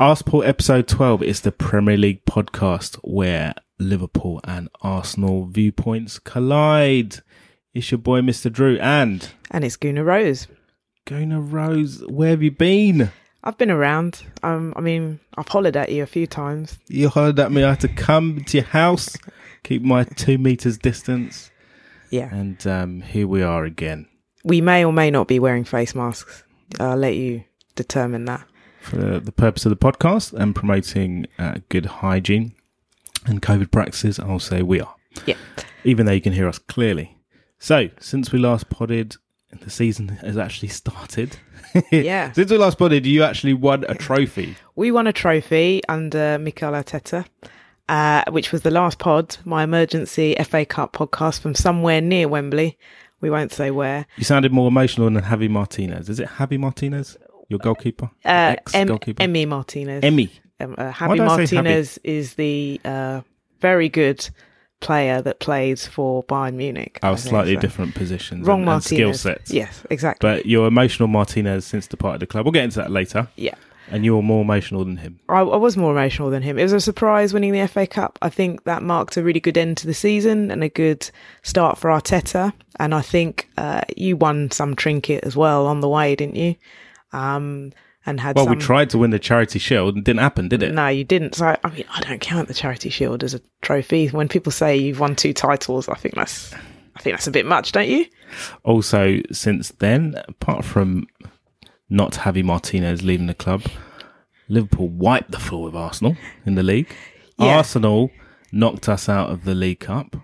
Arsepool 0.00 0.46
episode 0.46 0.88
12 0.88 1.22
is 1.22 1.40
the 1.42 1.52
Premier 1.52 1.96
League 1.96 2.24
podcast 2.24 2.96
where 3.04 3.54
Liverpool 3.78 4.40
and 4.44 4.68
Arsenal 4.80 5.44
viewpoints 5.46 6.18
collide. 6.18 7.16
It's 7.74 7.90
your 7.90 7.98
boy, 7.98 8.20
Mr. 8.22 8.50
Drew, 8.50 8.78
and 8.78 9.28
And 9.50 9.62
it's 9.62 9.76
Guna 9.76 10.02
Rose. 10.02 10.46
Gona 11.06 11.40
Rose. 11.40 12.02
Where 12.08 12.30
have 12.30 12.42
you 12.42 12.50
been? 12.50 13.10
I've 13.44 13.58
been 13.58 13.70
around. 13.70 14.22
Um, 14.42 14.72
I 14.76 14.80
mean, 14.80 15.20
I've 15.36 15.48
hollered 15.48 15.76
at 15.76 15.92
you 15.92 16.02
a 16.02 16.06
few 16.06 16.26
times. 16.26 16.78
You 16.88 17.08
hollered 17.10 17.38
at 17.38 17.52
me. 17.52 17.62
I 17.64 17.70
had 17.70 17.80
to 17.80 17.88
come 17.88 18.42
to 18.44 18.56
your 18.58 18.66
house, 18.66 19.16
keep 19.64 19.82
my 19.82 20.04
two 20.04 20.38
meters 20.38 20.78
distance, 20.78 21.50
Yeah. 22.10 22.34
and 22.34 22.64
um, 22.66 23.00
here 23.02 23.26
we 23.26 23.42
are 23.42 23.64
again 23.64 24.06
We 24.44 24.60
may 24.62 24.84
or 24.84 24.92
may 24.94 25.10
not 25.10 25.28
be 25.28 25.38
wearing 25.38 25.64
face 25.64 25.94
masks. 25.94 26.42
I'll 26.78 26.96
let 26.96 27.16
you 27.16 27.44
determine 27.76 28.24
that. 28.26 28.46
For 28.80 28.96
the, 28.96 29.32
purpose 29.32 29.66
of 29.66 29.70
the 29.70 29.76
podcast 29.76 30.32
and 30.32 30.54
promoting 30.54 31.26
uh, 31.38 31.56
good 31.68 31.86
hygiene 31.86 32.52
and 33.26 33.42
COVID 33.42 33.70
practices. 33.70 34.18
I'll 34.18 34.38
say 34.38 34.62
we 34.62 34.80
are. 34.80 34.94
Yeah. 35.26 35.36
even 35.84 36.06
though 36.06 36.12
you 36.12 36.20
can 36.20 36.32
hear 36.32 36.48
us 36.48 36.58
clearly. 36.58 37.16
So, 37.58 37.90
since 37.98 38.32
we 38.32 38.38
last 38.38 38.70
podded, 38.70 39.16
the 39.60 39.70
season 39.70 40.08
has 40.08 40.38
actually 40.38 40.68
started. 40.68 41.36
Yeah. 41.92 42.32
Since 42.32 42.50
we 42.50 42.58
last 42.58 42.78
podded, 42.78 43.06
you 43.06 43.22
actually 43.22 43.54
won 43.54 43.84
a 43.88 43.94
trophy. 43.94 44.56
We 44.74 44.90
won 44.90 45.06
a 45.06 45.12
trophy 45.12 45.82
under 45.88 46.36
Mikel 46.36 46.72
Arteta, 46.72 47.26
uh, 47.88 48.24
which 48.30 48.50
was 48.50 48.62
the 48.62 48.72
last 48.72 48.98
pod, 48.98 49.36
my 49.44 49.62
emergency 49.62 50.34
FA 50.42 50.64
Cup 50.64 50.92
podcast 50.92 51.40
from 51.40 51.54
somewhere 51.54 52.00
near 52.00 52.26
Wembley. 52.26 52.76
We 53.20 53.30
won't 53.30 53.52
say 53.52 53.70
where. 53.70 54.06
You 54.16 54.24
sounded 54.24 54.50
more 54.50 54.66
emotional 54.66 55.08
than 55.08 55.22
Javi 55.22 55.48
Martinez. 55.48 56.08
Is 56.08 56.18
it 56.18 56.28
Javi 56.28 56.58
Martinez, 56.58 57.16
your 57.50 57.58
goalkeeper? 57.58 58.10
Uh, 58.24 58.56
Ex-goalkeeper? 58.56 59.22
Emmy 59.22 59.44
Martinez. 59.44 60.02
Emmy. 60.02 60.30
Um, 60.58 60.74
uh, 60.78 60.92
Why 60.92 60.92
Javi 60.92 61.12
did 61.12 61.20
I 61.20 61.26
Martinez 61.26 61.98
is 62.04 62.34
the 62.34 62.80
uh, 62.84 63.20
very 63.60 63.90
good 63.90 64.26
player 64.80 65.20
that 65.22 65.40
plays 65.40 65.86
for 65.86 66.24
Bayern 66.24 66.54
Munich. 66.54 66.98
Oh, 67.02 67.14
slightly 67.16 67.54
so. 67.54 67.60
different 67.60 67.94
positions 67.94 68.46
Wrong 68.46 68.62
and, 68.62 68.70
and 68.70 68.84
skill 68.84 69.14
sets. 69.14 69.50
Yes, 69.50 69.82
exactly. 69.90 70.26
But 70.26 70.46
your 70.46 70.66
emotional 70.66 71.06
Martinez 71.08 71.66
since 71.66 71.86
departed 71.86 72.20
the 72.20 72.26
club. 72.26 72.46
We'll 72.46 72.52
get 72.52 72.64
into 72.64 72.78
that 72.78 72.90
later. 72.90 73.28
yeah. 73.36 73.54
And 73.92 74.04
you 74.04 74.14
were 74.14 74.22
more 74.22 74.42
emotional 74.42 74.84
than 74.84 74.98
him. 74.98 75.18
I, 75.28 75.40
I 75.40 75.56
was 75.56 75.76
more 75.76 75.90
emotional 75.90 76.30
than 76.30 76.42
him. 76.44 76.60
It 76.60 76.62
was 76.62 76.72
a 76.72 76.80
surprise 76.80 77.34
winning 77.34 77.50
the 77.52 77.66
FA 77.66 77.88
Cup. 77.88 78.20
I 78.22 78.28
think 78.28 78.62
that 78.62 78.84
marked 78.84 79.16
a 79.16 79.22
really 79.24 79.40
good 79.40 79.58
end 79.58 79.78
to 79.78 79.86
the 79.88 79.94
season 79.94 80.52
and 80.52 80.62
a 80.62 80.68
good 80.68 81.10
start 81.42 81.76
for 81.76 81.90
Arteta. 81.90 82.52
And 82.78 82.94
I 82.94 83.00
think 83.00 83.50
uh, 83.58 83.80
you 83.96 84.16
won 84.16 84.52
some 84.52 84.76
trinket 84.76 85.24
as 85.24 85.34
well 85.34 85.66
on 85.66 85.80
the 85.80 85.88
way, 85.88 86.14
didn't 86.14 86.36
you? 86.36 86.54
Um, 87.12 87.72
and 88.06 88.18
had 88.20 88.36
Well, 88.36 88.46
some... 88.46 88.54
we 88.56 88.60
tried 88.60 88.90
to 88.90 88.98
win 88.98 89.10
the 89.10 89.18
Charity 89.18 89.58
Shield 89.58 89.90
and 89.94 89.98
it 89.98 90.04
didn't 90.04 90.20
happen, 90.20 90.48
did 90.48 90.62
it? 90.62 90.72
No, 90.72 90.88
you 90.88 91.04
didn't. 91.04 91.34
So 91.34 91.56
I 91.62 91.70
mean, 91.70 91.84
I 91.94 92.00
don't 92.00 92.20
count 92.20 92.48
the 92.48 92.54
Charity 92.54 92.88
Shield 92.90 93.22
as 93.22 93.34
a 93.34 93.40
trophy. 93.62 94.08
When 94.08 94.28
people 94.28 94.52
say 94.52 94.76
you've 94.76 95.00
won 95.00 95.14
two 95.16 95.32
titles, 95.32 95.88
I 95.88 95.94
think 95.94 96.14
that's 96.14 96.52
I 96.96 97.00
think 97.00 97.14
that's 97.16 97.26
a 97.26 97.30
bit 97.30 97.46
much, 97.46 97.72
don't 97.72 97.88
you? 97.88 98.06
Also, 98.64 99.20
since 99.32 99.70
then, 99.78 100.14
apart 100.28 100.64
from 100.64 101.06
not 101.88 102.12
Javi 102.12 102.42
Martinez 102.44 103.02
leaving 103.02 103.26
the 103.26 103.34
club, 103.34 103.62
Liverpool 104.48 104.88
wiped 104.88 105.30
the 105.30 105.38
floor 105.38 105.64
with 105.64 105.74
Arsenal 105.74 106.16
in 106.46 106.54
the 106.54 106.62
league. 106.62 106.94
Yeah. 107.38 107.56
Arsenal 107.56 108.10
knocked 108.52 108.88
us 108.88 109.08
out 109.08 109.30
of 109.30 109.44
the 109.44 109.54
League 109.54 109.80
Cup. 109.80 110.16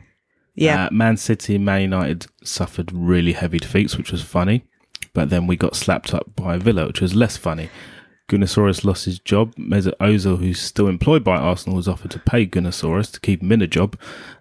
Yeah, 0.55 0.87
Uh, 0.87 0.91
Man 0.91 1.17
City 1.17 1.57
and 1.57 1.65
Man 1.65 1.83
United 1.83 2.27
suffered 2.43 2.91
really 2.93 3.33
heavy 3.33 3.59
defeats, 3.59 3.97
which 3.99 4.11
was 4.13 4.23
funny. 4.23 4.65
But 5.17 5.31
then 5.31 5.47
we 5.47 5.57
got 5.57 5.75
slapped 5.75 6.13
up 6.13 6.37
by 6.37 6.59
Villa, 6.59 6.89
which 6.89 7.01
was 7.01 7.15
less 7.15 7.39
funny. 7.39 7.71
Gunnersaurus 8.29 8.85
lost 8.85 9.07
his 9.07 9.19
job. 9.19 9.55
Mesut 9.55 9.95
Ozil, 9.99 10.39
who's 10.39 10.61
still 10.61 10.89
employed 10.89 11.25
by 11.25 11.37
Arsenal, 11.37 11.77
was 11.77 11.89
offered 11.89 12.11
to 12.11 12.19
pay 12.19 12.47
Gunnersaurus 12.47 13.11
to 13.13 13.21
keep 13.21 13.41
him 13.41 13.51
in 13.51 13.63
a 13.63 13.67
job 13.67 13.99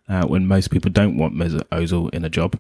uh, 0.10 0.26
when 0.28 0.48
most 0.48 0.72
people 0.72 0.92
don't 0.92 1.18
want 1.18 1.34
Mesut 1.34 1.64
Ozil 1.72 2.14
in 2.14 2.26
a 2.26 2.30
job. 2.30 2.60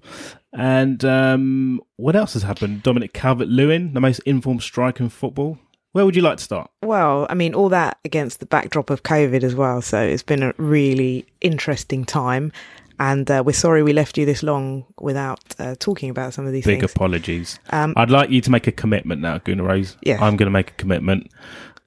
And 0.53 1.03
um, 1.03 1.81
what 1.97 2.15
else 2.15 2.35
has 2.35 2.43
happened? 2.43 2.83
Dominic 2.83 3.11
Calvert-Lewin, 3.11 3.93
the 3.93 3.99
most 3.99 4.19
informed 4.19 4.63
striker 4.63 5.03
in 5.03 5.09
football. 5.09 5.57
Where 5.91 6.05
would 6.05 6.15
you 6.15 6.21
like 6.21 6.37
to 6.37 6.43
start? 6.43 6.71
Well, 6.83 7.27
I 7.29 7.33
mean, 7.33 7.53
all 7.53 7.67
that 7.67 7.97
against 8.05 8.39
the 8.39 8.45
backdrop 8.45 8.89
of 8.89 9.03
COVID 9.03 9.43
as 9.43 9.55
well. 9.55 9.81
So 9.81 10.01
it's 10.01 10.23
been 10.23 10.41
a 10.41 10.53
really 10.55 11.25
interesting 11.41 12.05
time. 12.05 12.53
And 12.99 13.29
uh, 13.29 13.43
we're 13.45 13.53
sorry 13.53 13.83
we 13.83 13.93
left 13.93 14.17
you 14.17 14.25
this 14.25 14.43
long 14.43 14.85
without 14.99 15.39
uh, 15.59 15.75
talking 15.79 16.09
about 16.09 16.33
some 16.33 16.45
of 16.45 16.53
these 16.53 16.65
Big 16.65 16.79
things. 16.79 16.91
apologies. 16.91 17.59
Um, 17.69 17.93
I'd 17.97 18.09
like 18.09 18.29
you 18.29 18.41
to 18.41 18.51
make 18.51 18.67
a 18.67 18.71
commitment 18.71 19.21
now, 19.21 19.37
Gunnar 19.39 19.63
Rose. 19.63 19.97
Yes. 20.01 20.21
I'm 20.21 20.37
going 20.37 20.47
to 20.47 20.51
make 20.51 20.71
a 20.71 20.73
commitment 20.75 21.31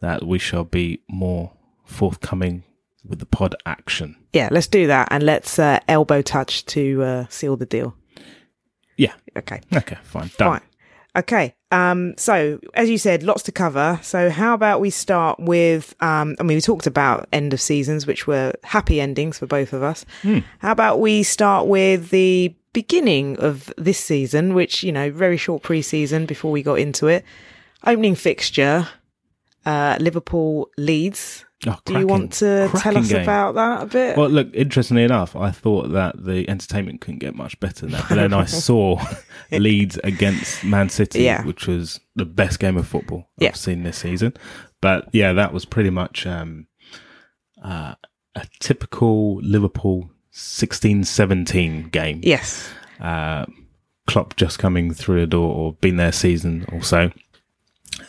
that 0.01 0.27
we 0.27 0.39
shall 0.39 0.65
be 0.65 1.01
more 1.09 1.53
forthcoming 1.85 2.65
with 3.05 3.19
the 3.21 3.27
pod 3.27 3.55
action. 3.65 4.17
yeah, 4.33 4.49
let's 4.51 4.67
do 4.67 4.87
that. 4.89 5.09
And 5.11 5.23
let's 5.23 5.59
uh, 5.59 5.81
elbow 5.89 6.21
touch 6.23 6.67
to 6.67 7.03
uh, 7.03 7.27
seal 7.29 7.57
the 7.57 7.67
deal. 7.67 7.97
Yeah. 8.97 9.15
Okay. 9.37 9.61
Okay, 9.75 9.97
fine. 10.03 10.31
Done. 10.37 10.59
Fine. 10.59 10.68
Okay. 11.19 11.55
Um, 11.71 12.15
so 12.17 12.61
as 12.75 12.89
you 12.89 12.97
said, 12.97 13.23
lots 13.23 13.43
to 13.43 13.53
cover. 13.53 13.99
So 14.03 14.31
how 14.31 14.55
about 14.55 14.81
we 14.81 14.89
start 14.89 15.39
with, 15.39 15.95
um, 16.01 16.37
I 16.41 16.45
mean, 16.45 16.57
we 16.57 16.63
talked 16.63 16.87
about 16.87 17.29
end 17.33 17.53
of 17.53 17.61
seasons, 17.61 18.07
which 18.07 18.27
were 18.27 18.53
happy 18.63 19.01
endings 19.01 19.39
for 19.39 19.47
both 19.47 19.73
of 19.73 19.83
us. 19.83 20.07
How 20.61 20.73
about 20.73 21.01
we 21.01 21.23
start 21.25 21.67
with 21.67 22.09
the 22.11 22.55
beginning 22.73 23.37
of 23.41 23.73
this 23.77 23.99
season, 23.99 24.55
which, 24.55 24.83
you 24.83 24.93
know, 24.93 25.11
very 25.11 25.37
short 25.37 25.63
pre-season 25.63 26.25
before 26.25 26.53
we 26.53 26.63
got 26.63 26.79
into 26.79 27.09
it. 27.09 27.25
Opening 27.85 28.15
fixture, 28.15 28.89
uh, 29.67 29.97
Liverpool 30.01 30.71
leads. 30.79 31.45
Oh, 31.67 31.77
Do 31.85 31.99
you 31.99 32.07
want 32.07 32.33
to 32.35 32.71
tell 32.77 32.97
us 32.97 33.09
game. 33.09 33.23
about 33.23 33.57
that 33.57 33.83
a 33.83 33.87
bit? 33.87 34.17
Well, 34.17 34.29
look, 34.29 34.49
interestingly 34.55 35.03
enough, 35.03 35.35
I 35.35 35.51
thought 35.51 35.91
that 35.93 36.25
the 36.25 36.49
entertainment 36.49 37.01
couldn't 37.01 37.19
get 37.19 37.35
much 37.35 37.59
better 37.59 37.83
than 37.87 37.91
that. 37.93 38.07
But 38.09 38.15
then 38.15 38.33
I 38.33 38.45
saw 38.47 39.01
Leeds 39.51 39.99
against 40.05 40.63
Man 40.63 40.89
City, 40.89 41.23
Yeah. 41.23 41.45
which 41.45 41.67
was 41.67 41.99
the 42.15 42.25
best 42.25 42.61
game 42.61 42.77
of 42.77 42.87
football 42.87 43.29
Yeah. 43.39 43.49
I've 43.49 43.57
seen 43.57 43.83
this 43.83 43.99
season. 43.99 44.35
But 44.81 45.09
yeah, 45.13 45.33
that 45.33 45.53
was 45.53 45.65
pretty 45.65 45.91
much 45.91 46.27
um, 46.29 46.69
uh, 47.65 47.95
a 48.37 48.47
typical 48.61 49.41
Liverpool 49.43 50.11
16 50.31 51.03
17 51.03 51.89
game. 51.89 52.21
yes. 52.23 52.71
uh, 53.01 53.47
Klopp 54.07 54.37
just 54.37 54.61
coming 54.61 54.95
through 54.95 55.21
the 55.23 55.27
door 55.27 55.53
or 55.55 55.73
been 55.75 55.97
there 55.97 56.09
a 56.11 56.13
season 56.13 56.65
or 56.73 56.83
so, 56.83 57.11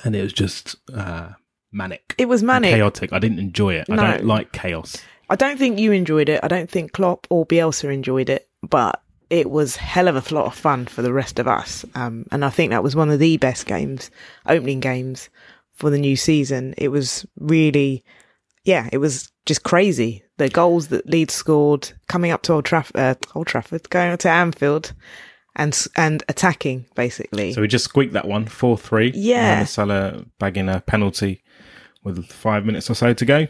and 0.03 0.15
it 0.15 0.21
was 0.21 0.31
just 0.31 0.75
uh, 0.93 1.29
manic, 1.71 2.15
It 2.17 2.27
was 2.27 2.43
manic. 2.43 2.71
chaotic. 2.73 3.13
I 3.13 3.19
didn't 3.19 3.39
enjoy 3.39 3.73
it. 3.75 3.89
I 3.89 3.95
don't 3.95 4.25
like 4.25 4.51
chaos. 4.51 4.97
I 5.29 5.35
don't 5.35 5.59
think 5.59 5.77
you 5.79 5.91
enjoyed 5.91 6.27
it. 6.29 6.39
I 6.43 6.47
don't 6.47 6.69
think 6.69 6.91
Klopp 6.93 7.27
or 7.29 7.45
Bielsa 7.45 7.93
enjoyed 7.93 8.29
it, 8.29 8.49
but 8.67 9.01
it 9.29 9.51
was 9.51 9.75
hell 9.75 10.07
of 10.07 10.31
a 10.31 10.35
lot 10.35 10.45
of 10.47 10.55
fun 10.55 10.87
for 10.87 11.03
the 11.03 11.13
rest 11.13 11.37
of 11.37 11.47
us. 11.47 11.85
Um, 11.93 12.25
and 12.31 12.43
I 12.43 12.49
think 12.49 12.71
that 12.71 12.81
was 12.81 12.95
one 12.95 13.11
of 13.11 13.19
the 13.19 13.37
best 13.37 13.67
games, 13.67 14.09
opening 14.47 14.79
games 14.79 15.29
for 15.75 15.91
the 15.91 15.99
new 15.99 16.15
season. 16.15 16.73
It 16.79 16.87
was 16.87 17.27
really, 17.39 18.03
yeah, 18.63 18.89
it 18.91 18.97
was 18.97 19.31
just 19.45 19.61
crazy. 19.63 20.23
The 20.37 20.49
goals 20.49 20.87
that 20.87 21.07
Leeds 21.07 21.33
scored 21.35 21.91
coming 22.07 22.31
up 22.31 22.41
to 22.43 22.53
Old, 22.53 22.65
Traff- 22.65 22.91
uh, 22.95 23.13
Old 23.35 23.45
Trafford, 23.45 23.87
going 23.91 24.11
up 24.11 24.19
to 24.21 24.29
Anfield 24.31 24.93
and, 25.55 25.77
and 25.95 26.23
attacking 26.27 26.87
basically. 26.95 27.53
So 27.53 27.61
we 27.61 27.67
just 27.67 27.85
squeaked 27.85 28.13
that 28.13 28.27
one 28.27 28.47
four 28.47 28.77
three. 28.79 29.11
Yeah. 29.13 29.63
Salah 29.65 30.25
bagging 30.39 30.69
a 30.69 30.79
penalty 30.81 31.43
with 32.03 32.25
five 32.27 32.65
minutes 32.65 32.89
or 32.89 32.93
so 32.95 33.13
to 33.13 33.25
go. 33.25 33.47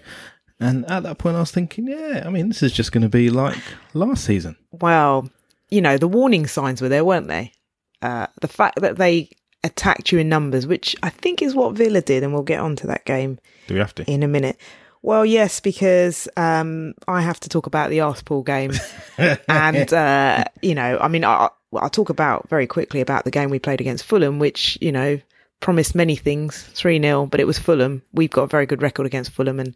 And 0.59 0.89
at 0.89 1.03
that 1.03 1.17
point, 1.17 1.37
I 1.37 1.39
was 1.39 1.51
thinking, 1.51 1.87
yeah, 1.87 2.23
I 2.25 2.29
mean, 2.29 2.49
this 2.49 2.61
is 2.61 2.73
just 2.73 2.91
going 2.91 3.03
to 3.03 3.09
be 3.09 3.29
like 3.29 3.57
last 3.93 4.25
season. 4.25 4.57
well, 4.71 5.29
you 5.71 5.81
know, 5.81 5.97
the 5.97 6.07
warning 6.07 6.47
signs 6.47 6.81
were 6.81 6.89
there, 6.89 7.05
weren't 7.05 7.27
they? 7.27 7.53
Uh, 8.01 8.25
the 8.41 8.47
fact 8.47 8.81
that 8.81 8.97
they 8.97 9.29
attacked 9.63 10.11
you 10.11 10.17
in 10.17 10.27
numbers, 10.27 10.65
which 10.65 10.95
I 11.03 11.09
think 11.09 11.41
is 11.43 11.53
what 11.53 11.75
Villa 11.75 12.01
did, 12.01 12.23
and 12.23 12.33
we'll 12.33 12.41
get 12.43 12.59
on 12.59 12.75
to 12.77 12.87
that 12.87 13.05
game 13.05 13.37
Do 13.67 13.75
we 13.75 13.79
have 13.79 13.93
to? 13.95 14.11
in 14.11 14.23
a 14.23 14.27
minute. 14.27 14.57
Well, 15.01 15.25
yes, 15.25 15.59
because 15.59 16.27
um, 16.35 16.93
I 17.07 17.21
have 17.21 17.39
to 17.41 17.49
talk 17.49 17.67
about 17.67 17.89
the 17.89 18.01
Arsenal 18.01 18.41
game, 18.41 18.71
and 19.47 19.93
uh, 19.93 20.43
you 20.61 20.75
know, 20.75 20.97
I 20.99 21.07
mean, 21.07 21.23
I, 21.23 21.49
I'll 21.73 21.89
talk 21.89 22.09
about 22.09 22.49
very 22.49 22.67
quickly 22.67 22.99
about 22.99 23.23
the 23.25 23.31
game 23.31 23.49
we 23.49 23.59
played 23.59 23.79
against 23.79 24.03
Fulham, 24.05 24.39
which 24.39 24.77
you 24.81 24.91
know 24.91 25.19
promised 25.59 25.95
many 25.95 26.15
things, 26.15 26.63
three 26.73 26.99
0 27.01 27.25
but 27.27 27.39
it 27.39 27.47
was 27.47 27.59
Fulham. 27.59 28.01
We've 28.13 28.29
got 28.29 28.43
a 28.43 28.47
very 28.47 28.65
good 28.65 28.81
record 28.81 29.05
against 29.05 29.31
Fulham, 29.31 29.59
and 29.59 29.75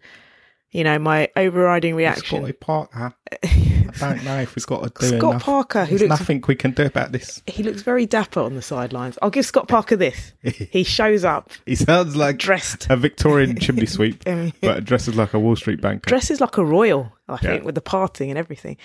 you 0.71 0.83
know, 0.83 0.97
my 0.97 1.30
overriding 1.35 1.95
reaction. 1.95 2.51
Parker. 2.59 3.13
I 3.44 3.91
don't 4.00 4.24
know 4.24 4.39
if 4.39 4.56
we've 4.56 4.65
got 4.65 4.95
to 4.95 5.01
do 5.07 5.18
Scott 5.18 5.30
enough. 5.33 5.44
Parker, 5.44 5.85
who 5.85 5.97
There's 6.00 6.09
looks 6.09 6.19
nothing 6.21 6.44
we 6.47 6.56
can 6.56 6.71
do 6.71 6.85
about 6.85 7.12
this. 7.12 7.44
he 7.45 7.62
looks 7.62 7.83
very 7.83 8.07
dapper 8.07 8.39
on 8.39 8.56
the 8.56 8.62
sidelines. 8.63 9.19
I'll 9.21 9.30
give 9.30 9.45
Scott 9.45 9.68
Parker 9.68 9.95
this. 9.95 10.33
He 10.41 10.83
shows 10.83 11.24
up 11.24 11.51
He 11.68 11.75
sounds 11.75 12.15
like 12.15 12.38
dressed 12.39 12.88
a 12.89 12.95
Victorian 12.97 13.59
chimney 13.59 13.85
sweep, 13.97 14.24
but 14.62 14.83
dresses 14.83 15.15
like 15.15 15.35
a 15.35 15.39
Wall 15.39 15.56
Street 15.56 15.80
banker. 15.80 16.09
dresses 16.09 16.41
like 16.41 16.57
a 16.57 16.65
royal, 16.65 17.12
I 17.30 17.38
think, 17.38 17.62
Yeah. 17.62 17.65
with 17.65 17.75
the 17.75 17.81
parting 17.81 18.31
and 18.31 18.39
everything. 18.39 18.77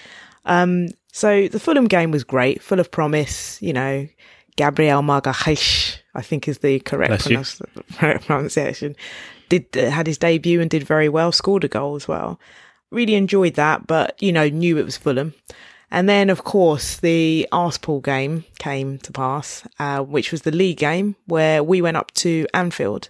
Um, 0.44 0.88
so 1.10 1.48
the 1.48 1.58
Fulham 1.58 1.86
game 1.86 2.10
was 2.10 2.22
great, 2.22 2.60
full 2.62 2.78
of 2.80 2.90
promise. 2.90 3.60
You 3.62 3.72
know, 3.72 4.06
Gabriel 4.56 5.00
Magalhaes. 5.00 5.77
I 6.19 6.23
think 6.23 6.49
is 6.49 6.59
the 6.59 6.81
correct 6.81 7.23
pronounce- 7.25 7.62
pronunciation. 8.26 8.97
Did 9.49 9.65
uh, 9.76 9.91
had 9.91 10.06
his 10.06 10.19
debut 10.19 10.61
and 10.61 10.69
did 10.70 10.82
very 10.82 11.09
well. 11.09 11.32
Scored 11.32 11.65
a 11.65 11.69
goal 11.69 11.94
as 11.97 12.06
well. 12.09 12.38
Really 12.91 13.15
enjoyed 13.15 13.55
that, 13.55 13.87
but 13.87 14.20
you 14.23 14.32
know 14.32 14.49
knew 14.49 14.79
it 14.79 14.85
was 14.85 14.97
Fulham. 14.97 15.35
And 15.91 16.06
then, 16.06 16.29
of 16.29 16.44
course, 16.44 16.99
the 16.99 17.49
Arsenal 17.50 18.00
game 18.00 18.44
came 18.59 18.99
to 18.99 19.11
pass, 19.12 19.67
uh, 19.79 20.00
which 20.03 20.32
was 20.32 20.43
the 20.43 20.50
league 20.50 20.76
game 20.76 21.17
where 21.26 21.62
we 21.65 21.81
went 21.81 21.97
up 21.97 22.12
to 22.25 22.47
Anfield. 22.53 23.09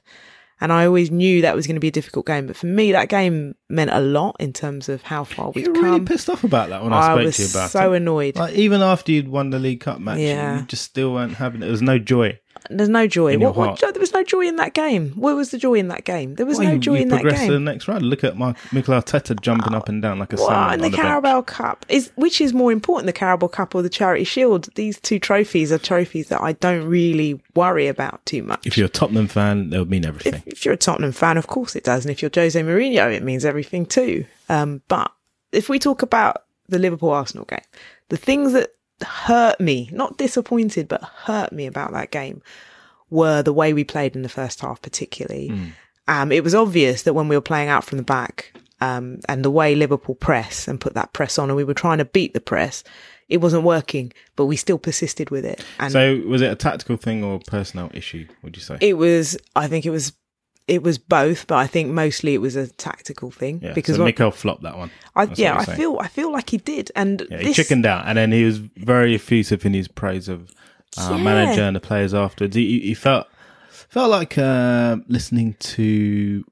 And 0.61 0.73
I 0.73 0.87
always 0.87 1.11
knew 1.11 1.43
that 1.43 1.57
was 1.57 1.67
going 1.67 1.75
to 1.77 1.81
be 1.81 1.89
a 1.89 1.93
difficult 1.93 2.27
game. 2.27 2.47
But 2.47 2.57
for 2.57 2.67
me, 2.67 2.91
that 2.93 3.09
game 3.09 3.55
meant 3.69 3.91
a 3.93 4.01
lot 4.01 4.37
in 4.41 4.53
terms 4.53 4.89
of 4.89 5.03
how 5.03 5.25
far 5.25 5.51
we'd 5.51 5.67
You 5.67 5.73
were 5.73 5.75
come. 5.75 5.85
really 5.85 6.05
pissed 6.05 6.29
off 6.31 6.45
about 6.45 6.69
that 6.71 6.83
when 6.85 6.93
I, 6.93 6.99
I 6.99 7.03
spoke 7.15 7.35
to 7.35 7.43
you 7.43 7.49
about 7.49 7.71
so 7.71 7.93
it. 7.93 7.97
annoyed. 7.97 8.37
Like 8.37 8.55
even 8.55 8.81
after 8.81 9.11
you'd 9.13 9.29
won 9.29 9.51
the 9.51 9.59
League 9.61 9.81
Cup 9.81 9.99
match, 10.01 10.19
Yeah. 10.21 10.61
you 10.61 10.67
just 10.67 10.85
still 10.85 11.13
weren't 11.15 11.35
having 11.35 11.63
it. 11.63 11.67
There 11.67 11.73
was 11.73 11.83
no 11.83 11.99
joy. 11.99 12.39
There's 12.71 12.89
no 12.89 13.07
joy. 13.07 13.33
In 13.33 13.41
What, 13.41 13.57
what? 13.57 13.81
There 13.81 13.93
was 13.99 14.13
no 14.13 14.23
joy 14.23 14.43
in 14.43 14.57
that 14.57 14.75
game. 14.75 15.11
Where 15.13 15.35
was 15.35 15.51
the 15.51 15.59
joy 15.59 15.75
in 15.75 15.89
that 15.89 16.05
game? 16.05 16.35
There 16.35 16.47
was 16.47 16.59
Well, 16.59 16.69
no 16.69 16.73
you, 16.75 16.79
joy 16.79 16.95
you 16.97 17.03
in 17.03 17.09
that 17.09 17.21
progressed 17.23 17.47
to 17.47 17.53
the 17.53 17.57
game. 17.59 17.65
next 17.65 17.89
round. 17.89 18.05
Look 18.05 18.25
at 18.25 18.37
Mark, 18.37 18.57
Mikel 18.73 18.95
Arteta 18.95 19.41
jumping 19.41 19.75
up 19.75 19.89
and 19.89 20.03
down 20.03 20.19
like 20.19 20.33
a 20.33 20.37
Well, 20.37 20.47
salmon 20.49 20.75
and 20.75 20.83
the 20.85 20.91
the 20.91 20.97
bench. 20.97 21.03
Carabao 21.09 21.43
Cup 21.43 21.87
is 21.89 22.11
which 22.17 22.41
is 22.41 22.53
more 22.53 22.71
important, 22.73 23.07
the 23.07 23.13
Carabao 23.13 23.49
Cup 23.49 23.75
or 23.75 23.83
the 23.83 23.89
Charity 23.89 24.25
Shield? 24.25 24.69
These 24.75 25.01
two 25.01 25.19
trophies 25.19 25.73
are 25.73 25.79
trophies 25.79 26.29
that 26.29 26.41
I 26.41 26.53
don't 26.53 26.85
really 26.87 27.41
worry 27.55 27.87
about 27.89 28.25
too 28.27 28.43
much. 28.43 28.67
If 28.67 28.77
you're 28.77 28.87
a 28.87 28.91
Tottenham 28.91 29.29
fan, 29.29 29.71
they'll 29.71 29.85
mean 29.85 30.05
if, 30.05 30.09
everything. 30.09 30.43
if 30.47 30.65
you're 30.65 30.75
a 30.75 30.77
Tottenham 30.79 31.13
fan, 31.13 31.37
of 31.39 31.47
course 31.47 31.75
it 31.77 31.85
does, 31.85 32.05
and 32.05 32.13
if 32.13 32.23
you're 32.23 32.31
Jose 32.35 32.61
Mourinho, 32.61 33.13
it 33.15 33.23
means 33.23 33.45
everything 33.45 33.87
too. 33.87 34.25
Um, 34.49 34.83
but 34.89 35.11
if 35.53 35.69
we 35.69 35.79
talk 35.79 36.03
about 36.03 36.45
the 36.69 36.79
Liverpool 36.79 37.11
Arsenal 37.11 37.45
game, 37.47 37.61
the 38.11 38.17
things 38.17 38.53
that 38.53 38.71
hurt 39.03 39.61
me, 39.61 39.89
not 39.93 40.19
disappointed, 40.19 40.89
but 40.89 41.03
hurt 41.03 41.53
me 41.53 41.67
about 41.67 41.93
that 41.93 42.11
game, 42.11 42.43
were 43.11 43.43
the 43.43 43.53
way 43.53 43.73
we 43.73 43.85
played 43.85 44.15
in 44.17 44.23
the 44.23 44.29
first 44.29 44.61
half, 44.61 44.83
particularly. 44.83 45.73
Um, 46.07 46.33
it 46.33 46.43
was 46.43 46.55
obvious 46.55 47.03
that 47.03 47.15
when 47.15 47.29
we 47.29 47.37
were 47.37 47.43
playing 47.43 47.69
out 47.69 47.85
from 47.85 47.99
the 47.99 48.05
back, 48.05 48.53
um, 48.81 49.19
and 49.29 49.45
the 49.45 49.51
way 49.51 49.75
Liverpool 49.75 50.15
press 50.15 50.69
and 50.69 50.81
put 50.81 50.95
that 50.95 51.13
press 51.13 51.39
on, 51.39 51.51
and 51.51 51.57
we 51.57 51.65
were 51.65 51.75
trying 51.75 51.99
to 51.99 52.05
beat 52.05 52.33
the 52.33 52.41
press, 52.41 52.85
it 53.29 53.39
wasn't 53.39 53.65
working, 53.65 54.13
but 54.37 54.47
we 54.47 54.57
still 54.57 54.79
persisted 54.79 55.31
with 55.31 55.45
it. 55.45 55.63
And 55.79 55.93
So 55.93 56.17
was 56.27 56.41
it 56.41 56.51
a 56.51 56.55
tactical 56.55 56.97
thing 56.97 57.23
or 57.23 57.37
a 57.37 57.39
personnel 57.41 57.91
issue? 57.93 58.27
Would 58.43 58.57
you 58.57 58.63
say? 58.63 58.79
it 58.81 58.95
was, 58.95 59.37
I 59.55 59.69
think 59.69 59.85
it 59.85 59.91
was, 59.91 60.13
it 60.69 60.83
was 60.83 60.99
both, 60.99 61.47
but 61.47 61.57
I 61.57 61.67
think 61.67 61.91
mostly 61.91 62.35
it 62.35 62.39
was 62.41 62.55
a 62.57 62.69
tactical 62.69 63.31
thing 63.31 63.61
yeah. 63.63 63.73
because 63.73 63.97
so 63.97 64.03
what- 64.03 64.07
Mikel 64.07 64.31
flopped 64.31 64.63
that 64.63 64.77
one. 64.77 64.91
I, 65.17 65.25
yeah, 65.35 65.57
I 65.59 65.65
feel, 65.65 65.99
I 65.99 66.07
feel 66.09 66.31
like 66.31 66.51
he 66.51 66.59
did, 66.59 66.93
and 66.95 67.27
Yeah, 67.31 67.39
he 67.39 67.53
chickened 67.55 67.87
out, 67.87 68.07
and 68.07 68.17
then 68.19 68.31
he 68.33 68.45
was 68.45 68.59
very 68.59 69.15
effusive 69.15 69.65
in 69.67 69.75
his 69.75 69.89
praise 69.89 70.29
of 70.29 70.51
uh, 70.97 71.15
Yeah. 71.17 71.23
manager 71.23 71.63
and 71.63 71.75
the 71.75 71.81
players 71.81 72.15
afterwards. 72.15 72.55
He, 72.55 72.81
he 72.81 72.95
felt 72.95 73.27
felt 73.71 74.11
like 74.11 74.37
uh, 74.39 74.99
listening 75.09 75.55
to 75.61 76.45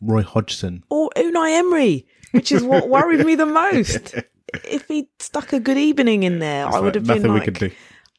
Roy 0.00 0.22
Hodgson. 0.22 0.82
or 0.90 1.10
Unai 1.16 1.58
Emery, 1.58 2.06
which 2.32 2.50
is 2.52 2.62
what 2.62 2.88
worried 2.88 3.24
me 3.24 3.34
the 3.34 3.46
most. 3.46 4.14
If 4.70 4.86
he'd 4.86 5.08
stuck 5.18 5.52
a 5.52 5.58
good 5.58 5.78
evening 5.78 6.22
in 6.22 6.38
there, 6.38 6.68
I 6.68 6.78
would 6.78 6.94
have 6.94 7.06
nothing 7.06 7.22
been 7.22 7.34
we 7.34 7.40
could 7.40 7.54
do. 7.54 7.70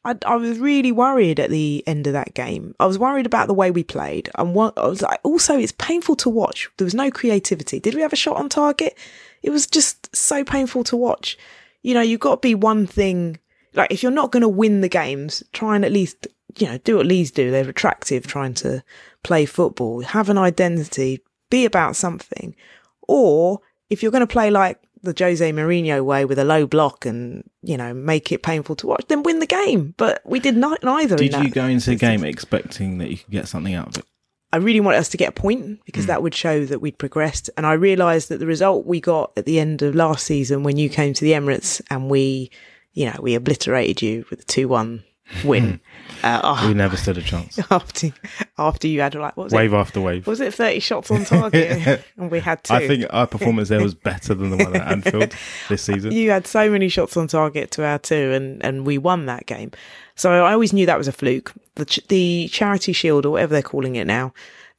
I, 0.06 0.14
I 0.24 0.36
was 0.36 0.60
really 0.60 0.92
worried 0.92 1.40
at 1.40 1.50
the 1.50 1.82
end 1.84 2.06
of 2.06 2.12
that 2.12 2.32
game. 2.34 2.76
I 2.78 2.86
was 2.86 2.96
worried 2.96 3.26
about 3.26 3.48
the 3.48 3.54
way 3.54 3.72
we 3.72 3.82
played, 3.82 4.30
and 4.36 4.54
what 4.54 4.78
I 4.78 4.86
was 4.86 5.02
like, 5.02 5.18
also 5.24 5.58
it's 5.58 5.72
painful 5.72 6.14
to 6.16 6.30
watch. 6.30 6.70
There 6.76 6.84
was 6.84 6.94
no 6.94 7.10
creativity. 7.10 7.80
Did 7.80 7.96
we 7.96 8.02
have 8.02 8.12
a 8.12 8.16
shot 8.16 8.36
on 8.36 8.48
target? 8.48 8.96
It 9.42 9.50
was 9.50 9.66
just 9.66 10.14
so 10.14 10.44
painful 10.44 10.84
to 10.84 10.96
watch. 10.96 11.36
You 11.82 11.94
know, 11.94 12.02
you've 12.02 12.20
got 12.20 12.36
to 12.36 12.46
be 12.48 12.54
one 12.54 12.86
thing. 12.86 13.40
Like 13.74 13.90
if 13.90 14.00
you're 14.02 14.12
not 14.12 14.30
going 14.30 14.42
to 14.42 14.48
win 14.48 14.80
the 14.80 14.88
games, 14.88 15.42
try 15.52 15.74
and 15.74 15.84
at 15.84 15.92
least 15.92 16.28
you 16.56 16.68
know 16.68 16.78
do 16.78 16.98
what 16.98 17.06
Leeds 17.06 17.32
do. 17.32 17.50
They're 17.50 17.68
attractive, 17.68 18.28
trying 18.28 18.54
to 18.54 18.84
play 19.24 19.44
football, 19.44 20.02
have 20.02 20.28
an 20.28 20.38
identity, 20.38 21.20
be 21.50 21.64
about 21.64 21.96
something. 21.96 22.54
Or 23.08 23.60
if 23.90 24.04
you're 24.04 24.12
going 24.12 24.20
to 24.20 24.32
play 24.32 24.50
like 24.50 24.80
the 25.02 25.14
Jose 25.18 25.52
Mourinho 25.52 26.04
way 26.04 26.24
with 26.24 26.38
a 26.38 26.44
low 26.44 26.66
block 26.66 27.06
and 27.06 27.48
you 27.62 27.76
know 27.76 27.94
make 27.94 28.32
it 28.32 28.42
painful 28.42 28.76
to 28.76 28.86
watch, 28.86 29.04
then 29.08 29.22
win 29.22 29.38
the 29.38 29.46
game. 29.46 29.94
But 29.96 30.22
we 30.24 30.40
did 30.40 30.56
not 30.56 30.82
neither. 30.82 31.16
Did 31.16 31.34
you 31.34 31.50
go 31.50 31.66
into 31.66 31.90
the 31.90 31.96
game 31.96 32.24
expecting 32.24 32.98
that 32.98 33.10
you 33.10 33.18
could 33.18 33.30
get 33.30 33.48
something 33.48 33.74
out 33.74 33.88
of 33.88 33.98
it? 33.98 34.04
I 34.52 34.58
really 34.58 34.80
wanted 34.80 34.98
us 34.98 35.08
to 35.10 35.16
get 35.16 35.30
a 35.30 35.32
point 35.32 35.80
because 35.84 36.04
hmm. 36.04 36.08
that 36.08 36.22
would 36.22 36.34
show 36.34 36.64
that 36.64 36.80
we'd 36.80 36.98
progressed. 36.98 37.50
And 37.56 37.66
I 37.66 37.72
realised 37.72 38.28
that 38.28 38.38
the 38.38 38.46
result 38.46 38.86
we 38.86 39.00
got 39.00 39.32
at 39.36 39.44
the 39.44 39.58
end 39.58 39.82
of 39.82 39.94
last 39.94 40.24
season 40.24 40.62
when 40.62 40.78
you 40.78 40.88
came 40.88 41.12
to 41.14 41.24
the 41.24 41.32
Emirates 41.32 41.82
and 41.90 42.08
we, 42.08 42.50
you 42.92 43.06
know, 43.06 43.18
we 43.20 43.34
obliterated 43.34 44.02
you 44.02 44.24
with 44.30 44.40
a 44.40 44.44
two-one 44.44 45.04
win. 45.44 45.80
uh, 46.26 46.64
We 46.68 46.74
never 46.74 46.96
stood 46.96 47.18
a 47.18 47.22
chance. 47.22 47.58
after 47.70 48.12
after 48.58 48.88
you 48.88 49.00
had 49.00 49.14
like 49.14 49.36
what 49.36 49.44
was 49.44 49.52
Wave 49.52 49.72
it? 49.72 49.76
after 49.76 50.00
wave. 50.00 50.26
Was 50.26 50.40
it 50.40 50.54
thirty 50.54 50.80
shots 50.80 51.10
on 51.10 51.24
target? 51.24 52.04
and 52.16 52.30
we 52.30 52.40
had 52.40 52.62
two. 52.64 52.74
I 52.74 52.86
think 52.86 53.04
our 53.10 53.26
performance 53.26 53.68
there 53.68 53.82
was 53.82 53.94
better 54.10 54.34
than 54.34 54.50
the 54.50 54.56
one 54.56 54.76
at 54.76 54.86
Anfield 54.90 55.34
this 55.68 55.82
season. 55.82 56.12
you 56.12 56.30
had 56.30 56.46
so 56.46 56.70
many 56.70 56.88
shots 56.88 57.16
on 57.16 57.26
target 57.28 57.70
to 57.72 57.84
our 57.84 57.98
two, 57.98 58.32
and, 58.32 58.64
and 58.64 58.86
we 58.86 58.98
won 58.98 59.26
that 59.26 59.46
game. 59.46 59.70
So 60.14 60.32
I 60.32 60.52
always 60.52 60.72
knew 60.72 60.86
that 60.86 60.98
was 60.98 61.08
a 61.08 61.12
fluke. 61.12 61.52
The, 61.74 61.84
ch- 61.84 62.06
the 62.08 62.48
charity 62.50 62.92
shield, 62.92 63.26
or 63.26 63.32
whatever 63.32 63.52
they're 63.52 63.62
calling 63.62 63.96
it 63.96 64.06
now, 64.06 64.32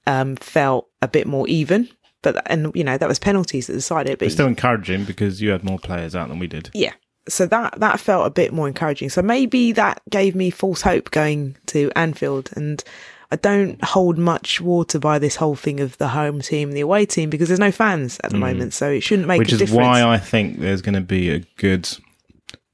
um, 0.08 0.36
felt 0.38 0.88
a 1.02 1.08
bit 1.08 1.28
more 1.28 1.48
even. 1.48 1.90
But 2.24 2.42
and 2.52 2.72
you 2.76 2.84
know 2.84 2.98
that 2.98 3.08
was 3.08 3.20
penalties 3.20 3.68
that 3.68 3.74
decided 3.74 4.14
it. 4.14 4.20
But 4.20 4.26
It's 4.26 4.34
still 4.34 4.48
encouraging 4.48 5.06
because 5.06 5.40
you 5.42 5.52
had 5.52 5.64
more 5.64 5.78
players 5.78 6.16
out 6.16 6.30
than 6.30 6.40
we 6.40 6.48
did. 6.48 6.72
yeah, 6.74 6.94
so 7.28 7.46
that 7.48 7.80
that 7.80 8.00
felt 8.00 8.28
a 8.28 8.30
bit 8.30 8.54
more 8.54 8.68
encouraging. 8.68 9.10
So 9.10 9.22
maybe 9.22 9.72
that 9.74 10.02
gave 10.10 10.36
me 10.36 10.50
false 10.50 10.82
hope 10.82 11.12
going 11.12 11.58
to 11.68 11.92
Anfield, 11.96 12.50
and 12.56 12.84
I 13.32 13.36
don't 13.36 13.84
hold 13.84 14.18
much 14.18 14.62
water 14.62 15.00
by 15.00 15.20
this 15.20 15.36
whole 15.36 15.56
thing 15.56 15.80
of 15.80 15.98
the 15.98 16.08
home 16.10 16.40
team, 16.42 16.72
the 16.72 16.80
away 16.82 17.06
team, 17.06 17.30
because 17.30 17.50
there's 17.50 17.60
no 17.60 17.72
fans 17.72 18.20
at 18.24 18.32
the 18.32 18.38
moment, 18.38 18.74
so 18.74 18.90
it 18.90 19.02
shouldn't 19.02 19.28
make 19.28 19.38
Mm. 19.38 19.40
Which 19.40 19.54
is 19.54 19.60
difference. 19.60 19.78
why 19.78 20.04
I 20.04 20.18
think 20.18 20.60
there's 20.60 20.82
going 20.82 20.96
to 20.96 21.02
be 21.02 21.30
a 21.32 21.40
good 21.58 21.90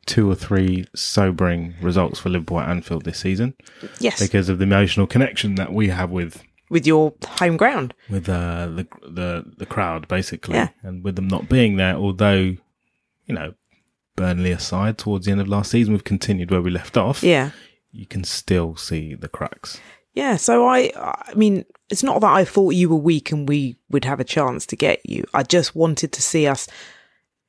two 0.06 0.30
or 0.30 0.36
three 0.36 0.86
sobering 0.96 1.74
results 1.82 2.20
for 2.20 2.30
Liverpool 2.30 2.60
at 2.60 2.68
Anfield 2.70 3.06
this 3.06 3.18
season 3.20 3.54
yes, 4.00 4.20
because 4.22 4.50
of 4.50 4.58
the 4.60 4.64
emotional 4.64 5.08
connection 5.08 5.56
that 5.56 5.72
we 5.74 5.88
have 5.90 6.12
with 6.12 6.44
with 6.70 6.86
your 6.86 7.14
home 7.40 7.56
ground. 7.58 7.94
with 8.10 8.28
uh, 8.30 8.68
the 8.68 8.88
the 9.08 9.46
the 9.58 9.66
crowd 9.66 10.08
basically, 10.08 10.56
Yeah. 10.56 10.70
and 10.84 11.04
with 11.04 11.16
them 11.16 11.28
not 11.28 11.48
being 11.50 11.78
there. 11.78 11.96
Although, 11.96 12.36
you 13.26 13.34
know, 13.34 13.54
Burnley 14.16 14.52
aside, 14.52 14.98
towards 14.98 15.26
the 15.26 15.32
end 15.32 15.42
of 15.42 15.48
last 15.48 15.72
season, 15.72 15.94
we've 15.94 16.04
continued 16.04 16.52
where 16.52 16.62
we 16.62 16.72
left 16.72 16.98
off. 16.98 17.24
Yeah. 17.24 17.52
you 17.92 18.06
can 18.06 18.24
still 18.24 18.76
see 18.76 19.16
the 19.16 19.28
cracks. 19.30 19.80
Yeah, 20.14 20.36
so 20.38 20.68
I 20.68 20.92
I 20.96 21.34
mean, 21.36 21.66
it's 21.90 22.04
not 22.04 22.22
that 22.22 22.32
I 22.32 22.46
thought 22.46 22.76
you 22.76 22.90
were 22.90 22.96
weak 22.96 23.32
and 23.32 23.50
we 23.50 23.78
would 23.90 24.06
have 24.06 24.20
a 24.20 24.24
chance 24.24 24.66
to 24.68 24.76
get 24.76 25.04
you. 25.10 25.26
I 25.34 25.44
just 25.44 25.76
wanted 25.76 26.12
to 26.14 26.22
see 26.22 26.46
us 26.48 26.68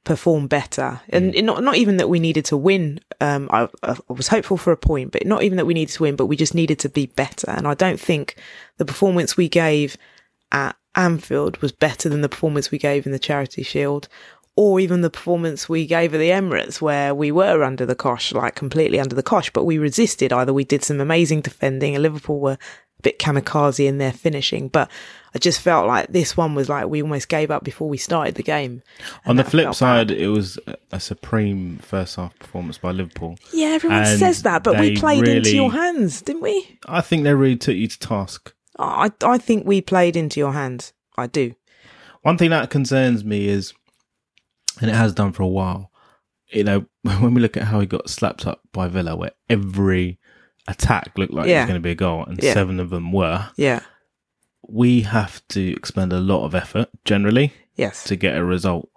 perform 0.05 0.47
better. 0.49 1.01
And 1.11 1.35
not 1.45 1.63
not 1.63 1.77
even 1.77 1.97
that 1.99 2.09
we 2.09 2.19
needed 2.21 2.45
to 2.47 2.57
win. 2.57 3.01
Um 3.21 3.49
I, 3.53 3.69
I 3.83 3.97
was 4.09 4.29
hopeful 4.29 4.57
for 4.57 4.73
a 4.73 4.77
point, 4.79 5.13
but 5.13 5.27
not 5.27 5.43
even 5.43 5.57
that 5.59 5.67
we 5.67 5.75
needed 5.75 5.95
to 5.95 6.03
win, 6.03 6.17
but 6.17 6.27
we 6.27 6.37
just 6.37 6.55
needed 6.55 6.79
to 6.81 6.89
be 6.89 7.07
better. 7.07 7.51
And 7.51 7.67
I 7.69 7.75
don't 7.75 8.01
think 8.01 8.37
the 8.79 8.85
performance 8.87 9.37
we 9.37 9.49
gave 9.49 9.97
at 10.53 10.77
Anfield 10.95 11.57
was 11.59 11.73
better 11.73 12.09
than 12.09 12.21
the 12.21 12.29
performance 12.29 12.71
we 12.71 12.79
gave 12.79 13.05
in 13.05 13.13
the 13.13 13.19
Charity 13.19 13.63
Shield 13.63 14.09
or 14.57 14.79
even 14.79 15.01
the 15.01 15.11
performance 15.11 15.69
we 15.69 15.87
gave 15.87 16.15
at 16.15 16.19
the 16.19 16.31
Emirates 16.31 16.81
where 16.81 17.15
we 17.15 17.33
were 17.33 17.63
under 17.65 17.85
the 17.85 17.95
cosh, 17.97 18.33
like 18.33 18.55
completely 18.55 19.01
under 19.01 19.17
the 19.17 19.23
cosh, 19.23 19.51
but 19.51 19.65
we 19.65 19.79
resisted. 19.79 20.33
Either 20.33 20.53
we 20.53 20.65
did 20.65 20.85
some 20.85 21.01
amazing 21.01 21.41
defending 21.41 21.95
and 21.95 22.03
Liverpool 22.03 22.39
were 22.39 22.53
a 22.53 23.03
bit 23.03 23.19
kamikaze 23.19 23.85
in 23.85 23.99
their 23.99 24.13
finishing, 24.13 24.69
but 24.69 24.89
I 25.35 25.39
just 25.39 25.61
felt 25.61 25.89
like 25.89 26.13
this 26.13 26.37
one 26.37 26.55
was 26.55 26.69
like 26.69 26.87
we 26.87 27.03
almost 27.03 27.29
gave 27.29 27.51
up 27.51 27.65
before 27.65 27.89
we 27.89 27.97
started 27.97 28.37
the 28.37 28.45
game. 28.45 28.83
On 29.27 29.35
the 29.35 29.43
flip 29.43 29.75
side, 29.75 30.09
bad. 30.09 30.17
it 30.17 30.29
was 30.29 30.59
a- 30.93 31.01
supreme 31.01 31.79
first 31.79 32.15
half 32.15 32.39
performance 32.39 32.79
by 32.79 32.93
Liverpool. 32.93 33.37
Yeah, 33.53 33.69
everyone 33.71 34.05
and 34.05 34.19
says 34.19 34.43
that, 34.45 34.63
but 34.63 34.79
we 34.79 34.97
played 34.97 35.27
into 35.27 35.57
your 35.57 35.73
hands, 35.73 36.23
didn't 36.23 36.43
we? 36.43 36.79
I 36.87 37.01
think 37.01 37.25
they 37.25 37.35
really 37.35 37.57
took 37.57 37.75
you 37.75 37.89
to 37.89 37.99
task. 37.99 38.55
I 38.79 39.11
I 39.25 39.39
think 39.39 39.67
we 39.67 39.81
played 39.81 40.17
into 40.17 40.39
your 40.39 40.53
hands. 40.53 40.93
I 41.17 41.27
do. 41.27 41.55
One 42.23 42.39
thing 42.39 42.51
that 42.51 42.71
concerns 42.71 43.25
me 43.25 43.49
is, 43.49 43.75
and 44.81 44.91
it 44.91 44.95
has 44.95 45.13
done 45.13 45.33
for 45.33 45.43
a 45.43 45.49
while, 45.49 45.91
you 46.49 46.65
know, 46.65 46.87
when 47.03 47.35
we 47.35 47.41
look 47.41 47.57
at 47.57 47.65
how 47.65 47.81
he 47.81 47.87
got 47.87 48.09
slapped 48.11 48.47
up 48.47 48.61
by 48.73 48.89
Villa, 48.89 49.17
where 49.17 49.33
every 49.49 50.19
attack 50.69 51.17
looked 51.19 51.33
like 51.35 51.49
it 51.49 51.55
was 51.57 51.67
going 51.67 51.75
to 51.75 51.81
be 51.81 51.91
a 51.91 51.95
goal, 51.95 52.25
and 52.25 52.43
Yeah. 52.43 52.55
seven 52.55 52.81
of 52.81 52.91
them 52.91 53.13
were, 53.13 53.49
Yeah. 53.57 53.81
we 54.67 55.03
have 55.03 55.47
to 55.49 55.73
expend 55.77 56.13
a 56.13 56.21
lot 56.21 56.45
of 56.45 56.55
effort 56.55 56.89
generally 57.05 57.53
Yes. 57.77 58.05
to 58.05 58.17
get 58.17 58.37
a 58.37 58.45
result. 58.45 58.89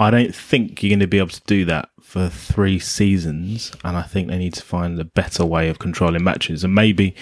I 0.00 0.10
don't 0.10 0.34
think 0.34 0.82
you're 0.82 0.90
going 0.90 1.00
to 1.00 1.06
be 1.06 1.18
able 1.18 1.28
to 1.30 1.42
do 1.46 1.64
that 1.66 1.88
for 2.02 2.28
three 2.28 2.78
seasons, 2.80 3.72
and 3.84 3.96
I 3.96 4.02
think 4.02 4.28
they 4.28 4.38
need 4.38 4.54
to 4.54 4.62
find 4.62 4.98
a 5.00 5.04
better 5.04 5.46
way 5.46 5.68
of 5.68 5.78
controlling 5.78 6.24
matches. 6.24 6.64
And 6.64 6.74
maybe 6.74 7.14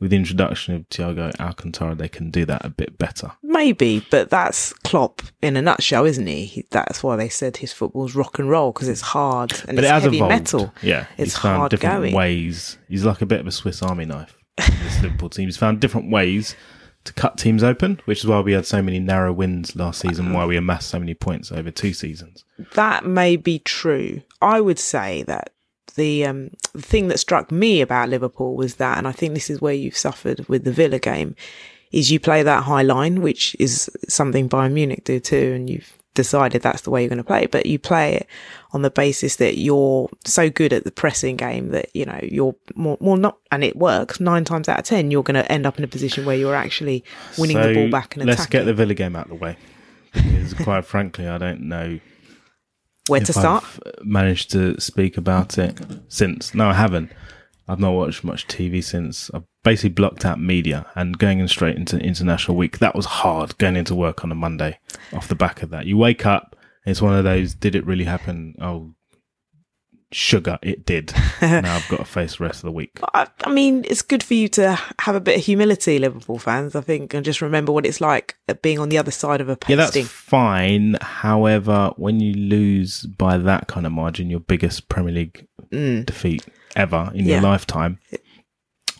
with 0.00 0.10
the 0.10 0.16
introduction 0.16 0.74
of 0.74 0.88
Thiago 0.90 1.34
Alcantara, 1.40 1.94
they 1.94 2.08
can 2.08 2.30
do 2.30 2.44
that 2.44 2.64
a 2.64 2.68
bit 2.68 2.98
better. 2.98 3.32
Maybe, 3.42 4.04
but 4.10 4.30
that's 4.30 4.72
Klopp 4.84 5.22
in 5.42 5.56
a 5.56 5.62
nutshell, 5.62 6.04
isn't 6.04 6.26
he? 6.26 6.44
He- 6.44 6.66
That's 6.70 7.02
why 7.02 7.16
they 7.16 7.28
said 7.28 7.56
his 7.58 7.72
football's 7.72 8.14
rock 8.14 8.38
and 8.38 8.48
roll 8.48 8.72
because 8.72 8.88
it's 8.88 9.00
hard 9.00 9.52
and 9.66 9.76
but 9.76 9.78
it's 9.84 9.88
it 9.88 9.90
has 9.92 10.02
heavy 10.04 10.16
evolved. 10.18 10.34
metal. 10.34 10.74
Yeah, 10.82 11.06
It's 11.16 11.32
he's 11.34 11.38
found 11.38 11.56
hard 11.58 11.70
different 11.70 11.96
going. 12.02 12.14
ways. 12.14 12.78
He's 12.88 13.04
like 13.04 13.22
a 13.22 13.26
bit 13.26 13.40
of 13.40 13.46
a 13.46 13.52
Swiss 13.52 13.82
Army 13.82 14.04
knife. 14.04 14.36
this 14.56 15.02
Liverpool 15.02 15.30
team. 15.30 15.46
He's 15.46 15.56
found 15.56 15.80
different 15.80 16.10
ways 16.10 16.54
to 17.04 17.12
cut 17.12 17.38
teams 17.38 17.62
open, 17.62 18.00
which 18.04 18.18
is 18.20 18.26
why 18.26 18.40
we 18.40 18.52
had 18.52 18.66
so 18.66 18.82
many 18.82 18.98
narrow 18.98 19.32
wins 19.32 19.74
last 19.76 20.00
season, 20.00 20.32
why 20.32 20.44
we 20.46 20.56
amassed 20.56 20.88
so 20.90 20.98
many 20.98 21.14
points 21.14 21.50
over 21.52 21.70
two 21.70 21.92
seasons. 21.92 22.44
That 22.74 23.06
may 23.06 23.36
be 23.36 23.60
true. 23.60 24.22
I 24.42 24.60
would 24.60 24.78
say 24.80 25.22
that 25.24 25.50
the 25.98 26.24
um, 26.24 26.50
thing 26.76 27.08
that 27.08 27.18
struck 27.18 27.52
me 27.52 27.80
about 27.80 28.08
Liverpool 28.08 28.56
was 28.56 28.76
that, 28.76 28.96
and 28.96 29.06
I 29.06 29.12
think 29.12 29.34
this 29.34 29.50
is 29.50 29.60
where 29.60 29.74
you've 29.74 29.96
suffered 29.96 30.48
with 30.48 30.64
the 30.64 30.72
Villa 30.72 30.98
game, 30.98 31.36
is 31.92 32.10
you 32.10 32.20
play 32.20 32.42
that 32.42 32.64
high 32.64 32.82
line, 32.82 33.20
which 33.22 33.56
is 33.58 33.90
something 34.08 34.48
Bayern 34.48 34.72
Munich 34.72 35.04
do 35.04 35.20
too, 35.20 35.52
and 35.54 35.68
you've 35.68 35.92
decided 36.14 36.62
that's 36.62 36.82
the 36.82 36.90
way 36.90 37.02
you're 37.02 37.08
going 37.08 37.18
to 37.18 37.24
play, 37.24 37.46
but 37.46 37.66
you 37.66 37.78
play 37.78 38.14
it 38.14 38.26
on 38.72 38.82
the 38.82 38.90
basis 38.90 39.36
that 39.36 39.56
you're 39.56 40.08
so 40.24 40.50
good 40.50 40.72
at 40.72 40.84
the 40.84 40.90
pressing 40.90 41.36
game 41.36 41.68
that, 41.68 41.94
you 41.94 42.04
know, 42.04 42.18
you're 42.22 42.56
more, 42.74 42.98
more 43.00 43.16
not, 43.16 43.38
and 43.52 43.62
it 43.62 43.76
works 43.76 44.18
nine 44.18 44.44
times 44.44 44.68
out 44.68 44.80
of 44.80 44.84
10, 44.84 45.10
you're 45.10 45.22
going 45.22 45.40
to 45.40 45.50
end 45.50 45.64
up 45.64 45.78
in 45.78 45.84
a 45.84 45.88
position 45.88 46.24
where 46.24 46.36
you're 46.36 46.56
actually 46.56 47.04
winning 47.38 47.56
So 47.56 47.68
the 47.68 47.74
ball 47.74 47.90
back 47.90 48.16
and 48.16 48.26
let's 48.26 48.40
attacking. 48.40 48.60
get 48.60 48.64
the 48.64 48.74
Villa 48.74 48.94
game 48.94 49.14
out 49.14 49.26
of 49.26 49.30
the 49.30 49.36
way. 49.36 49.56
Because 50.12 50.54
quite 50.54 50.84
frankly, 50.84 51.28
I 51.28 51.38
don't 51.38 51.60
know 51.60 52.00
Where 53.08 53.20
to 53.20 53.32
start? 53.32 53.64
I've 53.64 54.04
managed 54.04 54.50
to 54.52 54.80
speak 54.80 55.16
about 55.16 55.58
it 55.58 55.78
since. 56.08 56.54
No, 56.54 56.68
I 56.68 56.74
haven't. 56.74 57.10
I've 57.66 57.80
not 57.80 57.92
watched 57.92 58.24
much 58.24 58.46
TV 58.46 58.82
since. 58.82 59.30
I've 59.34 59.44
basically 59.62 59.90
blocked 59.90 60.24
out 60.24 60.40
media 60.40 60.86
and 60.94 61.18
going 61.18 61.38
in 61.38 61.48
straight 61.48 61.76
into 61.76 61.98
international 61.98 62.56
week. 62.56 62.78
That 62.78 62.94
was 62.94 63.04
hard 63.04 63.58
going 63.58 63.76
into 63.76 63.94
work 63.94 64.24
on 64.24 64.32
a 64.32 64.34
Monday 64.34 64.78
off 65.12 65.28
the 65.28 65.34
back 65.34 65.62
of 65.62 65.70
that. 65.70 65.86
You 65.86 65.98
wake 65.98 66.24
up, 66.24 66.56
it's 66.86 67.02
one 67.02 67.14
of 67.14 67.24
those, 67.24 67.54
did 67.54 67.74
it 67.74 67.84
really 67.84 68.04
happen? 68.04 68.54
Oh, 68.60 68.94
sugar, 70.12 70.58
it 70.62 70.84
did. 70.86 71.12
now 71.42 71.76
I've 71.76 71.88
got 71.88 71.98
to 71.98 72.04
face 72.04 72.36
the 72.36 72.44
rest 72.44 72.58
of 72.60 72.62
the 72.66 72.72
week. 72.72 72.98
I, 73.14 73.26
I 73.44 73.50
mean, 73.52 73.84
it's 73.88 74.02
good 74.02 74.22
for 74.22 74.34
you 74.34 74.48
to 74.50 74.78
have 75.00 75.14
a 75.14 75.20
bit 75.20 75.38
of 75.38 75.44
humility, 75.44 75.98
Liverpool 75.98 76.38
fans, 76.38 76.74
I 76.74 76.80
think, 76.80 77.14
and 77.14 77.24
just 77.24 77.40
remember 77.42 77.72
what 77.72 77.84
it's 77.86 78.00
like 78.00 78.36
being 78.62 78.78
on 78.78 78.88
the 78.88 78.98
other 78.98 79.10
side 79.10 79.40
of 79.40 79.48
a 79.48 79.58
Yeah, 79.68 79.76
that's 79.76 79.90
pasting. 79.92 80.04
fine. 80.06 80.96
However, 81.00 81.92
when 81.96 82.20
you 82.20 82.32
lose 82.34 83.02
by 83.02 83.38
that 83.38 83.66
kind 83.68 83.86
of 83.86 83.92
margin, 83.92 84.30
your 84.30 84.40
biggest 84.40 84.88
Premier 84.88 85.12
League 85.12 85.46
defeat 85.70 86.46
ever 86.76 87.10
in 87.14 87.26
Yeah. 87.26 87.34
your 87.34 87.42
lifetime, 87.42 87.98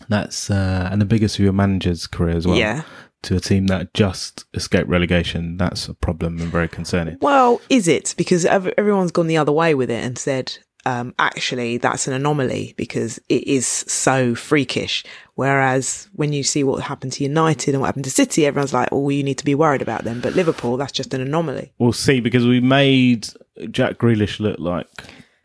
that's 0.07 0.49
uh, 0.49 0.89
and 0.91 1.01
the 1.01 1.05
biggest 1.05 1.37
of 1.37 1.43
your 1.43 1.53
manager's 1.53 2.07
career 2.07 2.35
as 2.37 2.47
well. 2.47 2.57
yeah. 2.57 2.83
To 3.23 3.35
a 3.35 3.39
team 3.41 3.67
that 3.67 3.93
just 3.93 4.45
escaped 4.53 4.87
relegation, 4.87 5.57
that's 5.57 5.89
a 5.89 5.93
problem 5.93 6.39
and 6.39 6.49
very 6.49 6.69
concerning. 6.69 7.17
Well, 7.19 7.59
is 7.67 7.89
it? 7.89 8.15
Because 8.17 8.45
everyone's 8.45 9.11
gone 9.11 9.27
the 9.27 9.35
other 9.35 9.51
way 9.51 9.75
with 9.75 9.91
it 9.91 10.01
and 10.01 10.17
said, 10.17 10.57
um, 10.85 11.13
actually, 11.19 11.77
that's 11.77 12.07
an 12.07 12.13
anomaly 12.13 12.73
because 12.77 13.19
it 13.29 13.47
is 13.47 13.67
so 13.67 14.35
freakish. 14.35 15.03
Whereas 15.35 16.09
when 16.13 16.33
you 16.33 16.43
see 16.43 16.63
what 16.63 16.83
happened 16.83 17.13
to 17.13 17.23
United 17.23 17.73
and 17.73 17.81
what 17.81 17.87
happened 17.87 18.05
to 18.05 18.11
City, 18.11 18.45
everyone's 18.45 18.73
like, 18.73 18.89
oh, 18.91 19.09
you 19.09 19.23
need 19.23 19.37
to 19.37 19.45
be 19.45 19.55
worried 19.55 19.81
about 19.81 20.03
them. 20.03 20.21
But 20.21 20.33
Liverpool, 20.33 20.77
that's 20.77 20.91
just 20.91 21.13
an 21.13 21.21
anomaly. 21.21 21.71
We'll 21.77 21.93
see 21.93 22.19
because 22.19 22.45
we 22.45 22.59
made 22.59 23.27
Jack 23.71 23.97
Grealish 23.97 24.39
look 24.39 24.59
like 24.59 24.87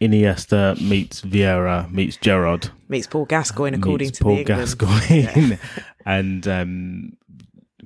Iniesta 0.01 0.81
meets 0.81 1.23
Vieira 1.23 1.91
meets 1.91 2.17
Gerrard 2.17 2.71
Meets 2.89 3.07
Paul 3.07 3.25
Gascoigne, 3.25 3.77
according 3.77 4.09
meets 4.09 4.19
to 4.19 4.25
Paul. 4.25 4.45
Gascoigne, 4.45 5.59
and 6.07 6.47
um, 6.47 7.17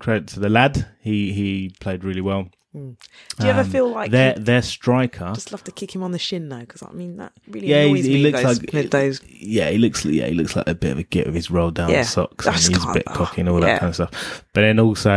credit 0.00 0.28
to 0.28 0.40
the 0.40 0.48
lad, 0.48 0.86
he 1.00 1.32
he 1.32 1.70
played 1.80 2.04
really 2.04 2.20
well. 2.20 2.48
Do 2.74 2.96
you 3.40 3.46
ever 3.48 3.60
Um, 3.62 3.70
feel 3.70 3.88
like 3.90 4.10
their 4.10 4.34
their 4.34 4.62
striker? 4.62 5.32
just 5.34 5.52
love 5.52 5.64
to 5.64 5.72
kick 5.72 5.94
him 5.94 6.02
on 6.02 6.12
the 6.12 6.18
shin, 6.18 6.48
though? 6.48 6.60
Because 6.60 6.82
I 6.82 6.92
mean, 6.92 7.16
that 7.16 7.32
really 7.48 7.68
Yeah, 7.68 7.82
he, 7.84 7.88
annoys 7.90 8.04
he 8.04 8.12
me. 8.14 8.22
looks 8.30 8.42
those, 8.42 8.72
like 8.74 8.90
those 8.90 9.20
yeah, 9.26 9.70
he 9.70 9.78
looks 9.78 10.04
yeah, 10.04 10.26
he 10.26 10.34
looks 10.34 10.54
like 10.54 10.68
a 10.68 10.74
bit 10.74 10.92
of 10.92 10.98
a 10.98 11.02
git 11.02 11.26
with 11.26 11.34
his 11.34 11.50
rolled 11.50 11.74
down 11.76 11.90
Yeah, 11.90 12.02
socks 12.02 12.46
and 12.46 12.56
he's 12.56 12.84
a 12.84 12.92
bit 12.92 13.04
oh, 13.06 13.14
cocky 13.14 13.40
and 13.40 13.48
all 13.48 13.60
yeah. 13.60 13.66
that 13.66 13.80
kind 13.80 13.88
of 13.90 13.94
stuff. 13.94 14.44
But 14.52 14.60
then 14.62 14.78
also, 14.78 15.10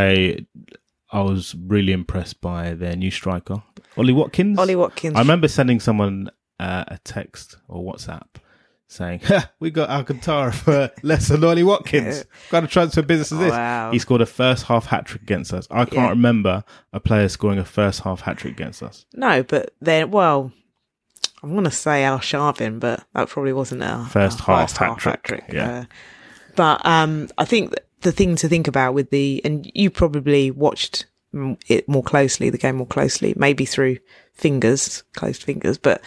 I 1.12 1.22
was 1.22 1.54
really 1.56 1.92
impressed 1.92 2.40
by 2.42 2.74
their 2.74 2.96
new 2.96 3.12
striker, 3.12 3.62
Ollie 3.98 4.14
Watkins. 4.14 4.58
Ollie 4.58 4.76
Watkins. 4.78 5.16
I 5.16 5.20
remember 5.20 5.48
sending 5.50 5.80
someone 5.82 6.30
uh, 6.60 6.86
a 6.88 7.00
text 7.04 7.58
or 7.68 7.84
WhatsApp 7.84 8.28
saying, 8.92 9.22
ha, 9.22 9.50
"We 9.60 9.72
got 9.72 9.90
Alcantara 9.90 10.52
for 10.52 10.92
less 11.02 11.28
than 11.30 11.44
Ollie 11.44 11.64
Watkins. 11.64 12.26
Got 12.50 12.64
a 12.66 12.68
transfer 12.68 13.02
business 13.02 13.32
as 13.32 13.40
this." 13.40 13.52
Wow. 13.52 13.92
He 13.92 14.00
scored 14.00 14.22
a 14.22 14.26
first 14.26 14.66
half 14.66 14.86
hat 14.88 15.06
trick 15.06 15.22
against 15.22 15.54
us. 15.54 15.68
I 15.72 15.86
can't 15.86 15.94
Yeah. 15.94 16.10
remember 16.10 16.64
a 16.94 17.00
player 17.00 17.30
scoring 17.30 17.60
a 17.60 17.66
first 17.66 18.02
half 18.02 18.22
hat 18.22 18.38
trick 18.38 18.54
against 18.54 18.84
us. 18.84 19.06
No, 19.14 19.44
but 19.44 19.74
then, 19.82 20.12
well, 20.12 20.52
I'm 21.44 21.52
going 21.54 21.64
to 21.64 21.72
say 21.72 22.04
Arshavin, 22.04 22.80
but 22.80 23.04
that 23.14 23.30
probably 23.30 23.54
wasn't 23.54 23.84
a 23.84 24.06
First 24.10 24.40
a 24.42 24.44
half 24.44 24.76
hat-trick, 24.78 25.14
hat-trick, 25.28 25.46
yeah. 25.54 25.72
uh, 25.80 25.86
but 26.56 26.86
um, 26.86 27.30
I 27.38 27.46
think 27.46 27.74
the 28.02 28.12
thing 28.12 28.36
to 28.36 28.48
think 28.50 28.68
about 28.68 28.94
with 28.94 29.10
the, 29.10 29.42
and 29.46 29.70
you 29.74 29.90
probably 29.90 30.52
watched 30.52 31.06
it 31.68 31.88
more 31.88 32.04
closely, 32.04 32.50
the 32.50 32.58
game 32.58 32.76
more 32.76 32.86
closely, 32.88 33.34
maybe 33.38 33.64
through 33.66 33.98
fingers, 34.34 35.04
closed 35.14 35.44
fingers, 35.44 35.78
but 35.78 36.02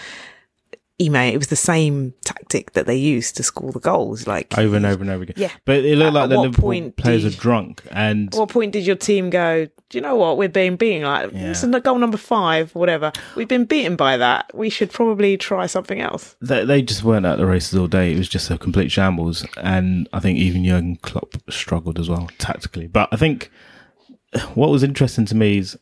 Ime, 1.02 1.16
it 1.16 1.38
was 1.38 1.48
the 1.48 1.56
same 1.56 2.14
tactic 2.24 2.72
that 2.74 2.86
they 2.86 2.94
used 2.94 3.36
to 3.36 3.42
score 3.42 3.72
the 3.72 3.80
goals. 3.80 4.28
Like 4.28 4.56
over 4.56 4.76
and 4.76 4.86
over 4.86 5.02
and 5.02 5.10
over 5.10 5.24
again. 5.24 5.34
Yeah. 5.36 5.50
But 5.64 5.84
it 5.84 5.98
looked 5.98 6.08
At 6.08 6.12
like 6.14 6.30
the 6.30 6.38
Liverpool 6.38 6.62
point 6.62 6.96
players 6.96 7.22
do 7.22 7.28
are 7.28 7.30
drunk 7.32 7.82
and 7.90 8.32
At 8.32 8.38
what 8.38 8.48
point 8.48 8.72
did 8.72 8.86
your 8.86 8.94
team 8.94 9.28
go? 9.28 9.66
Do 9.66 9.98
you 9.98 10.02
know 10.02 10.14
what 10.14 10.38
we're 10.38 10.48
being 10.48 10.76
beaten? 10.76 11.02
Like 11.02 11.32
Yeah. 11.32 11.48
this 11.48 11.64
is 11.64 11.82
goal 11.82 11.98
number 11.98 12.16
five, 12.16 12.72
whatever. 12.76 13.10
We've 13.34 13.48
been 13.48 13.64
beaten 13.64 13.96
by 13.96 14.16
that. 14.18 14.50
We 14.54 14.70
should 14.70 14.92
probably 14.92 15.36
try 15.36 15.66
something 15.66 16.00
else. 16.00 16.36
they, 16.40 16.64
they 16.64 16.80
just 16.80 17.02
weren't 17.02 17.26
at 17.26 17.38
the 17.38 17.46
races 17.46 17.76
all 17.76 17.88
day. 17.88 18.12
It 18.12 18.18
was 18.18 18.28
just 18.28 18.48
a 18.50 18.56
complete 18.56 18.92
shambles. 18.92 19.44
And 19.56 20.08
I 20.12 20.20
think 20.20 20.38
even 20.38 20.64
Jurgen 20.64 20.96
Klopp 20.96 21.34
struggled 21.50 21.98
as 21.98 22.08
well 22.08 22.30
tactically. 22.38 22.86
But 22.86 23.08
I 23.10 23.16
think 23.16 23.50
what 24.54 24.70
was 24.70 24.84
interesting 24.84 25.26
to 25.26 25.34
me 25.34 25.58
is 25.58 25.76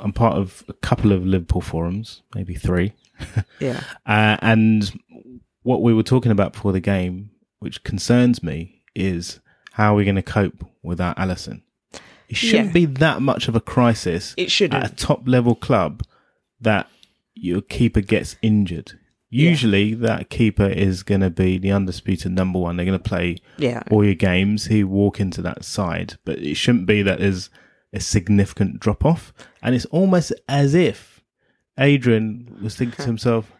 I'm 0.00 0.12
part 0.12 0.36
of 0.36 0.64
a 0.68 0.72
couple 0.72 1.12
of 1.12 1.24
Liverpool 1.24 1.60
forums, 1.60 2.22
maybe 2.34 2.54
three. 2.54 2.92
Yeah. 3.60 3.82
Uh, 4.06 4.36
and 4.40 4.90
what 5.62 5.82
we 5.82 5.92
were 5.92 6.02
talking 6.02 6.30
about 6.32 6.52
before 6.52 6.72
the 6.72 6.80
game, 6.80 7.30
which 7.58 7.82
concerns 7.84 8.42
me, 8.42 8.82
is 8.94 9.40
how 9.72 9.92
are 9.92 9.96
we 9.96 10.04
going 10.04 10.16
to 10.16 10.22
cope 10.22 10.64
without 10.82 11.16
Alisson? 11.16 11.62
It 12.28 12.36
shouldn't 12.36 12.68
Yeah. 12.68 12.72
be 12.72 12.84
that 12.86 13.22
much 13.22 13.48
of 13.48 13.56
a 13.56 13.60
crisis 13.60 14.34
It 14.36 14.50
shouldn't. 14.50 14.84
at 14.84 14.92
a 14.92 14.94
top 14.94 15.26
level 15.26 15.54
club 15.54 16.02
that 16.60 16.88
your 17.34 17.60
keeper 17.60 18.00
gets 18.00 18.36
injured. 18.42 18.92
Usually, 19.30 19.92
that 19.94 20.30
keeper 20.30 20.66
is 20.66 21.02
going 21.02 21.20
to 21.20 21.28
be 21.30 21.58
the 21.58 21.70
undisputed 21.70 22.32
number 22.32 22.58
one. 22.58 22.76
They're 22.76 22.86
going 22.86 22.98
to 22.98 23.08
play 23.08 23.36
Yeah. 23.58 23.82
all 23.90 24.04
your 24.04 24.14
games. 24.14 24.66
He 24.66 24.82
walk 24.84 25.20
into 25.20 25.42
that 25.42 25.64
side, 25.64 26.14
but 26.24 26.38
it 26.38 26.54
shouldn't 26.56 26.86
be 26.86 27.02
that 27.02 27.18
there's 27.18 27.50
a 27.92 28.00
significant 28.00 28.80
drop 28.80 29.04
off. 29.04 29.32
And 29.62 29.74
it's 29.74 29.84
almost 29.86 30.32
as 30.48 30.74
if 30.74 31.17
Adrian 31.78 32.58
was 32.62 32.76
thinking 32.76 32.96
to 32.96 33.06
himself, 33.06 33.50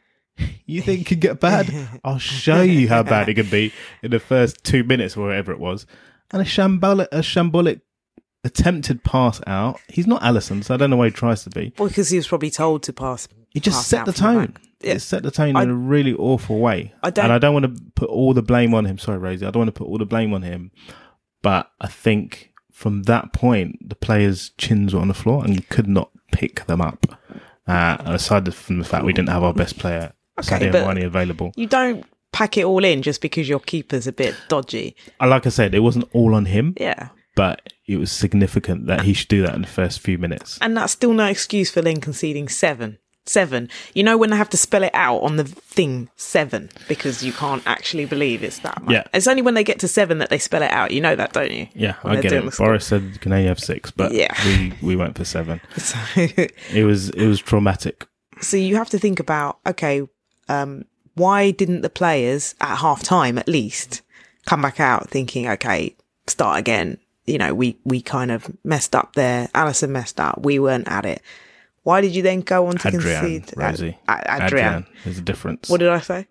"You 0.66 0.82
think 0.82 1.00
it 1.02 1.04
could 1.06 1.20
get 1.20 1.40
bad? 1.40 1.72
I'll 2.04 2.18
show 2.18 2.62
you 2.62 2.88
how 2.88 3.02
bad 3.02 3.28
it 3.28 3.34
can 3.34 3.48
be 3.48 3.72
in 4.02 4.10
the 4.10 4.18
first 4.20 4.64
two 4.64 4.84
minutes 4.84 5.16
or 5.16 5.26
whatever 5.26 5.52
it 5.52 5.60
was." 5.60 5.86
And 6.30 6.42
a 6.42 6.44
shambolic, 6.44 7.08
a 7.12 7.18
shambolic 7.20 7.80
attempted 8.44 9.02
pass 9.04 9.40
out. 9.46 9.80
He's 9.88 10.06
not 10.06 10.22
Alisson, 10.22 10.62
so 10.64 10.74
I 10.74 10.76
don't 10.76 10.90
know 10.90 10.96
why 10.96 11.06
he 11.06 11.12
tries 11.12 11.42
to 11.44 11.50
be. 11.50 11.72
Well, 11.78 11.88
because 11.88 12.10
he 12.10 12.16
was 12.16 12.28
probably 12.28 12.50
told 12.50 12.82
to 12.84 12.92
pass. 12.92 13.28
He 13.50 13.60
just 13.60 13.78
pass 13.78 13.86
set 13.86 14.04
the 14.06 14.12
tone. 14.12 14.46
back. 14.46 14.62
Yeah. 14.80 14.92
It 14.92 15.00
set 15.00 15.22
the 15.22 15.30
tone 15.30 15.56
I- 15.56 15.62
in 15.64 15.70
a 15.70 15.74
really 15.74 16.14
awful 16.14 16.58
way. 16.60 16.92
I 17.02 17.10
don't- 17.10 17.24
and 17.24 17.32
I 17.32 17.38
don't 17.38 17.54
want 17.54 17.64
to 17.66 17.82
put 17.96 18.08
all 18.10 18.34
the 18.34 18.42
blame 18.42 18.74
on 18.74 18.84
him. 18.84 18.98
Sorry, 18.98 19.18
Rosie. 19.18 19.44
I 19.46 19.50
don't 19.50 19.60
want 19.62 19.74
to 19.74 19.78
put 19.78 19.88
all 19.88 19.98
the 19.98 20.06
blame 20.06 20.32
on 20.34 20.42
him. 20.42 20.70
But 21.42 21.70
I 21.80 21.88
think 21.88 22.52
from 22.72 23.04
that 23.04 23.32
point, 23.32 23.88
the 23.88 23.96
players' 23.96 24.50
chins 24.58 24.94
were 24.94 25.00
on 25.00 25.08
the 25.08 25.14
floor 25.14 25.44
and 25.44 25.54
you 25.56 25.62
could 25.62 25.88
not 25.88 26.10
pick 26.30 26.66
them 26.66 26.80
up. 26.80 27.17
Uh, 27.68 27.96
aside 28.06 28.52
from 28.54 28.78
the 28.78 28.84
fact 28.84 29.04
we 29.04 29.12
didn't 29.12 29.28
have 29.28 29.42
our 29.42 29.52
best 29.54 29.78
player, 29.78 30.12
Okay, 30.40 30.70
Sadio 30.70 30.94
Mane, 30.94 31.04
available. 31.04 31.52
You 31.56 31.66
don't 31.66 32.04
pack 32.32 32.56
it 32.56 32.64
all 32.64 32.84
in 32.84 33.02
just 33.02 33.20
because 33.20 33.48
your 33.48 33.60
keeper's 33.60 34.06
a 34.06 34.12
bit 34.12 34.34
dodgy. 34.48 34.96
Uh, 35.20 35.28
Like 35.28 35.46
I 35.46 35.50
said, 35.50 35.74
it 35.74 35.80
wasn't 35.80 36.08
all 36.12 36.34
on 36.34 36.46
him, 36.46 36.74
Yeah. 36.80 37.08
but 37.36 37.72
it 37.86 37.98
was 37.98 38.10
significant 38.12 38.86
that 38.86 39.02
he 39.02 39.12
should 39.12 39.28
do 39.28 39.42
that 39.42 39.54
in 39.54 39.62
the 39.62 39.68
first 39.68 40.00
few 40.00 40.18
minutes. 40.18 40.58
And 40.60 40.76
that's 40.76 40.92
still 40.92 41.12
no 41.12 41.26
excuse 41.26 41.70
for 41.70 41.82
then 41.82 42.00
conceding 42.00 42.48
seven. 42.48 42.98
Seven. 43.28 43.68
You 43.94 44.02
know 44.02 44.16
when 44.16 44.30
they 44.30 44.36
have 44.36 44.48
to 44.50 44.56
spell 44.56 44.82
it 44.82 44.90
out 44.94 45.18
on 45.18 45.36
the 45.36 45.44
thing, 45.44 46.08
seven, 46.16 46.70
because 46.88 47.22
you 47.22 47.32
can't 47.32 47.62
actually 47.66 48.06
believe 48.06 48.42
it's 48.42 48.60
that 48.60 48.82
much. 48.82 48.92
Yeah. 48.92 49.04
It's 49.12 49.26
only 49.26 49.42
when 49.42 49.54
they 49.54 49.62
get 49.64 49.78
to 49.80 49.88
seven 49.88 50.18
that 50.18 50.30
they 50.30 50.38
spell 50.38 50.62
it 50.62 50.70
out. 50.72 50.90
You 50.92 51.00
know 51.00 51.14
that, 51.14 51.32
don't 51.34 51.50
you? 51.52 51.68
Yeah, 51.74 51.94
When 52.02 52.16
I 52.16 52.20
get 52.20 52.32
it. 52.32 52.56
Boris 52.56 52.86
said 52.86 53.20
can 53.20 53.32
only 53.32 53.46
have 53.46 53.60
six, 53.60 53.90
but 53.90 54.12
Yeah. 54.12 54.34
we, 54.46 54.72
we 54.82 54.96
went 54.96 55.16
for 55.16 55.24
seven. 55.24 55.60
So, 55.78 55.98
It 56.16 56.84
was 56.84 57.10
it 57.10 57.26
was 57.28 57.38
traumatic. 57.40 58.06
so 58.40 58.56
you 58.56 58.76
have 58.76 58.88
to 58.90 58.98
think 58.98 59.20
about 59.20 59.58
okay 59.66 60.02
um 60.48 60.84
why 61.14 61.50
didn't 61.50 61.80
the 61.82 61.90
players 61.90 62.54
at 62.60 62.76
half 62.76 63.02
time 63.02 63.36
at 63.38 63.48
least 63.48 64.02
come 64.46 64.62
back 64.62 64.78
out 64.80 65.10
thinking 65.10 65.48
okay 65.48 65.94
start 66.26 66.58
again 66.58 66.98
you 67.26 67.36
know 67.36 67.52
we 67.52 67.76
we 67.84 68.00
kind 68.00 68.30
of 68.30 68.48
messed 68.64 68.94
up 68.94 69.14
there 69.14 69.48
Alisson 69.54 69.90
messed 69.90 70.20
up 70.20 70.40
we 70.42 70.58
weren't 70.58 70.88
at 70.88 71.04
it 71.04 71.20
why 71.88 72.02
did 72.02 72.14
you 72.14 72.22
then 72.22 72.40
go 72.42 72.66
on 72.66 72.76
to 72.76 72.88
Adrian, 72.88 73.40
concede 73.40 73.52
Rosie. 73.56 73.98
Ad- 74.06 74.24
Ad- 74.26 74.42
Adrian. 74.52 74.86
There's 75.04 75.16
a 75.18 75.22
difference. 75.22 75.70
what 75.70 75.78
did 75.80 75.88
i 75.88 76.00
say 76.00 76.26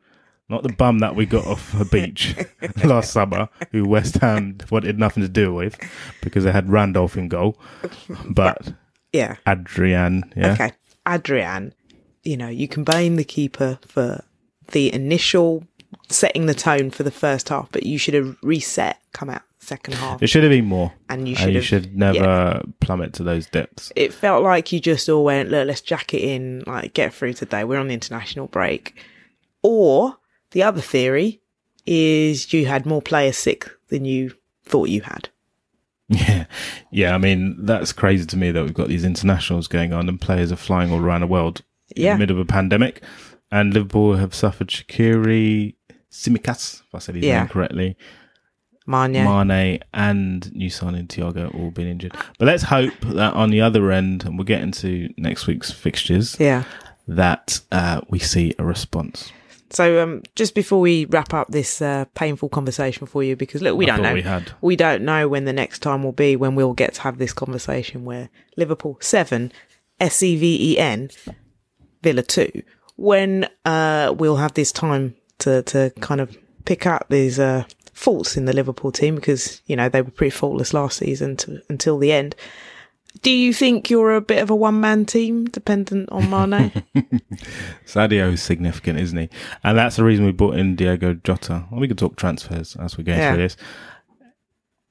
not 0.49 0.61
the 0.63 0.71
bum 0.71 0.99
that 0.99 1.15
we 1.15 1.25
got 1.25 1.45
off 1.47 1.71
the 1.77 1.83
beach 1.97 2.35
last 2.85 3.11
summer, 3.11 3.49
who 3.71 3.85
West 3.85 4.15
Ham 4.19 4.57
wanted 4.71 4.97
nothing 4.97 5.21
to 5.23 5.27
do 5.29 5.53
with 5.53 5.77
because 6.21 6.43
they 6.45 6.51
had 6.53 6.69
Randolph 6.71 7.17
in 7.17 7.27
goal, 7.27 7.59
but 8.29 8.73
Yeah. 9.11 9.35
Adrian, 9.45 10.31
yeah, 10.37 10.53
Okay. 10.53 10.71
Adrian, 11.05 11.73
you 12.23 12.37
know, 12.37 12.47
you 12.47 12.67
can 12.69 12.83
blame 12.85 13.15
the 13.17 13.23
keeper 13.25 13.79
for 13.87 14.23
the 14.71 14.93
initial 14.93 15.63
setting 16.09 16.45
the 16.45 16.53
tone 16.53 16.91
for 16.91 17.03
the 17.03 17.11
first 17.11 17.49
half, 17.49 17.69
but 17.71 17.85
you 17.85 17.97
should 17.97 18.13
have 18.13 18.37
reset, 18.41 18.99
come 19.11 19.29
out 19.29 19.41
second 19.67 19.95
half. 19.95 20.23
it 20.23 20.27
should 20.27 20.43
have 20.43 20.49
been 20.51 20.65
more, 20.65 20.93
And 21.09 21.27
you 21.27 21.35
and 21.35 21.39
should 21.39 21.53
you 21.53 21.61
should 21.61 21.95
never 21.97 22.63
plummet 22.79 23.13
to 23.13 23.23
those 23.23 23.47
depths. 23.47 23.91
It 23.95 24.13
felt 24.13 24.43
like 24.43 24.71
you 24.71 24.79
just 24.79 25.09
all 25.09 25.23
went, 25.25 25.49
look, 25.49 25.67
let's 25.67 25.81
jack 25.81 26.13
it 26.13 26.21
in, 26.23 26.63
like 26.65 26.93
get 26.93 27.13
through 27.13 27.33
today. 27.33 27.63
We're 27.63 27.79
on 27.79 27.87
the 27.89 27.93
international 27.93 28.47
break. 28.47 28.95
Or 29.61 30.17
the 30.51 30.63
other 30.63 30.81
theory 30.81 31.41
is 31.85 32.53
you 32.53 32.65
had 32.65 32.85
more 32.85 33.01
players 33.01 33.37
sick 33.37 33.69
than 33.89 34.05
you 34.05 34.33
thought 34.65 34.89
you 34.89 35.01
had. 35.01 35.29
Yeah, 36.09 36.45
yeah. 36.89 37.13
I 37.13 37.17
mean, 37.17 37.57
that's 37.65 37.91
crazy 37.91 38.25
to 38.27 38.37
me 38.37 38.51
that 38.51 38.63
we've 38.63 38.73
got 38.73 38.87
these 38.87 39.03
internationals 39.03 39.67
going 39.67 39.91
on 39.91 40.07
and 40.07 40.19
players 40.21 40.53
are 40.53 40.55
flying 40.55 40.89
all 40.89 41.01
around 41.01 41.19
the 41.19 41.27
world 41.27 41.63
in 41.97 42.03
the 42.03 42.17
middle 42.17 42.37
of 42.37 42.41
a 42.41 42.45
pandemic, 42.45 43.03
and 43.51 43.73
Liverpool 43.73 44.15
have 44.15 44.33
suffered 44.33 44.69
Shaqiri, 44.69 45.75
Tsimikas, 46.09 46.81
if 46.87 46.95
I 46.95 46.99
said 46.99 47.15
his 47.15 47.25
Yeah. 47.25 47.39
name 47.39 47.49
correctly, 47.49 47.97
Mane. 48.87 49.23
Mane, 49.23 49.79
and 49.93 50.51
new 50.55 50.69
signing 50.69 51.07
Thiago 51.07 51.53
all 51.53 51.71
been 51.71 51.87
injured. 51.87 52.13
But 52.39 52.45
let's 52.45 52.63
hope 52.63 52.93
that 53.01 53.33
on 53.33 53.51
the 53.51 53.61
other 53.61 53.91
end, 53.91 54.25
and 54.25 54.37
we'll 54.37 54.45
get 54.45 54.61
into 54.61 55.13
next 55.17 55.45
week's 55.45 55.71
fixtures, 55.71 56.37
yeah. 56.39 56.63
that 57.07 57.59
uh, 57.71 58.01
we 58.09 58.19
see 58.19 58.55
a 58.57 58.63
response. 58.63 59.31
So 59.69 60.01
um, 60.01 60.23
just 60.35 60.55
before 60.55 60.79
we 60.79 61.05
wrap 61.05 61.33
up 61.33 61.49
this 61.49 61.81
uh, 61.81 62.05
painful 62.15 62.47
conversation 62.49 63.05
for 63.05 63.21
you, 63.21 63.35
because 63.35 63.61
look, 63.61 63.77
we 63.77 63.89
I 63.89 63.95
don't 63.97 64.03
know. 64.03 64.13
we 64.13 64.21
had. 64.21 64.51
we 64.61 64.75
don't 64.77 65.03
know 65.03 65.27
when 65.27 65.43
the 65.43 65.53
next 65.53 65.79
time 65.79 66.03
will 66.03 66.13
be 66.13 66.35
when 66.37 66.55
we'll 66.55 66.73
get 66.73 66.93
to 66.95 67.01
have 67.01 67.17
this 67.17 67.33
conversation 67.33 68.05
where 68.05 68.29
Liverpool 68.55 68.97
seven, 69.01 69.51
S 69.99 70.23
E 70.23 70.37
V 70.37 70.73
E 70.73 70.79
N, 70.79 71.09
Villa 72.01 72.23
two, 72.23 72.63
when 72.95 73.49
uh, 73.65 74.15
we'll 74.17 74.37
have 74.37 74.53
this 74.53 74.71
time 74.71 75.15
to 75.39 75.63
to 75.63 75.91
kind 75.99 76.21
of 76.21 76.37
pick 76.63 76.85
up 76.85 77.07
these 77.09 77.37
uh, 77.37 77.65
faults 77.97 78.37
in 78.37 78.45
the 78.45 78.53
Liverpool 78.53 78.91
team 78.91 79.15
because 79.15 79.59
you 79.65 79.75
know 79.75 79.89
they 79.89 80.03
were 80.03 80.11
pretty 80.11 80.29
faultless 80.29 80.71
last 80.71 80.99
season 80.99 81.35
to, 81.37 81.61
until 81.67 81.97
the 81.97 82.11
end. 82.11 82.35
Do 83.23 83.31
you 83.31 83.51
think 83.51 83.89
you're 83.89 84.13
a 84.13 84.21
bit 84.21 84.43
of 84.43 84.51
a 84.51 84.55
one 84.55 84.79
man 84.79 85.03
team 85.05 85.45
dependent 85.45 86.07
on 86.11 86.29
Mane? 86.29 86.71
Sadio 87.87 88.31
is 88.33 88.43
significant, 88.43 88.99
isn't 88.99 89.17
he? 89.17 89.29
And 89.63 89.75
that's 89.75 89.95
the 89.95 90.03
reason 90.03 90.25
we 90.25 90.31
brought 90.31 90.55
in 90.57 90.75
Diogo 90.75 91.15
Jota. 91.15 91.65
Well, 91.71 91.79
we 91.81 91.87
could 91.87 91.97
talk 91.97 92.15
transfers 92.15 92.75
as 92.75 92.95
we 92.95 93.03
go 93.03 93.13
Yeah. 93.13 93.33
through 93.33 93.41
this. 93.41 93.57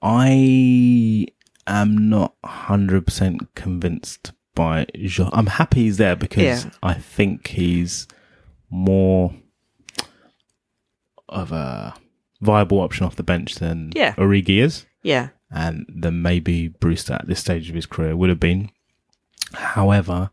I 0.02 1.28
am 1.68 2.08
not 2.08 2.34
100% 2.44 3.46
convinced 3.54 4.32
by 4.56 4.86
Jota. 4.96 5.30
I'm 5.32 5.46
happy 5.46 5.82
he's 5.84 5.98
there 5.98 6.16
because 6.16 6.64
Yeah. 6.64 6.70
I 6.82 6.94
think 6.94 7.46
he's 7.46 8.08
more 8.68 9.32
of 11.28 11.52
a 11.52 11.94
viable 12.40 12.80
option 12.80 13.06
off 13.06 13.16
the 13.16 13.22
bench 13.22 13.56
than 13.56 13.92
Yeah. 13.94 14.14
Origi 14.16 14.58
is 14.62 14.86
yeah, 15.02 15.28
and 15.50 15.86
then 15.88 16.20
maybe 16.22 16.68
Brewster 16.68 17.14
at 17.14 17.26
this 17.28 17.40
stage 17.40 17.68
of 17.68 17.74
his 17.74 17.86
career 17.86 18.16
would 18.16 18.28
have 18.28 18.40
been. 18.40 18.70
However, 19.54 20.30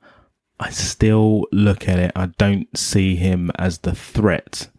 I 0.60 0.70
still 0.70 1.46
look 1.52 1.88
at 1.88 2.00
it, 2.00 2.12
I 2.16 2.28
don't 2.28 2.68
see 2.78 3.16
him 3.16 3.52
as 3.58 3.80
the 3.80 3.94
threat 3.96 4.70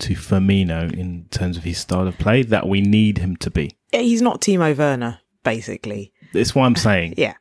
to 0.00 0.14
Firmino 0.14 0.92
in 0.92 1.26
terms 1.30 1.56
of 1.56 1.64
his 1.64 1.78
style 1.78 2.06
of 2.06 2.18
play 2.18 2.42
that 2.42 2.68
we 2.68 2.80
need 2.80 3.18
him 3.18 3.36
to 3.38 3.50
be. 3.50 3.72
he's 3.92 4.22
not 4.22 4.40
Timo 4.40 4.76
Werner 4.76 5.18
basically. 5.42 6.12
That's 6.32 6.54
what 6.54 6.64
I'm 6.64 6.76
saying. 6.76 7.14
Yeah. 7.16 7.34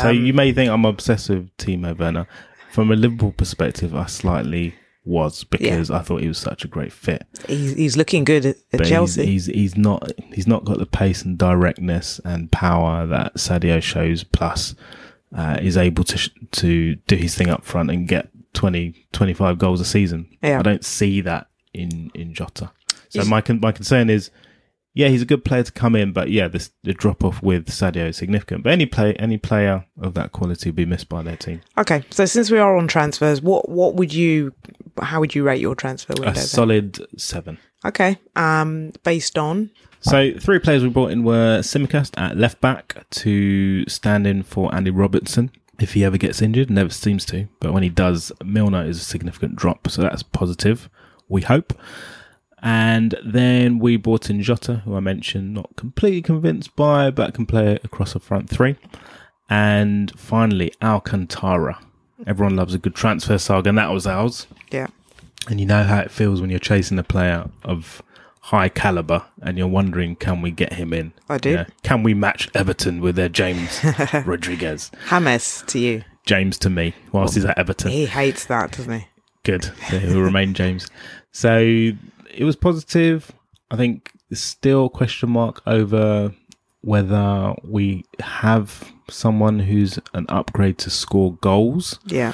so 0.00 0.08
Um, 0.08 0.24
you 0.24 0.32
may 0.32 0.52
think 0.52 0.70
I'm 0.70 0.84
obsessed 0.86 1.28
with 1.28 1.54
Timo 1.58 1.96
Werner. 1.96 2.26
From 2.70 2.90
a 2.90 2.96
Liverpool 2.96 3.32
perspective, 3.32 3.94
I 3.94 4.06
slightly 4.06 4.74
was 5.04 5.44
because 5.44 5.90
I 5.90 6.00
thought 6.00 6.20
he 6.22 6.28
was 6.28 6.38
such 6.38 6.64
a 6.64 6.68
great 6.68 6.92
fit. 6.92 7.26
He's, 7.48 7.74
he's 7.74 7.96
looking 7.96 8.22
good 8.24 8.46
at, 8.46 8.56
at 8.72 8.78
But 8.78 8.86
Chelsea. 8.86 9.26
He's, 9.26 9.46
he's 9.46 9.54
he's 9.54 9.76
not 9.76 10.10
he's 10.32 10.46
not 10.46 10.64
got 10.64 10.78
the 10.78 10.86
pace 10.86 11.22
and 11.22 11.36
directness 11.36 12.20
and 12.24 12.50
power 12.52 13.06
that 13.06 13.34
Sadio 13.34 13.82
shows. 13.82 14.22
Plus, 14.24 14.74
uh, 15.36 15.58
is 15.60 15.76
able 15.76 16.04
to 16.04 16.18
sh- 16.18 16.30
to 16.52 16.94
do 16.94 17.16
his 17.16 17.34
thing 17.34 17.48
up 17.48 17.64
front 17.64 17.90
and 17.90 18.06
get 18.06 18.28
20, 18.54 19.06
25 19.12 19.58
goals 19.58 19.80
a 19.80 19.84
season. 19.84 20.28
Yeah. 20.42 20.58
I 20.58 20.62
don't 20.62 20.84
see 20.84 21.20
that 21.22 21.48
in 21.74 22.10
in 22.14 22.32
Jota. 22.34 22.70
So 23.08 23.20
He's- 23.20 23.26
my 23.28 23.40
con- 23.40 23.60
my 23.60 23.72
concern 23.72 24.08
is, 24.10 24.30
yeah, 24.94 25.08
he's 25.08 25.22
a 25.22 25.26
good 25.26 25.44
player 25.44 25.62
to 25.62 25.72
come 25.72 25.96
in, 25.96 26.12
but 26.12 26.30
yeah, 26.30 26.48
this, 26.48 26.70
the 26.82 26.92
drop 26.92 27.24
off 27.24 27.42
with 27.42 27.68
Sadio 27.68 28.08
is 28.08 28.16
significant. 28.16 28.62
But 28.62 28.72
any 28.72 28.86
play 28.86 29.14
any 29.14 29.38
player 29.38 29.86
of 30.00 30.14
that 30.14 30.32
quality 30.32 30.70
will 30.70 30.76
be 30.76 30.86
missed 30.86 31.08
by 31.08 31.22
their 31.22 31.36
team. 31.36 31.62
Okay, 31.78 32.04
so 32.10 32.24
since 32.26 32.50
we 32.50 32.58
are 32.58 32.76
on 32.76 32.88
transfers, 32.88 33.40
what 33.40 33.68
what 33.68 33.94
would 33.94 34.12
you, 34.12 34.52
how 35.00 35.20
would 35.20 35.34
you 35.34 35.44
rate 35.44 35.60
your 35.60 35.74
transfer 35.74 36.12
window? 36.14 36.30
A 36.30 36.34
then? 36.34 36.44
solid 36.44 37.06
seven. 37.18 37.58
Okay, 37.84 38.18
um, 38.36 38.92
based 39.02 39.38
on 39.38 39.70
So 40.02 40.32
three 40.38 40.58
players 40.58 40.82
we 40.82 40.90
brought 40.90 41.10
in 41.10 41.24
were 41.24 41.60
Tsimikas 41.60 42.10
at 42.16 42.36
left 42.36 42.60
back 42.60 43.06
to 43.10 43.88
stand 43.88 44.26
in 44.26 44.42
for 44.42 44.74
Andy 44.74 44.90
Robertson 44.90 45.50
if 45.80 45.94
he 45.94 46.04
ever 46.04 46.18
gets 46.18 46.42
injured. 46.42 46.70
Never 46.70 46.90
seems 46.90 47.24
to, 47.26 47.48
but 47.60 47.72
when 47.72 47.82
he 47.82 47.88
does, 47.88 48.30
Milner 48.44 48.84
is 48.84 48.98
a 48.98 49.04
significant 49.04 49.56
drop, 49.56 49.88
so 49.88 50.02
that's 50.02 50.22
positive. 50.22 50.90
We 51.28 51.42
hope. 51.42 51.72
And 52.62 53.16
then 53.24 53.78
we 53.80 53.96
brought 53.96 54.30
in 54.30 54.40
Jota, 54.40 54.76
who 54.84 54.94
I 54.94 55.00
mentioned, 55.00 55.52
not 55.52 55.74
completely 55.76 56.22
convinced 56.22 56.76
by, 56.76 57.10
but 57.10 57.34
can 57.34 57.44
play 57.44 57.78
across 57.82 58.14
a 58.14 58.20
front 58.20 58.48
three. 58.48 58.76
And 59.50 60.12
finally, 60.18 60.72
Alcantara. 60.80 61.78
Everyone 62.26 62.54
loves 62.54 62.72
a 62.72 62.78
good 62.78 62.94
transfer 62.94 63.36
saga, 63.36 63.68
and 63.70 63.78
that 63.78 63.90
was 63.90 64.06
ours. 64.06 64.46
yeah, 64.70 64.86
And 65.48 65.58
you 65.58 65.66
know 65.66 65.82
how 65.82 65.98
it 65.98 66.10
feels 66.12 66.40
when 66.40 66.50
you're 66.50 66.60
chasing 66.60 66.98
a 67.00 67.02
player 67.02 67.50
of 67.64 68.00
high 68.42 68.68
caliber 68.68 69.24
and 69.42 69.58
you're 69.58 69.66
wondering, 69.66 70.14
can 70.16 70.40
we 70.40 70.52
get 70.52 70.74
him 70.74 70.92
in? 70.92 71.12
I 71.28 71.38
do. 71.38 71.50
You 71.50 71.56
know, 71.56 71.64
can 71.82 72.04
we 72.04 72.14
match 72.14 72.48
Everton 72.54 73.00
with 73.00 73.16
their 73.16 73.28
James 73.28 73.80
Rodriguez? 74.24 74.90
James 75.10 75.64
to 75.66 75.78
you. 75.80 76.04
James 76.26 76.58
to 76.58 76.70
me, 76.70 76.94
whilst 77.10 77.34
he's 77.34 77.44
at 77.44 77.58
Everton. 77.58 77.90
He 77.90 78.06
hates 78.06 78.44
that, 78.46 78.70
doesn't 78.70 79.00
he? 79.00 79.06
Good. 79.42 79.64
So 79.90 79.98
he'll 79.98 80.20
remain 80.22 80.54
James. 80.54 80.86
So 81.32 81.90
it 82.34 82.44
was 82.44 82.56
positive. 82.56 83.30
I 83.70 83.76
think 83.76 84.12
there's 84.28 84.40
still 84.40 84.88
question 84.88 85.30
mark 85.30 85.62
over 85.66 86.32
whether 86.82 87.54
we 87.62 88.04
have 88.20 88.92
someone 89.08 89.60
who's 89.60 89.98
an 90.14 90.26
upgrade 90.28 90.78
to 90.78 90.90
score 90.90 91.34
goals 91.34 91.98
Yeah, 92.06 92.32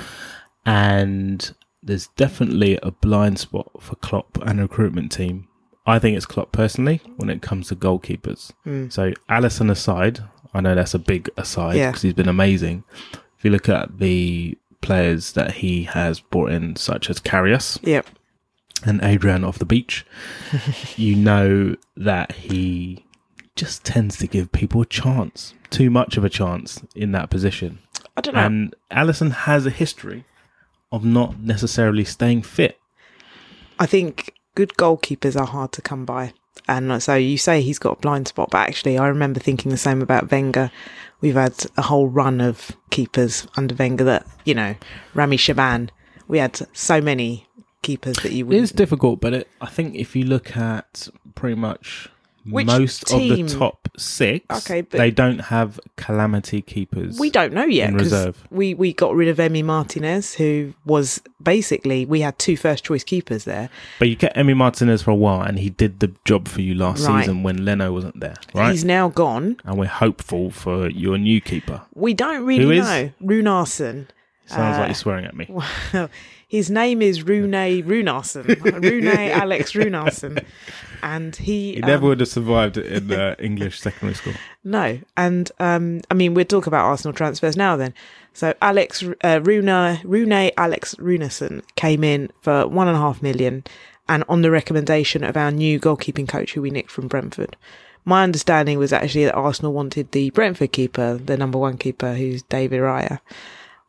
and 0.64 1.54
there's 1.82 2.08
definitely 2.16 2.78
a 2.82 2.90
blind 2.90 3.38
spot 3.38 3.70
for 3.80 3.94
Klopp 3.96 4.38
and 4.42 4.60
recruitment 4.60 5.12
team. 5.12 5.48
I 5.86 5.98
think 5.98 6.16
it's 6.16 6.26
Klopp 6.26 6.52
personally 6.52 7.00
when 7.16 7.30
it 7.30 7.40
comes 7.42 7.68
to 7.68 7.76
goalkeepers. 7.76 8.50
Hmm. 8.64 8.88
So 8.90 9.12
Alisson 9.30 9.70
aside, 9.70 10.20
I 10.52 10.60
know 10.60 10.74
that's 10.74 10.94
a 10.94 10.98
big 10.98 11.30
aside 11.36 11.76
Yeah. 11.76 11.90
because 11.90 12.02
he's 12.02 12.12
been 12.14 12.28
amazing. 12.28 12.84
If 13.38 13.44
you 13.44 13.50
look 13.50 13.68
at 13.68 13.98
the 13.98 14.58
players 14.80 15.32
that 15.32 15.52
he 15.54 15.84
has 15.84 16.20
brought 16.20 16.50
in, 16.52 16.76
such 16.76 17.08
as 17.10 17.20
Karius 17.20 17.78
yep, 17.82 18.06
and 18.84 19.02
Adrian 19.02 19.44
off 19.44 19.58
the 19.58 19.64
beach, 19.64 20.06
you 20.96 21.16
know 21.16 21.76
that 21.96 22.32
he 22.32 23.04
just 23.56 23.84
tends 23.84 24.16
to 24.18 24.26
give 24.26 24.52
people 24.52 24.80
a 24.80 24.86
chance, 24.86 25.54
too 25.70 25.90
much 25.90 26.16
of 26.16 26.24
a 26.24 26.30
chance 26.30 26.80
in 26.94 27.12
that 27.12 27.30
position. 27.30 27.80
I 28.16 28.20
don't 28.20 28.34
know. 28.34 28.40
And 28.40 28.74
Alisson 28.90 29.32
has 29.32 29.66
a 29.66 29.70
history 29.70 30.24
of 30.90 31.04
not 31.04 31.38
necessarily 31.40 32.04
staying 32.04 32.42
fit. 32.42 32.78
I 33.78 33.86
think 33.86 34.34
good 34.54 34.74
goalkeepers 34.74 35.38
are 35.38 35.46
hard 35.46 35.72
to 35.72 35.82
come 35.82 36.04
by. 36.04 36.32
And 36.66 37.02
so 37.02 37.14
you 37.14 37.38
say 37.38 37.62
he's 37.62 37.78
got 37.78 37.98
a 37.98 38.00
blind 38.00 38.28
spot, 38.28 38.50
but 38.50 38.58
actually, 38.68 38.98
I 38.98 39.08
remember 39.08 39.40
thinking 39.40 39.70
the 39.70 39.76
same 39.76 40.02
about 40.02 40.30
Wenger. 40.30 40.70
We've 41.20 41.34
had 41.34 41.54
a 41.76 41.82
whole 41.82 42.08
run 42.08 42.40
of 42.40 42.72
keepers 42.90 43.46
under 43.56 43.74
Wenger 43.74 44.04
that, 44.04 44.26
you 44.44 44.54
know, 44.54 44.74
Rami 45.14 45.36
Shaaban. 45.36 45.90
We 46.26 46.38
had 46.38 46.60
so 46.72 47.00
many 47.00 47.47
keepers 47.88 48.16
that 48.22 48.32
you 48.32 48.44
would 48.46 48.56
is 48.56 48.72
difficult, 48.72 49.20
but 49.20 49.32
it, 49.32 49.48
I 49.60 49.66
think 49.66 49.94
if 49.94 50.14
you 50.16 50.24
look 50.24 50.56
at 50.56 51.08
pretty 51.34 51.54
much 51.68 52.08
Which 52.44 52.66
most 52.66 53.06
team? 53.06 53.32
of 53.44 53.50
the 53.50 53.58
top 53.58 53.88
six, 53.96 54.44
Okay, 54.64 54.80
but- 54.82 54.98
they 54.98 55.10
don't 55.10 55.40
have 55.56 55.80
calamity 55.96 56.60
keepers. 56.62 57.18
We 57.18 57.30
don't 57.30 57.52
know 57.52 57.64
yet 57.64 57.88
in 57.90 57.96
reserve. 57.96 58.34
we 58.50 58.74
we 58.82 58.92
got 58.92 59.14
rid 59.14 59.28
of 59.28 59.38
Emmy 59.40 59.62
Martinez, 59.62 60.34
who 60.34 60.74
was 60.84 61.20
basically 61.42 62.04
we 62.06 62.20
had 62.20 62.38
two 62.38 62.56
first 62.56 62.84
choice 62.84 63.04
keepers 63.04 63.42
there. 63.44 63.68
But 63.98 64.08
you 64.10 64.16
get 64.16 64.32
Emmy 64.36 64.54
Martinez 64.54 65.02
for 65.02 65.10
a 65.10 65.20
while, 65.26 65.42
and 65.48 65.58
he 65.58 65.70
did 65.70 66.00
the 66.00 66.10
job 66.24 66.46
for 66.48 66.60
you 66.60 66.74
last 66.74 67.06
Right. 67.06 67.22
season 67.22 67.42
when 67.42 67.64
Leno 67.64 67.92
wasn't 67.92 68.20
there, 68.20 68.36
right? 68.54 68.70
He's 68.72 68.84
now 68.84 69.08
gone. 69.08 69.56
and 69.64 69.78
we're 69.78 69.86
hopeful 70.04 70.50
for 70.50 70.88
your 70.90 71.16
new 71.18 71.40
keeper. 71.40 71.82
We 71.94 72.12
don't 72.14 72.44
really 72.44 72.80
know. 72.80 73.10
Runarsson. 73.22 74.06
Sounds 74.46 74.76
Uh, 74.76 74.80
like 74.80 74.88
you're 74.88 74.94
swearing 75.04 75.26
at 75.26 75.36
me. 75.36 75.46
Well, 75.92 76.08
his 76.48 76.70
name 76.70 77.02
is 77.02 77.22
Rune 77.22 77.52
Runarsson, 77.52 78.82
Rune 78.82 79.06
Alex 79.06 79.72
Runarsson, 79.74 80.42
and 81.02 81.36
he, 81.36 81.74
He 81.74 81.82
um, 81.82 81.88
never 81.88 82.06
would 82.06 82.20
have 82.20 82.28
survived 82.28 82.78
in 82.78 83.12
uh, 83.12 83.34
English 83.38 83.78
secondary 83.80 84.14
school. 84.14 84.32
no, 84.64 84.98
and 85.16 85.52
um, 85.60 86.00
I 86.10 86.14
mean 86.14 86.32
we'll 86.32 86.46
talk 86.46 86.66
about 86.66 86.86
Arsenal 86.86 87.12
transfers 87.12 87.56
now. 87.56 87.76
Then, 87.76 87.92
so 88.32 88.54
Alex 88.62 89.04
uh, 89.22 89.40
Rune 89.42 90.00
Rune 90.04 90.50
Alex 90.56 90.94
Runarsson 90.94 91.62
came 91.76 92.02
in 92.02 92.30
for 92.40 92.66
one 92.66 92.88
and 92.88 92.96
a 92.96 93.00
half 93.00 93.22
million, 93.22 93.62
and 94.08 94.24
on 94.26 94.40
the 94.40 94.50
recommendation 94.50 95.22
of 95.22 95.36
our 95.36 95.50
new 95.50 95.78
goalkeeping 95.78 96.26
coach 96.26 96.54
who 96.54 96.62
we 96.62 96.70
nicked 96.70 96.90
from 96.90 97.08
Brentford. 97.08 97.56
My 98.06 98.22
understanding 98.22 98.78
was 98.78 98.90
actually 98.90 99.26
that 99.26 99.34
Arsenal 99.34 99.74
wanted 99.74 100.12
the 100.12 100.30
Brentford 100.30 100.72
keeper, 100.72 101.18
the 101.22 101.36
number 101.36 101.58
one 101.58 101.76
keeper, 101.76 102.14
who's 102.14 102.42
David 102.44 102.80
Raya 102.80 103.20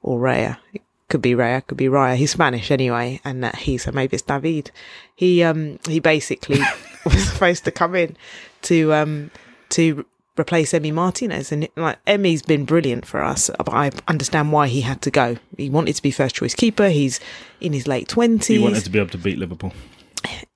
or 0.01 0.19
Raya. 0.19 0.57
It 0.73 0.81
could 1.09 1.21
be 1.21 1.33
Raya, 1.33 1.65
could 1.65 1.77
be 1.77 1.85
Raya. 1.85 2.15
He's 2.15 2.31
Spanish 2.31 2.71
anyway, 2.71 3.19
and 3.25 3.43
that 3.43 3.55
he 3.57 3.77
so 3.77 3.91
maybe 3.91 4.15
it's 4.15 4.23
David. 4.23 4.71
He 5.15 5.43
um 5.43 5.79
he 5.87 5.99
basically 5.99 6.59
was 7.05 7.29
supposed 7.29 7.65
to 7.65 7.71
come 7.71 7.95
in 7.95 8.15
to 8.63 8.93
um 8.93 9.31
to 9.69 10.05
replace 10.39 10.73
Emmy 10.73 10.91
Martinez, 10.91 11.51
and 11.51 11.67
like 11.75 11.97
Emmy's 12.07 12.41
been 12.41 12.65
brilliant 12.65 13.05
for 13.05 13.21
us, 13.21 13.49
but 13.57 13.69
I 13.69 13.91
understand 14.07 14.51
why 14.51 14.67
he 14.67 14.81
had 14.81 15.01
to 15.01 15.11
go. 15.11 15.37
He 15.57 15.69
wanted 15.69 15.95
to 15.95 16.01
be 16.01 16.11
first 16.11 16.35
choice 16.35 16.55
keeper. 16.55 16.89
He's 16.89 17.19
in 17.59 17.73
his 17.73 17.87
late 17.87 18.07
twenties. 18.07 18.47
He 18.47 18.59
wanted 18.59 18.83
to 18.85 18.89
be 18.89 18.99
able 18.99 19.09
to 19.09 19.17
beat 19.17 19.37
Liverpool. 19.37 19.73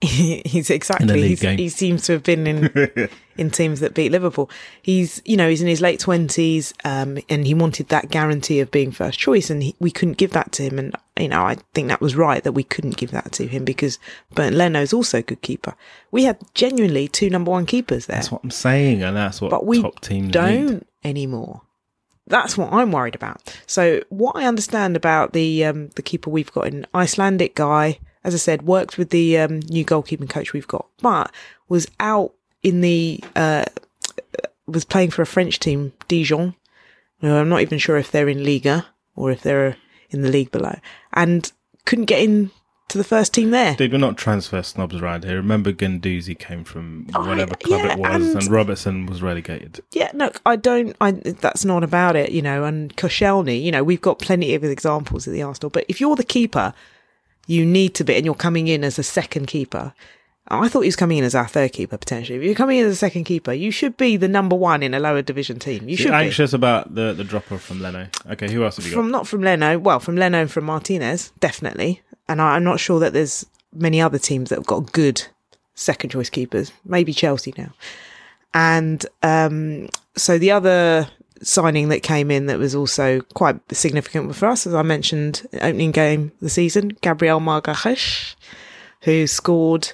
he's 0.46 0.70
exactly 0.70 1.30
he's, 1.30 1.42
he 1.42 1.70
seems 1.70 2.04
to 2.04 2.14
have 2.14 2.24
been 2.24 2.46
in 2.46 3.10
in 3.38 3.50
teams 3.50 3.80
that 3.80 3.94
beat 3.94 4.12
Liverpool. 4.12 4.50
He's 4.82 5.22
you 5.24 5.38
know 5.38 5.50
he's 5.50 5.62
in 5.62 5.68
his 5.68 5.82
late 5.82 6.00
twenties, 6.00 6.74
um, 6.84 7.18
and 7.30 7.48
he 7.48 7.54
wanted 7.54 7.88
that 7.90 8.10
guarantee 8.10 8.60
of 8.60 8.70
being 8.70 8.92
first 8.92 9.18
choice, 9.18 9.50
and 9.50 9.64
he, 9.64 9.76
we 9.80 9.92
couldn't 9.92 10.18
give 10.18 10.32
that 10.32 10.52
to 10.54 10.64
him. 10.64 10.78
And 10.78 10.96
you 11.18 11.30
know 11.30 11.44
I 11.44 11.56
think 11.74 11.88
that 11.88 12.02
was 12.02 12.16
right 12.16 12.44
that 12.44 12.52
we 12.52 12.64
couldn't 12.64 12.98
give 12.98 13.12
that 13.12 13.32
to 13.34 13.48
him 13.48 13.64
because 13.64 13.98
Bernd 14.34 14.58
Leno's 14.58 14.92
also 14.94 15.20
a 15.20 15.24
good 15.24 15.42
keeper. 15.42 15.74
We 16.12 16.26
had 16.26 16.38
genuinely 16.54 17.08
two 17.08 17.30
number 17.30 17.52
one 17.52 17.66
keepers 17.66 18.08
there, 18.08 18.18
That's 18.18 18.32
what 18.32 18.44
I'm 18.44 18.52
saying, 18.52 19.04
and 19.04 19.16
that's 19.16 19.40
what 19.42 19.52
but 19.52 19.66
we 19.66 19.82
top 19.82 20.02
teams 20.02 20.32
don't 20.32 20.70
need. 20.70 20.86
anymore. 21.04 21.62
That's 22.28 22.58
what 22.58 22.72
I'm 22.72 22.92
worried 22.92 23.16
about. 23.16 23.42
So 23.68 24.02
what 24.10 24.36
I 24.36 24.46
understand 24.46 24.96
about 24.96 25.34
the 25.34 25.66
um, 25.66 25.90
the 25.96 26.02
keeper 26.02 26.30
we've 26.30 26.52
got, 26.52 26.68
an 26.68 26.86
Icelandic 26.94 27.54
guy, 27.56 28.00
as 28.24 28.34
I 28.34 28.38
said, 28.38 28.62
worked 28.64 28.98
with 28.98 29.10
the 29.10 29.38
um, 29.38 29.60
new 29.70 29.84
goalkeeping 29.86 30.30
coach 30.30 30.54
we've 30.54 30.68
got, 30.68 30.88
but 31.02 31.32
was 31.70 31.88
out 32.00 32.34
in 32.62 32.82
the 32.82 33.24
uh, 33.36 33.66
was 34.68 34.86
playing 34.86 35.12
for 35.12 35.22
a 35.22 35.26
French 35.26 35.60
team, 35.60 35.94
Dijon. 36.08 36.56
No, 37.22 37.40
I'm 37.40 37.50
not 37.50 37.62
even 37.62 37.78
sure 37.78 37.98
if 37.98 38.12
they're 38.12 38.30
in 38.30 38.44
Liga 38.44 38.86
or 39.16 39.32
if 39.32 39.42
they're 39.42 39.78
in 40.10 40.22
the 40.22 40.30
league 40.30 40.52
below, 40.52 40.76
and 41.14 41.52
couldn't 41.86 42.06
get 42.06 42.22
in 42.22 42.52
to 42.90 42.98
the 42.98 43.04
first 43.04 43.34
team 43.34 43.50
there. 43.52 43.76
Dude, 43.76 43.92
we're 43.92 43.98
not 43.98 44.18
transfer 44.18 44.62
snobs 44.62 44.96
around 44.96 45.24
here. 45.24 45.38
Remember, 45.38 45.72
Guendouzi 45.72 46.38
came 46.38 46.64
from 46.64 47.08
I- 47.14 47.28
whatever 47.28 47.56
club 47.56 47.82
yeah, 47.86 47.94
it 47.94 48.00
was, 48.00 48.28
and- 48.28 48.36
and, 48.44 48.52
Robertson 48.52 49.06
was 49.06 49.22
relegated. 49.22 49.82
Yeah, 49.92 50.12
look, 50.14 50.42
I 50.46 50.56
don't. 50.56 50.96
I 51.02 51.12
that's 51.12 51.66
not 51.66 51.84
about 51.84 52.16
it, 52.16 52.32
you 52.32 52.42
know. 52.42 52.66
And 52.66 52.96
Koscielny, 52.96 53.62
you 53.62 53.72
know, 53.72 53.84
we've 53.84 54.02
got 54.02 54.20
plenty 54.20 54.54
of 54.54 54.64
examples 54.64 55.28
at 55.28 55.34
the 55.34 55.42
Arsenal. 55.42 55.70
But 55.72 55.86
if 55.88 56.00
you're 56.00 56.16
the 56.16 56.24
keeper, 56.24 56.74
you 57.48 57.66
need 57.66 57.94
to 57.96 58.04
be, 58.04 58.16
and 58.16 58.26
you're 58.26 58.36
coming 58.36 58.68
in 58.68 58.84
as 58.84 58.98
a 59.00 59.04
second 59.04 59.48
keeper. 59.48 59.94
I 60.50 60.68
thought 60.68 60.82
he 60.82 60.88
was 60.88 60.98
coming 60.98 61.18
in 61.20 61.24
as 61.24 61.36
our 61.36 61.48
third 61.48 61.72
keeper 61.72 61.98
potentially. 61.98 62.38
If 62.38 62.44
you're 62.44 62.54
coming 62.54 62.78
in 62.80 62.86
as 62.86 62.92
a 62.92 62.98
second 62.98 63.24
keeper, 63.24 63.54
you 63.54 63.72
should 63.72 63.96
be 63.96 64.18
the 64.18 64.28
number 64.28 64.56
one 64.58 64.84
in 64.84 64.94
a 64.94 65.00
lower 65.00 65.22
division 65.22 65.58
team. 65.58 65.84
You 65.84 65.92
You 65.92 65.98
should 65.98 66.10
be. 66.10 66.16
anxious 66.16 66.52
about 66.54 66.94
the 66.96 67.14
the 67.14 67.24
drop 67.24 67.50
off 67.52 67.62
from 67.64 67.82
Leno? 67.82 68.08
Okay, 68.30 68.52
who 68.52 68.64
else 68.64 68.76
have 68.78 68.86
you 68.86 68.92
got? 68.92 68.98
From 68.98 69.10
not 69.12 69.26
from 69.28 69.42
Leno, 69.42 69.80
well, 69.80 70.00
from 70.02 70.18
Leno 70.18 70.42
and 70.42 70.52
from 70.52 70.66
Martinez, 70.66 71.32
definitely. 71.40 72.02
And 72.28 72.42
I, 72.42 72.56
I'm 72.56 72.64
not 72.64 72.80
sure 72.82 73.00
that 73.00 73.14
there's 73.14 73.46
many 73.74 74.02
other 74.02 74.20
teams 74.20 74.50
that 74.50 74.58
have 74.60 74.66
got 74.66 74.92
good 74.92 75.24
second 75.76 76.10
choice 76.12 76.30
keepers. 76.30 76.72
Maybe 76.86 77.14
Chelsea 77.14 77.54
now. 77.58 77.72
And 78.54 79.06
um, 79.24 79.90
so 80.16 80.38
the 80.38 80.52
other 80.52 81.08
signing 81.44 81.90
that 81.90 82.02
came 82.02 82.32
in 82.32 82.48
that 82.48 82.60
was 82.60 82.76
also 82.76 83.22
quite 83.34 83.60
significant 83.74 84.36
for 84.36 84.48
us, 84.48 84.66
as 84.68 84.74
I 84.74 84.82
mentioned, 84.82 85.48
opening 85.56 85.92
game 85.92 86.32
of 86.36 86.40
the 86.42 86.50
season, 86.50 86.98
Gabriel 87.02 87.40
Magalhaes, 87.40 88.36
who 89.02 89.28
scored 89.28 89.94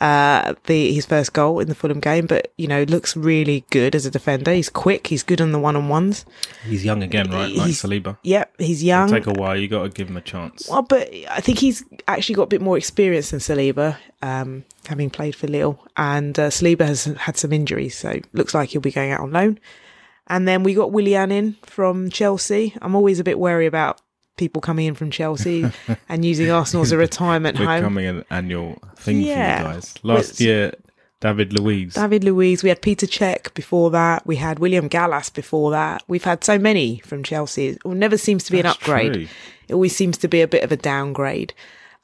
uh, 0.00 0.54
the 0.66 0.92
his 0.92 1.06
first 1.06 1.32
goal 1.32 1.58
in 1.58 1.66
the 1.68 1.74
Fulham 1.74 1.98
game, 1.98 2.26
but 2.26 2.52
you 2.56 2.68
know 2.68 2.84
looks 2.84 3.16
really 3.16 3.64
good 3.70 3.96
as 3.96 4.06
a 4.06 4.10
defender. 4.12 4.52
He's 4.52 4.68
quick. 4.70 5.08
He's 5.08 5.24
good 5.24 5.40
on 5.40 5.50
the 5.50 5.58
one 5.58 5.74
on 5.74 5.88
ones. 5.88 6.24
He's 6.64 6.84
young 6.84 7.02
again, 7.02 7.30
right? 7.32 7.50
Like 7.52 7.66
He's- 7.66 7.82
Saliba. 7.82 8.16
Yep, 8.22 8.54
he's 8.58 8.84
young. 8.84 9.08
It'll 9.08 9.18
take 9.24 9.36
a 9.36 9.40
while. 9.40 9.56
You 9.56 9.66
got 9.66 9.82
to 9.82 9.88
give 9.88 10.08
him 10.08 10.16
a 10.16 10.20
chance. 10.20 10.68
Well, 10.68 10.82
but 10.82 11.12
I 11.30 11.40
think 11.40 11.58
he's 11.58 11.82
actually 12.06 12.36
got 12.36 12.44
a 12.44 12.46
bit 12.46 12.60
more 12.60 12.76
experience 12.76 13.30
than 13.32 13.40
Saliba, 13.40 13.96
um, 14.22 14.64
having 14.86 15.10
played 15.10 15.34
for 15.34 15.48
Lille. 15.48 15.80
And 15.96 16.38
uh, 16.38 16.50
Saliba 16.50 16.86
has 16.86 17.06
had 17.06 17.36
some 17.36 17.52
injuries, 17.52 17.96
so 17.98 18.20
looks 18.32 18.54
like 18.54 18.68
he'll 18.68 18.80
be 18.80 18.92
going 18.92 19.10
out 19.10 19.20
on 19.20 19.32
loan. 19.32 19.58
And 20.28 20.46
then 20.46 20.62
we 20.62 20.74
got 20.74 20.92
Willian 20.92 21.32
in 21.32 21.56
from 21.64 22.10
Chelsea. 22.10 22.74
I'm 22.82 22.94
always 22.94 23.18
a 23.18 23.24
bit 23.24 23.38
wary 23.38 23.66
about 23.66 24.00
people 24.36 24.60
coming 24.62 24.86
in 24.86 24.94
from 24.94 25.10
Chelsea 25.10 25.64
and 26.08 26.24
using 26.24 26.50
Arsenal 26.50 26.82
as 26.82 26.92
a 26.92 26.96
retirement 26.98 27.56
home. 27.58 27.80
Becoming 27.80 28.06
an 28.06 28.24
annual 28.30 28.76
thing 28.96 29.20
Yeah. 29.22 29.58
for 29.62 29.68
you 29.68 29.74
guys. 29.74 29.94
Last 30.02 30.20
It's- 30.20 30.40
year, 30.40 30.72
David 31.20 31.58
Luiz. 31.58 31.94
David 31.94 32.22
Luiz, 32.22 32.62
we 32.62 32.68
had 32.68 32.80
Peter 32.80 33.06
Cech 33.06 33.52
before 33.54 33.90
that. 33.90 34.24
We 34.24 34.36
had 34.36 34.60
William 34.60 34.86
Gallas 34.86 35.30
before 35.30 35.72
that. 35.72 36.04
We've 36.06 36.22
had 36.22 36.44
so 36.44 36.58
many 36.58 36.98
from 37.00 37.24
Chelsea. 37.24 37.70
It 37.70 37.84
never 37.84 38.16
seems 38.16 38.44
to 38.44 38.52
be 38.52 38.60
an 38.60 38.66
upgrade. 38.66 39.14
true. 39.14 39.26
It 39.66 39.74
always 39.74 39.96
seems 39.96 40.16
to 40.18 40.28
be 40.28 40.40
a 40.42 40.46
bit 40.48 40.62
of 40.62 40.70
a 40.70 40.76
downgrade. 40.76 41.52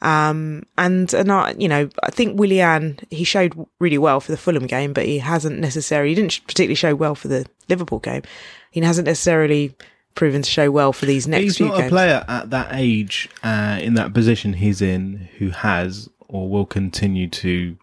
Um, 0.05 0.65
and, 0.77 1.13
and 1.15 1.33
I, 1.33 1.55
you 1.59 1.69
know, 1.69 1.89
I 2.03 2.11
think 2.11 2.39
Willian, 2.39 2.99
he 3.11 3.25
showed 3.25 3.55
really 3.81 3.99
well 3.99 4.21
for 4.21 4.31
the 4.33 4.39
Fulham 4.39 4.67
game, 4.67 4.93
but 4.93 5.07
he 5.07 5.19
hasn't 5.19 5.59
necessarily, 5.59 6.11
he 6.11 6.15
didn't 6.15 6.41
particularly 6.47 6.75
show 6.75 6.95
well 6.95 7.15
for 7.15 7.29
the 7.29 7.47
Liverpool 7.69 8.01
game. 8.01 8.23
He 8.71 8.81
hasn't 8.81 9.07
necessarily 9.07 9.75
proven 10.15 10.43
to 10.43 10.51
show 10.51 10.71
well 10.71 10.93
for 10.93 11.07
these 11.07 11.27
next 11.27 11.43
He's 11.43 11.57
few 11.57 11.69
not 11.69 11.77
games. 11.79 11.87
a 11.87 11.91
player 11.91 12.25
at 12.29 12.51
that 12.51 12.69
age, 12.73 13.29
uh, 13.43 13.79
in 13.81 13.95
that 13.95 14.13
position 14.15 14.53
he's 14.53 14.81
in, 14.83 15.29
who 15.39 15.49
has 15.51 16.09
or 16.29 16.49
will 16.49 16.67
continue 16.67 17.29
to 17.29 17.77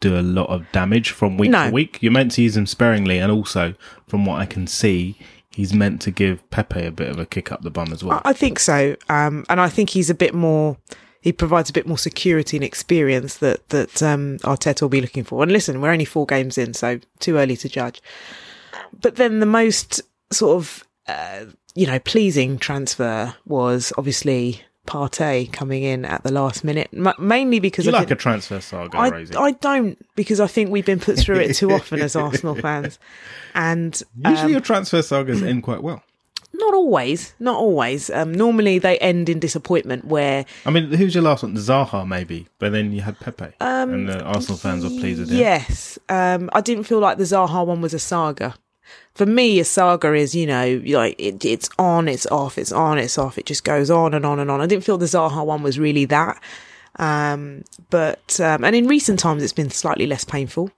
do 0.00 0.18
a 0.18 0.20
lot 0.22 0.48
of 0.48 0.70
damage 0.72 1.10
from 1.10 1.38
week 1.38 1.50
No. 1.50 1.66
to 1.66 1.72
week. 1.72 1.98
You're 2.02 2.12
meant 2.12 2.32
to 2.32 2.42
use 2.42 2.56
him 2.56 2.66
sparingly, 2.66 3.18
and 3.18 3.32
also, 3.32 3.74
from 4.08 4.26
what 4.26 4.40
I 4.40 4.46
can 4.46 4.66
see, 4.66 5.16
he's 5.50 5.72
meant 5.72 6.02
to 6.02 6.10
give 6.10 6.48
Pepe 6.50 6.84
a 6.84 6.90
bit 6.90 7.08
of 7.08 7.18
a 7.18 7.24
kick 7.26 7.50
up 7.52 7.62
the 7.62 7.70
bum 7.70 7.92
as 7.92 8.02
well. 8.04 8.20
I 8.24 8.30
I 8.30 8.32
think 8.32 8.58
so. 8.58 8.96
Um, 9.08 9.44
and 9.48 9.60
I 9.60 9.68
think 9.68 9.90
he's 9.90 10.10
a 10.10 10.14
bit 10.14 10.34
more, 10.34 10.76
he 11.22 11.32
provides 11.32 11.70
a 11.70 11.72
bit 11.72 11.86
more 11.86 11.96
security 11.98 12.56
and 12.56 12.64
experience 12.64 13.36
that, 13.38 13.68
that, 13.70 14.02
um, 14.02 14.38
Arteta 14.40 14.82
will 14.82 14.88
be 14.88 15.00
looking 15.00 15.24
for. 15.24 15.42
And 15.42 15.52
listen, 15.52 15.80
we're 15.80 15.92
only 15.92 16.04
four 16.04 16.26
games 16.26 16.58
in, 16.58 16.74
so 16.74 17.00
too 17.20 17.36
early 17.38 17.56
to 17.56 17.68
judge. 17.68 18.02
But 19.00 19.16
then 19.16 19.40
the 19.40 19.46
most 19.46 20.02
sort 20.30 20.56
of, 20.56 20.84
uh, 21.06 21.46
you 21.74 21.86
know, 21.86 21.98
pleasing 22.00 22.58
transfer 22.58 23.34
was 23.46 23.92
obviously 23.96 24.62
Partey 24.86 25.50
coming 25.52 25.84
in 25.84 26.04
at 26.04 26.24
the 26.24 26.32
last 26.32 26.64
minute, 26.64 26.88
M- 26.92 27.14
mainly 27.18 27.60
because 27.60 27.86
you 27.86 27.92
I 27.92 28.00
like 28.00 28.10
a 28.10 28.16
transfer 28.16 28.60
saga, 28.60 28.98
I, 28.98 29.10
Rosie? 29.10 29.36
I 29.36 29.52
don't 29.52 29.96
because 30.16 30.40
I 30.40 30.48
think 30.48 30.70
we've 30.70 30.84
been 30.84 30.98
put 30.98 31.16
through 31.18 31.38
it 31.38 31.54
too 31.54 31.70
often 31.70 32.00
as 32.00 32.16
Arsenal 32.16 32.56
fans, 32.56 32.98
and 33.54 34.02
Usually 34.16 34.40
um, 34.40 34.50
your 34.50 34.60
transfer 34.60 35.00
sagas 35.00 35.40
end 35.40 35.62
quite 35.62 35.84
well. 35.84 36.02
Not 36.52 36.74
always, 36.74 37.34
not 37.38 37.56
always. 37.56 38.10
Um, 38.10 38.32
normally 38.32 38.78
they 38.78 38.98
end 38.98 39.28
in 39.28 39.38
disappointment 39.38 40.04
where 40.04 40.44
I 40.66 40.70
mean, 40.70 40.92
who's 40.92 41.14
your 41.14 41.24
last 41.24 41.42
one? 41.42 41.54
Zaha, 41.54 42.06
maybe, 42.06 42.46
but 42.58 42.72
then 42.72 42.92
you 42.92 43.00
had 43.00 43.18
Pepe, 43.20 43.52
um, 43.60 43.92
and 43.92 44.08
the 44.08 44.22
Arsenal 44.22 44.58
fans 44.58 44.84
were 44.84 44.90
pleased 44.90 45.20
with 45.20 45.30
him. 45.30 45.38
Yes. 45.38 45.98
Um, 46.08 46.50
I 46.52 46.60
didn't 46.60 46.84
feel 46.84 47.00
like 47.00 47.18
the 47.18 47.24
Zaha 47.24 47.66
one 47.66 47.80
was 47.80 47.94
a 47.94 47.98
saga. 47.98 48.54
For 49.14 49.26
me, 49.26 49.60
a 49.60 49.64
saga 49.64 50.12
is, 50.14 50.34
you 50.34 50.46
know, 50.46 50.82
like 50.86 51.14
it, 51.18 51.44
it's 51.44 51.68
on, 51.78 52.08
it's 52.08 52.26
off, 52.26 52.58
it's 52.58 52.72
on, 52.72 52.98
it's 52.98 53.18
off. 53.18 53.38
It 53.38 53.46
just 53.46 53.64
goes 53.64 53.90
on 53.90 54.14
and 54.14 54.24
on 54.26 54.38
and 54.38 54.50
on. 54.50 54.60
I 54.60 54.66
didn't 54.66 54.84
feel 54.84 54.98
the 54.98 55.06
Zaha 55.06 55.44
one 55.44 55.62
was 55.62 55.78
really 55.78 56.04
that. 56.06 56.42
Um, 56.98 57.64
but, 57.90 58.38
um, 58.40 58.64
and 58.64 58.76
in 58.76 58.86
recent 58.86 59.18
times, 59.18 59.42
it's 59.42 59.52
been 59.52 59.70
slightly 59.70 60.06
less 60.06 60.24
painful. 60.24 60.70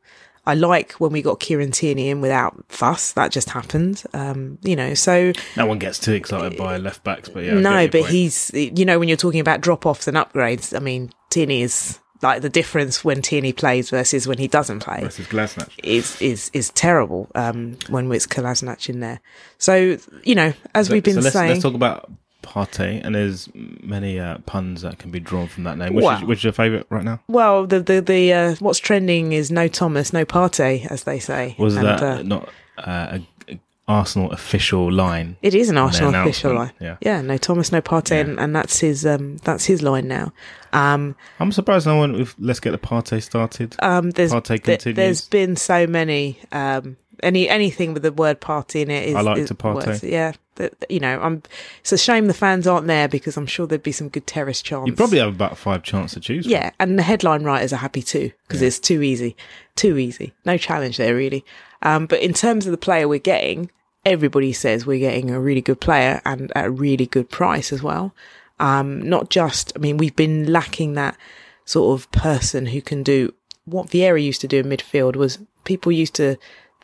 I 0.47 0.55
like 0.55 0.93
when 0.93 1.13
we 1.13 1.23
got 1.23 1.41
Kieran 1.41 1.71
Tierney 1.71 2.11
in 2.11 2.21
without 2.21 2.65
fuss. 2.69 3.13
That 3.13 3.31
just 3.31 3.51
happened. 3.51 4.03
Um, 4.13 4.59
you 4.63 4.77
know, 4.77 4.95
so 4.95 5.33
No 5.57 5.67
one 5.67 5.79
gets 5.79 5.99
too 5.99 6.13
excited 6.13 6.59
by 6.59 6.77
left 6.77 7.03
backs, 7.03 7.29
but 7.29 7.45
yeah. 7.45 7.55
No, 7.55 7.87
but 7.89 8.03
point. 8.03 8.13
he's, 8.13 8.51
you 8.55 8.85
know, 8.85 8.99
when 8.99 9.09
you're 9.09 9.17
talking 9.17 9.41
about 9.41 9.61
drop 9.61 9.87
offs 9.87 10.07
and 10.07 10.17
upgrades, 10.17 10.77
I 10.77 10.81
mean, 10.81 11.11
Tierney 11.31 11.63
is 11.63 11.99
like 12.23 12.43
the 12.43 12.49
difference 12.49 13.05
when 13.05 13.23
Tierney 13.23 13.53
plays 13.53 13.91
versus 13.91 14.27
when 14.27 14.39
he 14.39 14.49
doesn't 14.49 14.81
play 14.81 15.01
versus 15.01 15.27
Kolasinac. 15.27 15.71
is 15.83 16.21
is 16.21 16.51
is 16.55 16.71
terrible 16.71 17.31
um, 17.35 17.77
when 17.89 18.11
it's 18.13 18.27
Kolasinac 18.27 18.89
in 18.89 19.01
there. 19.01 19.21
So 19.59 19.99
you 20.25 20.35
know, 20.35 20.53
as 20.75 20.91
we've 20.91 21.05
been 21.05 21.15
so 21.15 21.21
let's, 21.21 21.35
saying, 21.35 21.51
let's 21.51 21.63
talk 21.63 21.75
about 21.75 22.11
Partey, 22.45 23.01
and 23.05 23.15
there's 23.15 23.49
many 23.55 24.21
uh, 24.21 24.39
puns 24.47 24.83
that 24.83 24.99
can 24.99 25.11
be 25.11 25.21
drawn 25.21 25.49
from 25.49 25.65
that 25.65 25.79
name. 25.79 25.95
Which, 25.95 26.05
Wow. 26.05 26.19
is, 26.19 26.25
which 26.25 26.39
is 26.41 26.45
your 26.45 26.53
favourite 26.53 26.87
right 26.91 27.05
now? 27.05 27.21
well, 27.29 27.67
the 27.67 27.81
the 27.81 28.01
the 28.01 28.33
uh, 28.33 28.55
what's 28.61 28.79
trending 28.79 29.33
is 29.33 29.51
no 29.51 29.67
Thomas, 29.69 30.13
no 30.13 30.25
Partey, 30.25 30.87
as 30.91 31.05
they 31.05 31.19
say. 31.19 31.57
Was 31.59 31.77
And, 31.77 31.87
that 31.87 32.03
uh, 32.03 32.23
not 32.23 32.49
uh, 32.79 33.19
a, 33.49 33.59
Arsenal 33.87 34.31
official 34.33 34.91
line. 34.91 35.37
It 35.43 35.55
is 35.55 35.69
an 35.69 35.77
Arsenal 35.77 36.15
official 36.15 36.55
line. 36.55 36.73
yeah. 36.81 36.97
yeah. 37.03 37.21
No 37.21 37.37
Thomas, 37.37 37.71
no 37.71 37.83
Partey, 37.83 38.19
and, 38.21 38.41
and 38.41 38.57
that's 38.57 38.81
his 38.81 39.05
um 39.05 39.37
that's 39.45 39.67
his 39.67 39.83
line 39.83 40.09
now. 40.09 40.33
Um, 40.73 41.15
I'm 41.39 41.53
surprised 41.53 41.87
no 41.87 41.97
one. 41.97 42.15
With, 42.15 42.35
let's 42.39 42.61
get 42.61 42.71
the 42.71 42.79
party 42.79 43.21
started. 43.21 43.77
um, 43.81 44.11
there's 44.13 44.33
Partey 44.33 44.47
th- 44.47 44.63
continues. 44.85 44.97
there's 44.97 45.29
been 45.29 45.57
so 45.57 45.87
many 45.87 46.39
um 46.51 46.97
any 47.23 47.49
anything 47.49 47.95
with 47.95 48.03
the 48.03 48.13
word 48.13 48.41
party 48.41 48.83
in 48.83 48.91
it 48.91 49.09
is 49.09 49.15
I 49.15 49.21
like 49.21 49.39
is 49.39 49.49
to 49.49 49.55
partey. 49.55 49.87
worse. 49.87 50.03
Yeah, 50.03 50.33
that 50.57 50.73
you 50.89 51.01
know, 51.01 51.21
I'm. 51.21 51.43
It's 51.81 51.93
a 51.93 51.99
shame 51.99 52.27
the 52.27 52.35
fans 52.35 52.67
aren't 52.67 52.87
there 52.87 53.09
because 53.09 53.37
I'm 53.37 53.47
sure 53.47 53.67
there'd 53.67 53.83
be 53.83 53.93
some 53.93 54.09
good 54.09 54.27
terrace 54.27 54.63
chants. 54.63 54.89
You 54.89 54.95
probably 54.95 55.19
have 55.19 55.35
about 55.35 55.57
five 55.57 55.83
chances 55.83 56.15
to 56.15 56.21
choose. 56.21 56.45
from. 56.45 56.53
Yeah, 56.53 56.71
and 56.79 56.99
the 56.99 57.03
headline 57.03 57.45
writers 57.45 57.73
are 57.73 57.77
happy 57.77 58.03
too 58.03 58.33
because 58.47 58.63
it's 58.63 58.79
too 58.79 59.03
easy, 59.03 59.37
too 59.77 59.99
easy. 59.99 60.33
No 60.45 60.57
challenge 60.57 60.97
there 60.97 61.15
really. 61.15 61.45
Um, 61.83 62.07
but 62.07 62.21
in 62.21 62.33
terms 62.33 62.67
of 62.67 62.71
the 62.71 62.79
player 62.79 63.07
we're 63.07 63.19
getting, 63.19 63.71
everybody 64.05 64.53
says 64.53 64.87
we're 64.87 64.99
getting 64.99 65.31
a 65.31 65.41
really 65.41 65.61
good 65.61 65.81
player 65.81 66.21
and 66.25 66.53
at 66.57 66.67
a 66.67 66.71
really 66.71 67.07
good 67.07 67.31
price 67.31 67.73
as 67.73 67.83
well. 67.83 68.15
Um, 68.61 69.03
not 69.09 69.31
just, 69.31 69.73
I 69.77 69.79
mean, 69.81 69.97
we've 69.97 70.17
been 70.17 70.51
lacking 70.51 70.95
that 70.95 71.17
sort 71.65 71.99
of 71.99 72.11
person 72.13 72.67
who 72.67 72.81
can 72.81 73.03
do 73.03 73.35
what 73.65 73.89
Vieira 73.89 74.23
used 74.23 74.41
to 74.43 74.49
do 74.49 74.61
in 74.61 74.67
midfield. 74.67 75.17
Was 75.17 75.39
people 75.65 75.93
used 75.93 76.15
to 76.17 76.37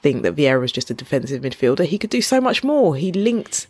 think 0.03 0.23
that 0.23 0.37
Vieira 0.37 0.61
was 0.61 0.73
just 0.73 0.91
a 0.91 0.95
defensive 0.95 1.43
midfielder. 1.43 1.85
He 1.85 1.99
could 1.99 2.11
do 2.11 2.23
so 2.23 2.41
much 2.41 2.63
more. 2.65 2.97
He 2.97 3.13
linked 3.13 3.67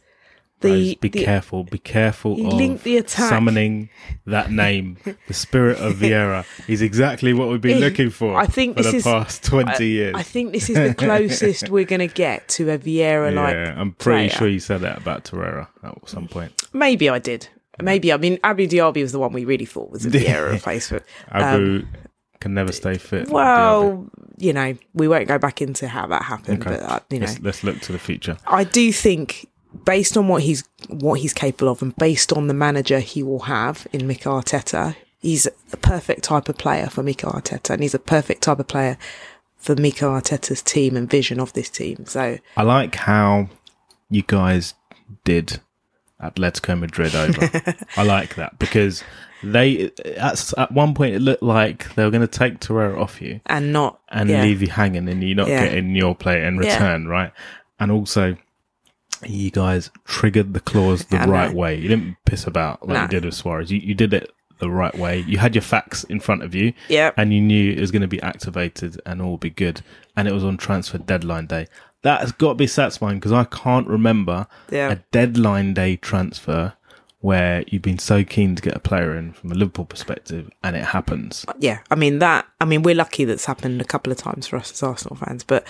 the, 0.60 0.68
Rose, 0.68 0.94
be 0.96 1.08
the 1.08 1.24
careful. 1.24 1.64
Be 1.64 1.78
careful 1.78 2.36
He 2.36 2.44
of 2.44 2.52
linked 2.52 2.84
the 2.84 2.98
attack. 2.98 3.30
summoning 3.30 3.88
that 4.26 4.50
name, 4.50 4.98
the 5.26 5.32
spirit 5.34 5.78
of 5.78 5.94
Vieira. 6.02 6.44
is 6.68 6.82
exactly 6.82 7.32
what 7.32 7.48
we've 7.48 7.60
been 7.62 7.80
looking 7.80 8.10
for. 8.10 8.36
I 8.36 8.44
think 8.46 8.76
for 8.76 8.82
this 8.82 8.92
the 8.92 8.98
is- 8.98 9.04
past 9.04 9.42
twenty 9.44 9.88
years. 9.88 10.14
I 10.16 10.22
think 10.22 10.52
this 10.52 10.68
is 10.68 10.76
the 10.76 10.94
closest 10.98 11.70
we're 11.70 11.86
going 11.86 12.06
to 12.06 12.14
get 12.14 12.46
to 12.48 12.70
a 12.70 12.78
Vieira 12.78 13.32
like. 13.34 13.54
yeah, 13.54 13.74
I'm 13.80 13.92
pretty 13.92 14.28
player. 14.28 14.38
sure 14.38 14.48
you 14.48 14.60
said 14.60 14.82
that 14.82 14.98
about 14.98 15.24
Torreira 15.24 15.68
at 15.82 16.08
some 16.08 16.28
point. 16.28 16.52
Maybe 16.74 17.08
I 17.08 17.18
did. 17.18 17.48
Maybe 17.80 18.12
I 18.12 18.18
mean 18.18 18.38
Abu 18.44 18.66
Diaby 18.68 19.00
was 19.00 19.12
the 19.12 19.18
one 19.18 19.32
we 19.32 19.46
really 19.46 19.64
thought 19.64 19.90
was 19.90 20.04
a 20.04 20.10
Vieira 20.10 20.50
replacement. 20.52 21.02
Abu 21.30 21.78
um, 21.78 21.88
can 22.40 22.54
never 22.54 22.72
stay 22.72 22.96
fit. 22.98 23.28
Well, 23.28 24.08
you 24.38 24.52
know, 24.52 24.74
we 24.94 25.08
won't 25.08 25.28
go 25.28 25.38
back 25.38 25.60
into 25.60 25.88
how 25.88 26.06
that 26.06 26.22
happened, 26.22 26.66
Okay. 26.66 26.76
but 26.78 26.82
uh, 26.82 27.00
you 27.10 27.18
know, 27.20 27.26
let's, 27.26 27.40
let's 27.40 27.64
look 27.64 27.80
to 27.80 27.92
the 27.92 27.98
future. 27.98 28.36
I 28.46 28.64
do 28.64 28.92
think 28.92 29.48
based 29.84 30.16
on 30.16 30.26
what 30.28 30.42
he's 30.42 30.64
what 30.88 31.20
he's 31.20 31.34
capable 31.34 31.70
of, 31.70 31.82
and 31.82 31.94
based 31.96 32.32
on 32.32 32.48
the 32.48 32.54
manager 32.54 32.98
he 33.00 33.22
will 33.22 33.40
have 33.40 33.86
in 33.92 34.06
Mikel 34.06 34.40
Arteta, 34.40 34.96
he's 35.18 35.46
a 35.72 35.76
perfect 35.76 36.24
type 36.24 36.48
of 36.48 36.56
player 36.56 36.88
for 36.88 37.02
Mikel 37.02 37.30
Arteta, 37.32 37.70
and 37.70 37.82
he's 37.82 37.94
a 37.94 37.98
perfect 37.98 38.42
type 38.42 38.58
of 38.58 38.66
player 38.68 38.96
for 39.56 39.76
Mikel 39.76 40.10
Arteta's 40.10 40.62
team 40.62 40.96
and 40.96 41.08
vision 41.10 41.38
of 41.38 41.52
this 41.52 41.68
team. 41.68 42.06
So 42.06 42.38
I 42.56 42.62
like 42.62 42.94
how 42.94 43.50
you 44.08 44.22
guys 44.22 44.74
did 45.24 45.60
Atletico 46.22 46.78
Madrid 46.78 47.14
over. 47.14 47.50
I 47.96 48.02
like 48.02 48.34
that 48.36 48.58
because 48.58 49.02
they 49.42 49.90
at, 50.16 50.52
at 50.58 50.70
one 50.72 50.94
point 50.94 51.14
it 51.14 51.20
looked 51.20 51.42
like 51.42 51.94
they 51.94 52.04
were 52.04 52.10
going 52.10 52.20
to 52.20 52.26
take 52.26 52.60
Torreira 52.60 52.98
off 53.00 53.22
you 53.22 53.40
and 53.46 53.72
not 53.72 54.00
and 54.10 54.28
yeah. 54.28 54.42
leave 54.42 54.60
you 54.60 54.68
hanging 54.68 55.08
and 55.08 55.22
you're 55.22 55.34
not 55.36 55.48
Yeah. 55.48 55.64
getting 55.64 55.94
your 55.96 56.14
play 56.14 56.44
in 56.44 56.56
Yeah. 56.56 56.72
return, 56.74 57.08
right? 57.08 57.32
And 57.78 57.90
also, 57.90 58.36
you 59.26 59.50
guys 59.50 59.90
triggered 60.04 60.52
the 60.54 60.60
clause 60.60 61.04
the 61.06 61.18
right 61.28 61.52
way. 61.54 61.74
You 61.76 61.88
didn't 61.88 62.16
piss 62.26 62.46
about 62.46 62.86
like 62.86 62.94
No. 62.96 63.02
you 63.02 63.08
did 63.08 63.24
with 63.24 63.34
Suarez. 63.34 63.70
You, 63.70 63.78
you 63.78 63.94
did 63.94 64.12
it 64.14 64.30
the 64.58 64.70
right 64.70 64.94
way. 64.98 65.20
You 65.20 65.38
had 65.38 65.54
your 65.54 65.62
facts 65.62 66.04
in 66.04 66.20
front 66.20 66.42
of 66.42 66.54
you 66.54 66.74
Yep. 66.88 67.14
and 67.16 67.32
you 67.32 67.40
knew 67.40 67.72
it 67.72 67.80
was 67.80 67.90
going 67.90 68.02
to 68.02 68.08
be 68.08 68.20
activated 68.22 69.00
and 69.06 69.22
all 69.22 69.38
be 69.38 69.48
good. 69.50 69.80
And 70.16 70.28
it 70.28 70.34
was 70.34 70.44
on 70.44 70.58
transfer 70.58 70.98
deadline 70.98 71.46
day. 71.46 71.66
That 72.02 72.20
has 72.20 72.32
got 72.32 72.50
to 72.50 72.54
be 72.54 72.66
satisfying 72.66 73.16
because 73.18 73.32
I 73.32 73.44
can't 73.44 73.86
remember 73.86 74.46
Yeah. 74.70 74.90
a 74.92 74.96
deadline 75.12 75.74
day 75.74 75.96
transfer 75.96 76.72
where 77.20 77.62
you've 77.68 77.82
been 77.82 77.98
so 77.98 78.24
keen 78.24 78.54
to 78.56 78.62
get 78.62 78.74
a 78.74 78.78
player 78.78 79.14
in 79.14 79.32
from 79.34 79.52
a 79.52 79.54
Liverpool 79.54 79.84
perspective 79.84 80.48
and 80.64 80.74
it 80.74 80.84
happens. 80.86 81.44
Uh, 81.46 81.52
yeah, 81.58 81.80
I 81.90 81.94
mean 81.94 82.18
that. 82.20 82.46
I 82.60 82.64
mean 82.64 82.82
we're 82.82 82.94
lucky 82.94 83.24
that's 83.26 83.44
happened 83.44 83.80
a 83.80 83.84
couple 83.84 84.10
of 84.10 84.16
times 84.18 84.46
for 84.46 84.56
us 84.56 84.72
as 84.72 84.82
Arsenal 84.82 85.16
fans, 85.16 85.44
but 85.44 85.66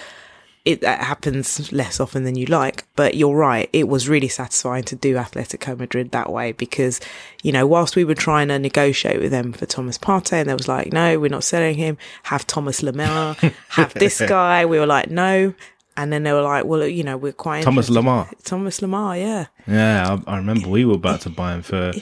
it 0.64 0.82
that 0.82 1.00
happens 1.00 1.72
less 1.72 1.98
often 1.98 2.22
than 2.22 2.36
you 2.36 2.46
like. 2.46 2.84
But 2.94 3.16
you're 3.16 3.34
right; 3.34 3.68
it 3.72 3.88
was 3.88 4.08
really 4.08 4.28
satisfying 4.28 4.84
to 4.84 4.94
do 4.94 5.16
Atletico 5.16 5.76
Madrid 5.76 6.12
that 6.12 6.30
way 6.30 6.52
because 6.52 7.00
you 7.42 7.50
know 7.50 7.66
whilst 7.66 7.96
we 7.96 8.04
were 8.04 8.14
trying 8.14 8.48
to 8.48 8.58
negotiate 8.58 9.20
with 9.20 9.30
them 9.32 9.52
for 9.52 9.66
Thomas 9.66 9.96
Partey, 9.98 10.34
and 10.34 10.48
they 10.50 10.54
was 10.54 10.68
like, 10.68 10.92
no, 10.92 11.18
we're 11.18 11.30
not 11.30 11.44
selling 11.44 11.76
him. 11.78 11.96
Have 12.24 12.46
Thomas 12.46 12.82
Lemar, 12.82 13.36
have 13.70 13.94
this 13.94 14.20
guy. 14.28 14.64
We 14.66 14.78
were 14.78 14.86
like, 14.86 15.10
no. 15.10 15.54
And 15.96 16.12
then 16.12 16.22
they 16.22 16.32
were 16.32 16.42
like, 16.42 16.64
well, 16.64 16.86
you 16.86 17.02
know, 17.02 17.16
we're 17.16 17.32
quite 17.32 17.62
Thomas 17.64 17.88
interested- 17.88 18.08
Lemar. 18.08 18.44
Thomas 18.44 18.80
Lemar, 18.80 19.18
yeah. 19.18 19.46
Yeah, 19.66 20.18
I, 20.26 20.32
I 20.32 20.36
remember 20.38 20.68
we 20.68 20.84
were 20.84 20.94
about 20.94 21.20
to 21.22 21.30
buy 21.30 21.54
him 21.54 21.62
for, 21.62 21.92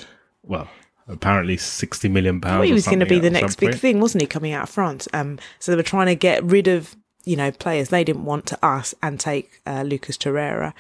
well, 0.43 0.69
apparently 1.09 1.57
60 1.57 2.09
million 2.09 2.41
pounds. 2.41 2.67
He 2.67 2.73
was 2.73 2.87
going 2.87 3.01
to 3.01 3.07
be 3.07 3.19
the 3.19 3.31
next 3.31 3.57
big 3.57 3.75
thing, 3.75 4.01
wasn't 4.01 4.23
he? 4.23 4.27
Coming 4.27 4.53
out 4.53 4.65
of 4.65 4.71
France. 4.71 5.09
Um, 5.13 5.39
so 5.59 5.73
they 5.73 5.77
were 5.77 5.83
trying 5.83 6.07
to 6.07 6.15
get 6.15 6.45
rid 6.45 6.69
of 6.69 6.95
you 7.25 7.37
know 7.37 7.51
players 7.51 7.91
they 7.91 8.05
didn't 8.05 8.25
want 8.25 8.47
to 8.47 8.65
us 8.65 8.95
and 9.03 9.21
take 9.21 9.61
uh, 9.67 9.83
Lucas 9.83 10.17
Torreira, 10.17 10.73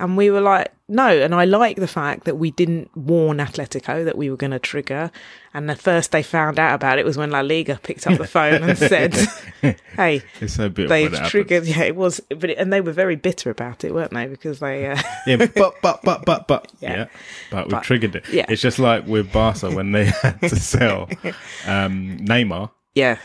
and 0.00 0.16
we 0.16 0.30
were 0.30 0.40
like, 0.40 0.72
no. 0.88 1.06
And 1.08 1.32
I 1.34 1.44
like 1.44 1.76
the 1.76 1.86
fact 1.86 2.24
that 2.24 2.36
we 2.36 2.50
didn't 2.50 2.90
warn 2.96 3.38
Atletico 3.38 4.04
that 4.04 4.18
we 4.18 4.28
were 4.30 4.36
going 4.36 4.50
to 4.50 4.58
trigger. 4.58 5.12
And 5.54 5.68
the 5.70 5.76
first 5.76 6.10
they 6.10 6.22
found 6.24 6.58
out 6.58 6.74
about 6.74 6.98
it 6.98 7.04
was 7.04 7.16
when 7.16 7.30
La 7.30 7.40
Liga 7.40 7.78
picked 7.82 8.06
up 8.08 8.18
the 8.18 8.26
phone 8.38 8.62
and 8.64 8.76
said, 8.78 9.14
"Hey, 9.96 10.22
It's 10.40 10.54
so 10.54 10.68
they've 10.68 10.90
it 10.90 11.12
happens. 11.12 11.28
triggered." 11.30 11.64
Yeah, 11.66 11.82
it 11.82 11.94
was, 11.96 12.20
but 12.28 12.50
it, 12.50 12.58
and 12.58 12.72
they 12.72 12.80
were 12.80 12.92
very 12.92 13.14
bitter 13.16 13.50
about 13.50 13.84
it, 13.84 13.94
weren't 13.94 14.12
they? 14.12 14.26
Because 14.26 14.58
they. 14.58 14.86
Uh, 14.88 14.98
Yeah, 15.26 15.36
but, 15.36 15.54
but, 15.82 16.00
but, 16.02 16.24
but, 16.24 16.48
but. 16.48 16.72
Yeah. 16.80 16.92
Yeah. 16.96 17.06
But 17.50 17.66
we 17.66 17.70
But- 17.72 17.82
triggered 17.84 18.16
it. 18.16 18.28
yeah. 18.28 18.46
It's 18.48 18.62
just 18.62 18.78
like 18.78 19.06
with 19.06 19.32
Barca 19.32 19.70
when 19.70 19.92
they 19.92 20.06
had 20.06 20.40
to 20.40 20.56
sell 20.56 21.08
um, 21.66 22.18
Neymar. 22.20 22.70
yeah, 22.94 23.18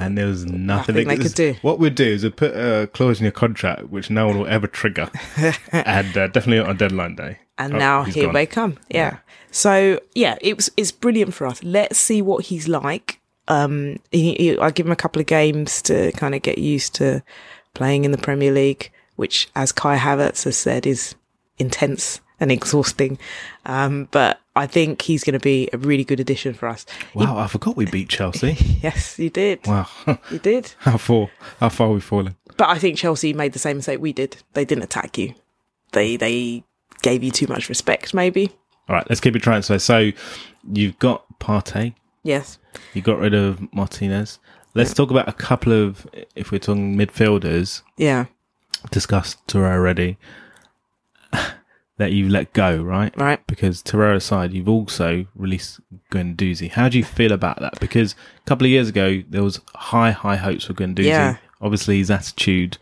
And 0.00 0.16
there 0.18 0.26
was 0.26 0.44
nothing, 0.46 0.94
Nothing 0.96 1.08
they 1.08 1.16
could 1.16 1.34
do. 1.34 1.54
What 1.62 1.78
we'd 1.78 1.94
do 1.94 2.04
is 2.04 2.22
we'd 2.24 2.36
put 2.36 2.52
a 2.56 2.88
clause 2.88 3.18
in 3.20 3.24
your 3.24 3.32
contract 3.32 3.88
which 3.90 4.10
no 4.10 4.26
one 4.28 4.38
will 4.38 4.46
ever 4.46 4.66
trigger, 4.66 5.10
and 5.72 6.16
uh, 6.16 6.26
definitely 6.28 6.58
not 6.58 6.68
on 6.68 6.76
deadline 6.76 7.16
day. 7.16 7.38
and 7.58 7.74
Oh, 7.74 7.78
now 7.78 8.02
here 8.04 8.24
gone. 8.26 8.34
they 8.34 8.46
come. 8.46 8.78
Yeah. 8.88 9.18
So 9.50 10.00
yeah, 10.14 10.36
it 10.40 10.56
was 10.56 10.70
it's 10.76 10.92
brilliant 10.92 11.34
for 11.34 11.46
us. 11.46 11.62
Let's 11.62 11.98
see 11.98 12.22
what 12.22 12.46
he's 12.46 12.68
like. 12.68 13.20
Um, 13.48 13.98
he, 14.12 14.34
he, 14.34 14.58
I 14.58 14.70
give 14.70 14.86
him 14.86 14.92
a 14.92 14.96
couple 14.96 15.18
of 15.20 15.26
games 15.26 15.82
to 15.82 16.12
kind 16.12 16.34
of 16.36 16.42
get 16.42 16.58
used 16.58 16.94
to 16.96 17.22
playing 17.74 18.04
in 18.04 18.12
the 18.12 18.18
Premier 18.18 18.52
League, 18.52 18.92
which, 19.16 19.48
as 19.56 19.72
Kai 19.72 19.96
Havertz 19.96 20.44
has 20.44 20.56
said, 20.56 20.86
is 20.86 21.16
intense 21.58 22.20
and 22.40 22.50
exhausting. 22.50 23.18
Um, 23.66 24.08
but 24.10 24.40
I 24.56 24.66
think 24.66 25.02
he's 25.02 25.22
going 25.24 25.34
to 25.34 25.40
be 25.40 25.68
a 25.72 25.78
really 25.78 26.04
good 26.04 26.20
addition 26.20 26.54
for 26.54 26.68
us. 26.68 26.86
Wow, 27.14 27.36
I 27.38 27.46
forgot 27.46 27.76
we 27.76 27.86
beat 27.86 28.08
Chelsea. 28.08 28.56
Yes, 28.82 29.18
you 29.18 29.30
did. 29.30 29.66
Wow, 29.66 29.86
You 30.30 30.38
did. 30.38 30.72
how 30.78 30.96
far 30.96 31.30
how 31.60 31.68
far 31.68 31.90
we 31.90 32.00
fallen? 32.00 32.36
But 32.56 32.68
I 32.70 32.78
think 32.78 32.96
Chelsea 32.96 33.32
made 33.32 33.52
the 33.52 33.58
same 33.58 33.76
mistake 33.76 34.00
we 34.00 34.12
did. 34.12 34.36
They 34.54 34.64
didn't 34.64 34.84
attack 34.84 35.16
you. 35.18 35.34
They 35.92 36.16
they 36.16 36.64
gave 37.02 37.22
you 37.22 37.30
too 37.30 37.46
much 37.46 37.68
respect, 37.68 38.12
maybe. 38.14 38.50
All 38.88 38.96
right, 38.96 39.06
let's 39.08 39.20
keep 39.20 39.36
it 39.36 39.42
transfer. 39.42 39.78
So 39.78 40.10
you've 40.72 40.98
got 40.98 41.24
Partey, 41.38 41.94
Yes. 42.24 42.58
you 42.92 43.02
got 43.02 43.18
rid 43.18 43.34
of 43.34 43.60
Martinez. 43.72 44.38
Let's 44.74 44.92
talk 44.94 45.10
about 45.10 45.28
a 45.28 45.32
couple 45.32 45.72
of, 45.72 46.06
if 46.36 46.52
we're 46.52 46.58
talking 46.58 46.96
midfielders, 46.96 47.82
Yeah. 47.96 48.26
discussed 48.90 49.38
already, 49.54 50.16
that 52.00 52.12
you 52.12 52.28
let 52.28 52.52
go, 52.52 52.82
right? 52.82 53.16
Right. 53.16 53.46
Because 53.46 53.82
Torreira 53.82 54.16
aside, 54.16 54.52
you've 54.52 54.68
also 54.68 55.26
released 55.36 55.80
Guendouzi. 56.10 56.70
How 56.70 56.88
do 56.88 56.98
you 56.98 57.04
feel 57.04 57.30
about 57.32 57.60
that? 57.60 57.78
Because 57.78 58.14
a 58.38 58.48
couple 58.48 58.64
of 58.64 58.70
years 58.70 58.88
ago, 58.88 59.22
there 59.28 59.42
was 59.44 59.60
high, 59.74 60.10
high 60.10 60.36
hopes 60.36 60.64
for 60.64 60.74
Guendouzi. 60.74 61.04
Yeah. 61.04 61.36
Obviously, 61.60 61.98
his 61.98 62.10
attitude, 62.10 62.78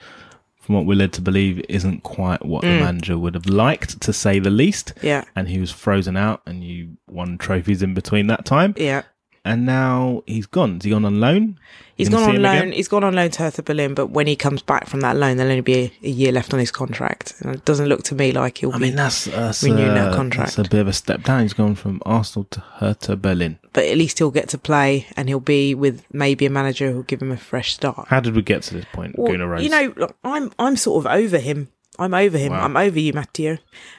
from 0.60 0.76
what 0.76 0.86
we're 0.86 0.96
led 0.96 1.12
to 1.14 1.20
believe, 1.20 1.60
isn't 1.68 2.02
quite 2.04 2.44
what 2.44 2.62
Mm. 2.64 2.78
the 2.78 2.84
manager 2.84 3.18
would 3.18 3.34
have 3.34 3.46
liked, 3.46 4.00
to 4.02 4.12
say 4.12 4.38
the 4.38 4.50
least. 4.50 4.94
Yeah. 5.02 5.24
And 5.34 5.48
he 5.48 5.58
was 5.58 5.70
frozen 5.72 6.16
out, 6.16 6.42
and 6.46 6.62
you 6.62 6.96
won 7.08 7.38
trophies 7.38 7.82
in 7.82 7.94
between 7.94 8.28
that 8.28 8.44
time. 8.44 8.72
Yeah. 8.76 9.02
And 9.48 9.66
now 9.66 10.22
he's 10.26 10.46
gone. 10.46 10.74
Has 10.74 10.84
he 10.84 10.90
gone 10.90 11.04
on 11.04 11.20
loan? 11.20 11.58
He's 11.96 12.08
gone 12.08 12.22
on 12.36 12.40
loan. 12.42 12.70
He's 12.72 12.86
gone 12.86 13.02
on 13.02 13.14
loan 13.14 13.30
to 13.30 13.42
Hertha 13.42 13.62
Berlin, 13.62 13.94
but 13.94 14.10
when 14.10 14.26
he 14.28 14.36
comes 14.36 14.62
back 14.62 14.86
from 14.86 15.00
that 15.00 15.16
loan, 15.16 15.36
there'll 15.36 15.50
only 15.50 15.62
be 15.62 15.74
a, 15.74 15.92
a 16.04 16.08
year 16.10 16.30
left 16.30 16.52
on 16.54 16.60
his 16.60 16.70
contract. 16.70 17.34
And 17.40 17.54
it 17.56 17.64
doesn't 17.64 17.86
look 17.86 18.04
to 18.04 18.14
me 18.14 18.30
like 18.30 18.58
he'll 18.58 18.70
I 18.72 18.76
be. 18.78 18.82
mean, 18.84 18.94
that's, 18.96 19.24
that's, 19.24 19.62
renewing 19.64 19.94
that 19.94 20.14
contract. 20.14 20.54
that's 20.56 20.68
a 20.68 20.70
bit 20.70 20.80
of 20.80 20.86
a 20.86 20.92
step 20.92 21.24
down. 21.24 21.42
He's 21.42 21.54
gone 21.54 21.74
from 21.74 22.00
Arsenal 22.06 22.44
to 22.50 22.60
Hertha 22.60 23.16
Berlin. 23.16 23.58
but 23.72 23.84
at 23.84 23.96
least 23.96 24.18
he'll 24.18 24.30
get 24.30 24.48
to 24.50 24.58
play, 24.58 25.06
and 25.16 25.28
he'll 25.28 25.40
be 25.40 25.74
with 25.74 26.04
maybe 26.12 26.46
a 26.46 26.50
manager 26.50 26.92
who'll 26.92 27.02
give 27.02 27.20
him 27.20 27.32
a 27.32 27.36
fresh 27.36 27.74
start. 27.74 28.06
How 28.08 28.20
did 28.20 28.36
we 28.36 28.42
get 28.42 28.62
to 28.64 28.74
this 28.74 28.84
point, 28.92 29.18
Well, 29.18 29.32
Gunnar 29.32 29.48
Rose? 29.48 29.64
you 29.64 29.70
know, 29.70 29.92
look, 29.96 30.16
I'm 30.22 30.52
I'm 30.58 30.76
sort 30.76 31.04
of 31.04 31.10
over 31.12 31.38
him. 31.38 31.68
I'm 31.98 32.14
over 32.14 32.38
him. 32.38 32.52
Wow. 32.52 32.64
I'm 32.64 32.76
over 32.76 33.00
you, 33.00 33.12
Matteo. 33.12 33.58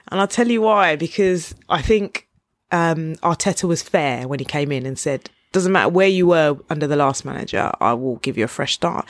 And 0.10 0.22
I'll 0.22 0.28
tell 0.28 0.48
you 0.48 0.62
why. 0.62 0.96
Because 0.96 1.54
I 1.68 1.82
think 1.82 2.30
um, 2.72 3.16
Arteta 3.16 3.66
was 3.68 3.82
fair 3.82 4.26
when 4.26 4.40
he 4.40 4.46
came 4.46 4.72
in 4.72 4.86
and 4.86 4.98
said, 4.98 5.30
"Doesn't 5.52 5.72
matter 5.72 5.90
where 5.90 6.08
you 6.08 6.28
were 6.28 6.58
under 6.70 6.88
the 6.88 6.96
last 6.96 7.26
manager, 7.26 7.72
I 7.80 7.94
will 7.94 8.18
give 8.18 8.38
you 8.38 8.46
a 8.46 8.48
fresh 8.50 8.74
start." 8.74 9.06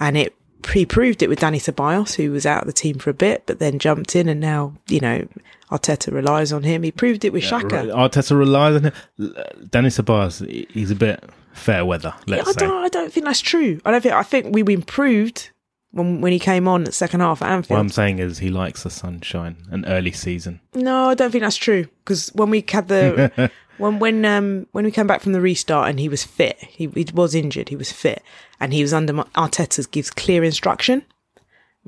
And 0.00 0.16
it 0.16 0.34
he 0.72 0.84
proved 0.84 1.22
it 1.22 1.28
with 1.28 1.40
Danny 1.40 1.58
Ceballos, 1.58 2.16
who 2.16 2.32
was 2.32 2.44
out 2.44 2.62
of 2.62 2.66
the 2.66 2.72
team 2.72 2.98
for 2.98 3.10
a 3.10 3.14
bit, 3.14 3.44
but 3.46 3.58
then 3.58 3.78
jumped 3.78 4.16
in, 4.16 4.28
and 4.28 4.40
now 4.40 4.74
you 4.88 5.00
know 5.00 5.26
Arteta 5.70 6.12
relies 6.12 6.52
on 6.52 6.62
him. 6.62 6.82
He 6.82 6.90
proved 6.90 7.24
it 7.24 7.32
with 7.32 7.44
Xhaka. 7.44 7.92
Arteta 7.92 8.36
relies 8.36 8.76
on 8.76 8.84
him. 8.84 9.34
Danny 9.70 9.88
Ceballos, 9.88 10.46
he's 10.70 10.90
a 10.90 10.96
bit 10.96 11.24
fair 11.52 11.84
weather. 11.84 12.14
Let's 12.26 12.48
I 12.48 12.52
say. 12.52 12.66
don't, 12.66 12.84
I 12.84 12.88
don't 12.88 13.12
think 13.12 13.26
that's 13.26 13.40
true. 13.40 13.80
I 13.84 13.90
don't 13.90 14.00
think. 14.00 14.14
I 14.14 14.22
think 14.22 14.54
we 14.54 14.62
improved 14.74 15.50
when 15.90 16.20
when 16.20 16.32
he 16.32 16.38
came 16.38 16.68
on 16.68 16.84
at 16.86 16.94
second 16.94 17.20
half 17.20 17.42
at 17.42 17.50
Anfield. 17.50 17.76
What 17.76 17.80
I'm 17.80 17.88
saying 17.88 18.18
is 18.18 18.38
he 18.38 18.50
likes 18.50 18.82
the 18.82 18.90
sunshine 18.90 19.56
and 19.70 19.84
early 19.88 20.12
season. 20.12 20.60
No, 20.74 21.08
I 21.08 21.14
don't 21.14 21.30
think 21.30 21.42
that's 21.42 21.56
true. 21.56 21.86
Because 22.04 22.30
when 22.34 22.50
we 22.50 22.64
had 22.68 22.88
the 22.88 23.50
when 23.78 23.98
when 23.98 24.24
um 24.24 24.66
when 24.72 24.84
we 24.84 24.90
came 24.90 25.06
back 25.06 25.20
from 25.20 25.32
the 25.32 25.40
restart 25.40 25.88
and 25.88 25.98
he 25.98 26.08
was 26.08 26.24
fit, 26.24 26.58
he, 26.58 26.88
he 26.88 27.06
was 27.12 27.34
injured. 27.34 27.68
He 27.68 27.76
was 27.76 27.92
fit, 27.92 28.22
and 28.60 28.72
he 28.72 28.82
was 28.82 28.92
under 28.92 29.12
Arteta's 29.12 29.86
gives 29.86 30.10
clear 30.10 30.44
instruction. 30.44 31.04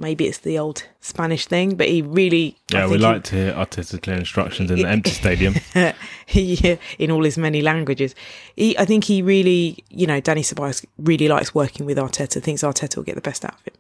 Maybe 0.01 0.27
it's 0.27 0.39
the 0.39 0.59
old 0.59 0.85
Spanish 1.01 1.45
thing, 1.47 1.75
but 1.75 1.87
he 1.87 2.01
really 2.01 2.57
Yeah, 2.73 2.87
we 2.87 2.93
think 2.93 3.01
he- 3.01 3.07
like 3.07 3.25
to 3.25 3.37
hear 3.37 3.99
clear 3.99 4.17
instructions 4.17 4.71
in 4.71 4.79
the 4.79 4.89
empty 4.89 5.11
stadium. 5.23 5.55
he 6.27 6.79
in 6.99 7.11
all 7.11 7.23
his 7.23 7.37
many 7.37 7.61
languages. 7.61 8.15
He, 8.57 8.77
I 8.79 8.87
think 8.87 9.05
he 9.05 9.21
really, 9.21 9.85
you 9.91 10.07
know, 10.07 10.19
Dani 10.21 10.41
Ceballos 10.41 10.85
really 10.99 11.29
likes 11.29 11.55
working 11.55 11.85
with 11.85 11.99
Arteta. 11.99 12.43
Thinks 12.43 12.63
Arteta 12.63 12.97
will 12.97 13.05
get 13.05 13.15
the 13.15 13.21
best 13.21 13.45
out 13.45 13.53
of 13.55 13.65
him. 13.65 13.75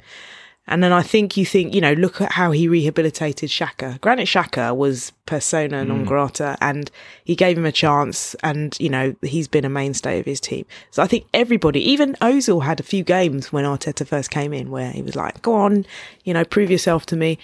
And 0.66 0.84
then 0.84 0.92
I 0.92 1.02
think 1.02 1.36
you 1.36 1.44
think, 1.44 1.74
you 1.74 1.80
know, 1.80 1.94
look 1.94 2.20
at 2.20 2.32
how 2.32 2.52
he 2.52 2.68
rehabilitated 2.68 3.50
Xhaka. 3.50 4.00
Granit 4.00 4.28
Xhaka 4.28 4.76
was 4.76 5.12
persona 5.26 5.84
mm. 5.84 5.88
non 5.88 6.04
grata 6.04 6.56
and 6.60 6.90
he 7.24 7.34
gave 7.34 7.58
him 7.58 7.66
a 7.66 7.72
chance 7.72 8.36
and, 8.44 8.78
you 8.78 8.88
know, 8.88 9.14
he's 9.22 9.48
been 9.48 9.64
a 9.64 9.68
mainstay 9.68 10.20
of 10.20 10.26
his 10.26 10.40
team. 10.40 10.66
So 10.90 11.02
I 11.02 11.08
think 11.08 11.26
everybody, 11.34 11.80
even 11.90 12.14
Ozil 12.20 12.62
had 12.62 12.78
a 12.78 12.84
few 12.84 13.02
games 13.02 13.52
when 13.52 13.64
Arteta 13.64 14.06
first 14.06 14.30
came 14.30 14.52
in 14.52 14.70
where 14.70 14.92
he 14.92 15.02
was 15.02 15.16
like, 15.16 15.42
go 15.42 15.54
on, 15.54 15.86
you 16.24 16.32
know, 16.32 16.44
prove 16.44 16.70
yourself 16.70 17.04
to 17.06 17.16
me. 17.16 17.38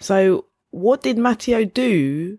So 0.00 0.46
what 0.70 1.02
did 1.02 1.18
Matteo 1.18 1.64
do 1.64 2.38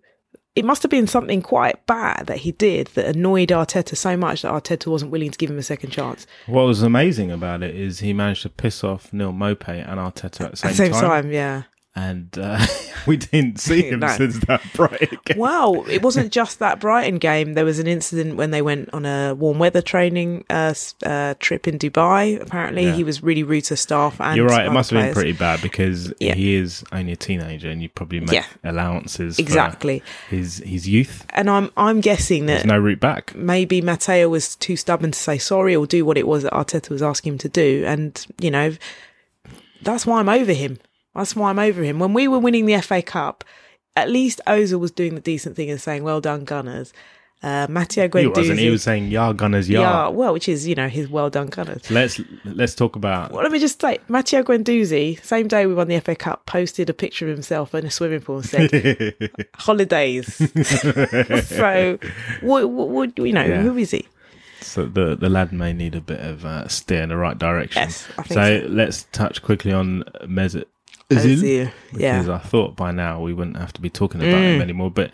it 0.56 0.63
must 0.63 0.84
have 0.84 0.92
been 0.92 1.08
something 1.08 1.42
quite 1.42 1.86
bad 1.88 2.28
that 2.28 2.38
he 2.38 2.52
did 2.52 2.88
that 2.88 3.16
annoyed 3.16 3.50
Arteta 3.50 3.96
so 3.96 4.16
much 4.16 4.44
that 4.44 4.52
Arteta 4.52 4.88
wasn't 4.88 5.12
willing 5.12 5.32
to 5.32 5.38
give 5.38 5.50
him 5.50 5.58
a 5.58 5.63
second 5.63 5.89
chance. 5.89 6.28
what 6.46 6.63
was 6.63 6.82
amazing 6.84 7.32
about 7.32 7.63
it 7.63 7.76
is 7.76 8.00
he 8.00 8.13
managed 8.13 8.44
to 8.44 8.50
piss 8.50 8.84
off 8.84 9.12
Neal 9.12 9.34
Maupay 9.34 9.82
and 9.89 10.00
Arteta 10.00 10.46
at 10.46 10.52
the 10.52 10.58
same, 10.58 10.70
At 10.70 10.72
the 10.72 10.84
same 10.86 10.92
time. 10.92 11.02
time, 11.02 11.32
yeah. 11.32 11.63
And 11.95 12.36
uh, 12.39 12.65
we 13.06 13.17
didn't 13.17 13.60
see 13.60 13.84
him 13.89 13.99
No. 13.99 14.08
since 14.08 14.39
that 14.47 14.63
Brighton 14.73 15.19
game. 15.25 15.38
Well, 15.38 15.86
it 15.88 16.01
wasn't 16.01 16.32
just 16.32 16.58
that 16.58 16.79
Brighton 16.79 17.19
game. 17.19 17.53
There 17.53 17.65
was 17.65 17.77
an 17.77 17.86
incident 17.86 18.36
when 18.36 18.49
they 18.49 18.63
went 18.63 18.89
on 18.93 19.06
a 19.06 19.36
warm 19.36 19.60
weather 19.60 19.82
training 19.82 20.43
uh, 20.49 20.73
uh, 21.06 21.36
trip 21.39 21.67
in 21.67 21.77
Dubai. 21.77 22.41
Apparently, 22.41 22.86
Yeah. 22.86 22.93
he 22.95 23.03
was 23.03 23.21
really 23.21 23.43
rude 23.43 23.65
to 23.65 23.77
staff. 23.77 24.19
And 24.19 24.36
You're 24.36 24.47
right. 24.47 24.65
It 24.65 24.71
must 24.71 24.89
have 24.89 25.03
been 25.03 25.13
pretty 25.13 25.34
bad 25.34 25.62
because 25.62 26.12
Yeah. 26.19 26.34
he 26.34 26.56
is 26.56 26.84
only 26.91 27.12
a 27.12 27.15
teenager, 27.15 27.69
and 27.69 27.84
you 27.84 27.89
probably 27.89 28.21
make 28.21 28.32
Yeah. 28.32 28.45
allowances 28.63 29.38
Exactly. 29.38 30.01
for 30.29 30.36
his 30.36 30.58
his 30.65 30.89
youth. 30.89 31.25
And 31.29 31.47
I'm 31.47 31.69
I'm 31.77 32.01
guessing 32.01 32.47
There's 32.47 32.63
that 32.63 32.67
no 32.67 32.79
route 32.79 32.99
back. 33.01 33.36
maybe 33.36 33.82
Matteo 33.82 34.29
was 34.29 34.56
too 34.56 34.75
stubborn 34.77 35.12
to 35.12 35.19
say 35.19 35.38
sorry 35.38 35.75
or 35.75 35.86
do 35.86 36.06
what 36.06 36.17
it 36.17 36.25
was 36.25 36.41
that 36.41 36.53
Arteta 36.53 36.89
was 36.89 37.03
asking 37.03 37.34
him 37.34 37.38
to 37.39 37.49
do. 37.49 37.84
And, 37.86 38.25
you 38.41 38.49
know, 38.49 38.73
that's 39.84 40.08
why 40.08 40.19
I'm 40.19 40.29
over 40.29 40.53
him. 40.53 40.79
That's 41.15 41.36
why 41.36 41.49
I'm 41.49 41.60
over 41.60 41.84
him. 41.84 41.99
When 41.99 42.13
we 42.13 42.28
were 42.28 42.39
winning 42.39 42.65
the 42.65 42.80
FA 42.82 43.02
Cup, 43.02 43.43
at 43.95 44.10
least 44.10 44.41
Ozil 44.47 44.80
was 44.80 44.91
doing 44.91 45.15
the 45.15 45.21
decent 45.21 45.56
thing 45.56 45.69
and 45.69 45.80
saying, 45.80 46.04
well 46.04 46.21
done, 46.21 46.43
Gunners. 46.45 46.93
Uh, 47.43 47.67
Matteo 47.69 48.10
He 48.17 48.26
wasn't. 48.28 48.58
He 48.58 48.69
was 48.69 48.84
saying 48.84 49.08
"Yar 49.08 49.34
Gunners, 49.34 49.67
yeah, 49.69 49.82
yar." 49.82 50.12
well, 50.13 50.32
which 50.32 50.47
is, 50.47 50.65
you 50.65 50.76
know, 50.76 50.88
his 50.88 51.10
well 51.10 51.30
done, 51.30 51.47
Gunners. 51.47 51.91
Let's 51.91 52.21
let's 52.45 52.73
talk 52.73 52.95
about 52.95 53.34
Well, 53.34 53.43
let 53.43 53.52
me 53.52 53.60
just 53.60 53.82
say, 53.82 53.97
Matteo 54.08 54.43
Guendouzi, 54.43 55.21
same 55.21 55.49
day 55.49 55.65
we 55.65 55.73
won 55.73 55.89
the 55.89 55.99
FA 55.99 56.15
Cup, 56.15 56.45
posted 56.45 56.89
a 56.89 56.93
picture 56.93 57.30
of 57.30 57.36
himself 57.36 57.76
in 57.76 57.86
a 57.86 57.91
swimming 57.91 58.21
pool 58.21 58.38
and 58.38 58.45
said, 58.45 59.13
holidays. 59.56 60.36
so, 61.49 61.99
what, 62.39 62.69
what, 62.69 62.88
what, 62.88 63.19
you 63.19 63.34
know, 63.34 63.43
Yeah. 63.43 63.62
who 63.62 63.78
is 63.78 63.91
he? 63.91 64.08
so 64.62 64.86
the 64.86 65.13
the 65.13 65.28
lad 65.28 65.52
may 65.52 65.73
need 65.73 65.93
a 65.93 65.99
bit 65.99 66.21
of 66.21 66.45
uh, 66.45 66.65
steer 66.69 67.04
in 67.04 67.10
the 67.10 67.17
right 67.17 67.38
direction. 67.38 67.82
Yes, 67.82 68.08
so, 68.30 68.36
so. 68.36 68.65
let's 68.69 69.04
touch 69.12 69.41
quickly 69.41 69.73
on 69.73 70.06
Mesut 70.23 70.63
Ozil, 71.17 71.38
Ozil 71.38 71.71
yeah. 71.93 72.17
because 72.21 72.30
I 72.30 72.38
thought 72.39 72.76
by 72.76 72.91
now 72.91 73.21
we 73.21 73.34
wouldn't 73.34 73.58
have 73.58 73.73
to 73.73 73.82
be 73.82 73.89
talking 73.89 74.21
about 74.21 74.41
him 74.41 74.60
Mm. 74.60 74.62
anymore, 74.62 74.91
but. 74.91 75.12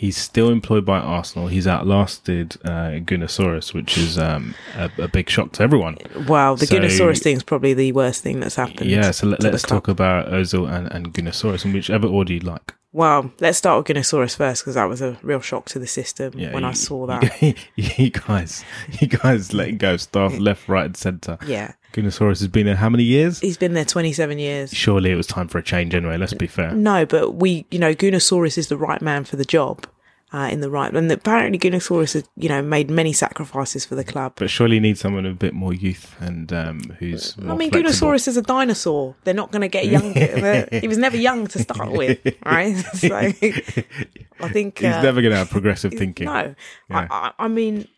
He's 0.00 0.16
still 0.16 0.50
employed 0.50 0.84
by 0.84 0.98
Arsenal. 0.98 1.48
He's 1.48 1.66
outlasted 1.66 2.56
uh, 2.64 3.00
Gunnersaurus, 3.02 3.74
which 3.74 3.98
is 3.98 4.16
um, 4.16 4.54
a, 4.76 4.88
a 4.98 5.08
big 5.08 5.28
shock 5.28 5.50
to 5.54 5.64
everyone. 5.64 5.96
Wow, 6.28 6.54
the 6.54 6.66
So- 6.66 6.76
Gunnersaurus 6.76 7.20
thing 7.20 7.36
is 7.36 7.42
probably 7.42 7.74
the 7.74 7.90
worst 7.90 8.22
thing 8.22 8.38
that's 8.38 8.54
happened. 8.54 8.88
Yeah, 8.88 9.10
so 9.10 9.26
let, 9.26 9.42
let's 9.42 9.64
talk 9.64 9.88
about 9.88 10.28
Ozil 10.30 10.70
and, 10.72 10.86
and 10.92 11.12
Gunnersaurus 11.12 11.64
in 11.64 11.72
whichever 11.72 12.06
order 12.06 12.32
you 12.32 12.38
like. 12.38 12.74
Well, 12.92 13.32
let's 13.40 13.58
start 13.58 13.76
with 13.88 13.96
Gunnersaurus 13.96 14.36
first 14.36 14.62
because 14.62 14.76
that 14.76 14.84
was 14.88 15.02
a 15.02 15.18
real 15.22 15.40
shock 15.40 15.66
to 15.70 15.80
the 15.80 15.88
system 15.88 16.32
Yeah, 16.38 16.54
when 16.54 16.62
I 16.64 16.74
saw 16.74 17.06
that. 17.08 17.42
You, 17.42 17.54
you 17.74 18.10
guys, 18.10 18.64
you 19.00 19.08
guys 19.08 19.52
letting 19.52 19.78
go 19.78 19.96
staff 19.96 20.32
left, 20.38 20.68
right, 20.68 20.86
and 20.86 20.96
centre. 20.96 21.38
yeah, 21.44 21.72
Gunnersaurus 21.92 22.38
has 22.40 22.48
been 22.48 22.66
there 22.66 22.76
how 22.76 22.88
many 22.88 23.04
years? 23.04 23.40
he's 23.40 23.56
been 23.56 23.74
there 23.74 23.84
27 23.84 24.38
years. 24.38 24.72
Surely 24.74 25.10
it 25.10 25.16
was 25.16 25.26
time 25.26 25.48
for 25.48 25.58
a 25.58 25.62
change 25.62 25.94
anyway. 25.94 26.16
Let's 26.18 26.34
be 26.34 26.46
fair. 26.46 26.72
No, 26.72 27.06
but 27.06 27.36
we, 27.36 27.66
you 27.70 27.78
know, 27.78 27.94
Gunnersaurus 27.94 28.58
is 28.58 28.68
the 28.68 28.76
right 28.76 29.00
man 29.00 29.24
for 29.24 29.36
the 29.36 29.44
job. 29.44 29.86
Uh, 30.30 30.46
in 30.52 30.60
the 30.60 30.68
right, 30.68 30.94
and 30.94 31.10
apparently 31.10 31.58
Gunnersaurus 31.58 32.12
has, 32.12 32.28
you 32.36 32.50
know, 32.50 32.60
made 32.60 32.90
many 32.90 33.14
sacrifices 33.14 33.86
for 33.86 33.94
the 33.94 34.04
club. 34.04 34.34
But 34.36 34.50
surely 34.50 34.74
you 34.74 34.80
need 34.82 34.98
someone 34.98 35.24
with 35.24 35.32
a 35.32 35.36
bit 35.36 35.54
more 35.54 35.72
youth 35.72 36.14
and 36.20 36.52
um, 36.52 36.80
who's 36.98 37.34
I 37.38 37.54
mean, 37.54 37.70
flexible. 37.70 38.12
Is 38.12 38.36
a 38.36 38.42
dinosaur. 38.42 39.16
They're 39.24 39.32
not 39.32 39.52
going 39.52 39.62
to 39.62 39.68
get 39.68 39.86
younger. 39.86 40.68
he 40.82 40.86
was 40.86 40.98
never 40.98 41.16
young 41.16 41.46
to 41.46 41.58
start 41.60 41.92
with, 41.92 42.18
right? 42.44 42.76
So 42.94 43.16
I 43.16 43.32
think 43.32 44.78
He's 44.78 44.92
uh, 44.92 45.00
never 45.00 45.22
going 45.22 45.32
to 45.32 45.38
have 45.38 45.48
progressive 45.48 45.92
thinking. 45.96 46.26
No, 46.26 46.54
Yeah. 46.90 47.06
I, 47.10 47.32
I, 47.38 47.44
I 47.46 47.48
mean, 47.48 47.88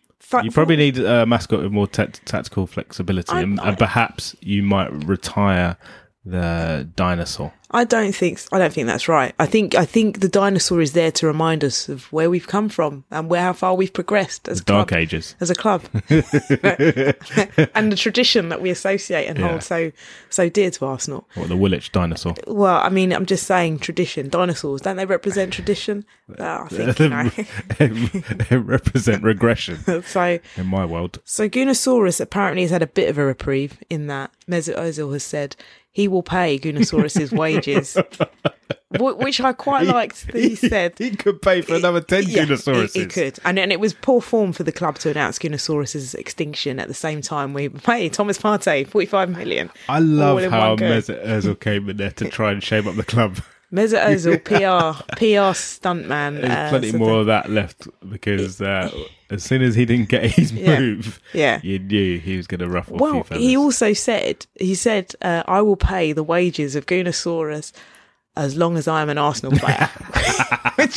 You 0.44 0.50
probably 0.50 0.76
need 0.76 0.98
a 0.98 1.24
mascot 1.26 1.62
with 1.62 1.72
more 1.72 1.86
ta- 1.86 2.06
tactical 2.24 2.66
flexibility, 2.66 3.32
I- 3.32 3.40
and, 3.42 3.60
I- 3.60 3.68
and 3.68 3.78
perhaps 3.78 4.36
you 4.40 4.62
might 4.62 4.92
retire 5.06 5.76
the 6.24 6.88
dinosaur. 6.96 7.52
I 7.72 7.84
don't 7.84 8.12
think 8.14 8.40
I 8.52 8.58
don't 8.58 8.72
think 8.72 8.86
that's 8.88 9.08
right. 9.08 9.32
I 9.38 9.46
think 9.46 9.74
I 9.74 9.84
think 9.84 10.20
the 10.20 10.28
dinosaur 10.28 10.80
is 10.80 10.92
there 10.92 11.12
to 11.12 11.26
remind 11.26 11.62
us 11.62 11.88
of 11.88 12.12
where 12.12 12.28
we've 12.28 12.48
come 12.48 12.68
from 12.68 13.04
and 13.10 13.28
where 13.30 13.42
how 13.42 13.52
far 13.52 13.74
we've 13.74 13.92
progressed 13.92 14.48
as 14.48 14.60
a 14.60 14.64
Dark 14.64 14.88
club. 14.88 14.98
Ages. 15.00 15.36
As 15.40 15.50
a 15.50 15.54
club, 15.54 15.82
and 17.74 17.92
the 17.92 17.96
tradition 17.96 18.48
that 18.48 18.60
we 18.60 18.70
associate 18.70 19.26
and 19.26 19.38
Yeah. 19.38 19.48
hold 19.48 19.62
so 19.62 19.92
so 20.30 20.48
dear 20.48 20.70
to 20.72 20.84
Arsenal. 20.86 21.28
Or 21.36 21.46
the 21.46 21.56
Woolwich 21.56 21.92
dinosaur. 21.92 22.34
Well, 22.46 22.78
I 22.78 22.88
mean, 22.88 23.12
I'm 23.12 23.26
just 23.26 23.46
saying 23.46 23.78
tradition. 23.78 24.28
Dinosaurs 24.28 24.80
don't 24.80 24.96
they 24.96 25.06
represent 25.06 25.52
tradition? 25.52 26.04
Uh, 26.38 26.66
I 26.70 26.92
think 26.92 27.00
you 27.00 27.08
know. 27.08 27.28
they 28.50 28.56
represent 28.56 29.22
regression 29.22 30.02
so 30.04 30.38
in 30.56 30.66
my 30.66 30.84
world. 30.84 31.20
So 31.24 31.48
Gunnersaurus 31.48 32.20
apparently 32.20 32.62
has 32.62 32.70
had 32.70 32.82
a 32.82 32.86
bit 32.86 33.08
of 33.08 33.18
a 33.18 33.24
reprieve 33.24 33.78
in 33.88 34.06
that 34.08 34.30
Mesut 34.48 34.76
Ozil 34.76 35.12
has 35.12 35.22
said 35.22 35.56
he 35.92 36.08
will 36.08 36.22
pay 36.22 36.58
Gunnersaurus's 36.58 37.32
wages, 37.32 37.96
which 38.98 39.40
I 39.40 39.52
quite 39.52 39.86
liked 39.86 40.26
that 40.28 40.36
he 40.36 40.54
said. 40.54 40.94
he 40.98 41.10
could 41.16 41.42
pay 41.42 41.60
for 41.62 41.74
another 41.74 42.00
10 42.00 42.24
Yeah, 42.26 42.44
Gunnersauruses. 42.44 42.94
He, 42.94 43.00
he 43.00 43.06
could, 43.06 43.38
and 43.44 43.58
and 43.58 43.72
it 43.72 43.80
was 43.80 43.94
poor 43.94 44.20
form 44.20 44.52
for 44.52 44.62
the 44.62 44.72
club 44.72 44.98
to 44.98 45.10
announce 45.10 45.38
Gunnersaurus's 45.38 46.14
extinction 46.14 46.78
at 46.80 46.88
the 46.88 46.94
same 46.94 47.20
time 47.22 47.52
we 47.54 47.68
pay 47.68 48.08
Thomas 48.08 48.38
Partey 48.38 48.86
forty 48.86 49.06
five 49.06 49.30
million. 49.30 49.70
I 49.88 49.98
love 49.98 50.42
how. 50.50 50.76
Mesut 50.76 51.24
Ozil 51.24 51.58
came 51.58 51.88
in 51.88 51.96
there 51.96 52.12
to 52.12 52.28
try 52.28 52.52
and 52.52 52.62
shame 52.62 52.86
up 52.88 52.96
the 52.96 53.04
club. 53.04 53.38
Mesut 53.72 54.02
Ozil, 54.04 54.42
PR 54.44 55.02
PR 55.14 55.54
stuntman. 55.54 56.40
There's 56.40 56.50
uh, 56.50 56.68
plenty 56.70 56.92
more 56.92 57.20
of 57.20 57.26
that 57.26 57.48
left 57.50 57.86
because 58.08 58.60
uh, 58.60 58.90
as 59.30 59.44
soon 59.44 59.62
as 59.62 59.76
he 59.76 59.84
didn't 59.84 60.08
get 60.08 60.24
his 60.24 60.52
move, 60.70 61.20
Yeah. 61.32 61.60
you 61.62 61.78
knew 61.78 62.18
he 62.18 62.36
was 62.36 62.46
going 62.48 62.58
to 62.60 62.68
ruffle 62.68 62.96
a 62.96 62.98
Well, 62.98 63.22
he 63.30 63.56
also 63.56 63.92
said 63.92 64.46
he 64.58 64.74
said 64.74 65.14
uh, 65.22 65.44
I 65.46 65.62
will 65.62 65.76
pay 65.76 66.12
the 66.12 66.24
wages 66.24 66.74
of 66.74 66.86
Gunnersaurus 66.86 67.72
as 68.36 68.56
long 68.56 68.76
as 68.76 68.88
I 68.88 69.02
am 69.02 69.08
an 69.08 69.18
Arsenal 69.18 69.56
player, 69.58 69.88
which 70.76 70.96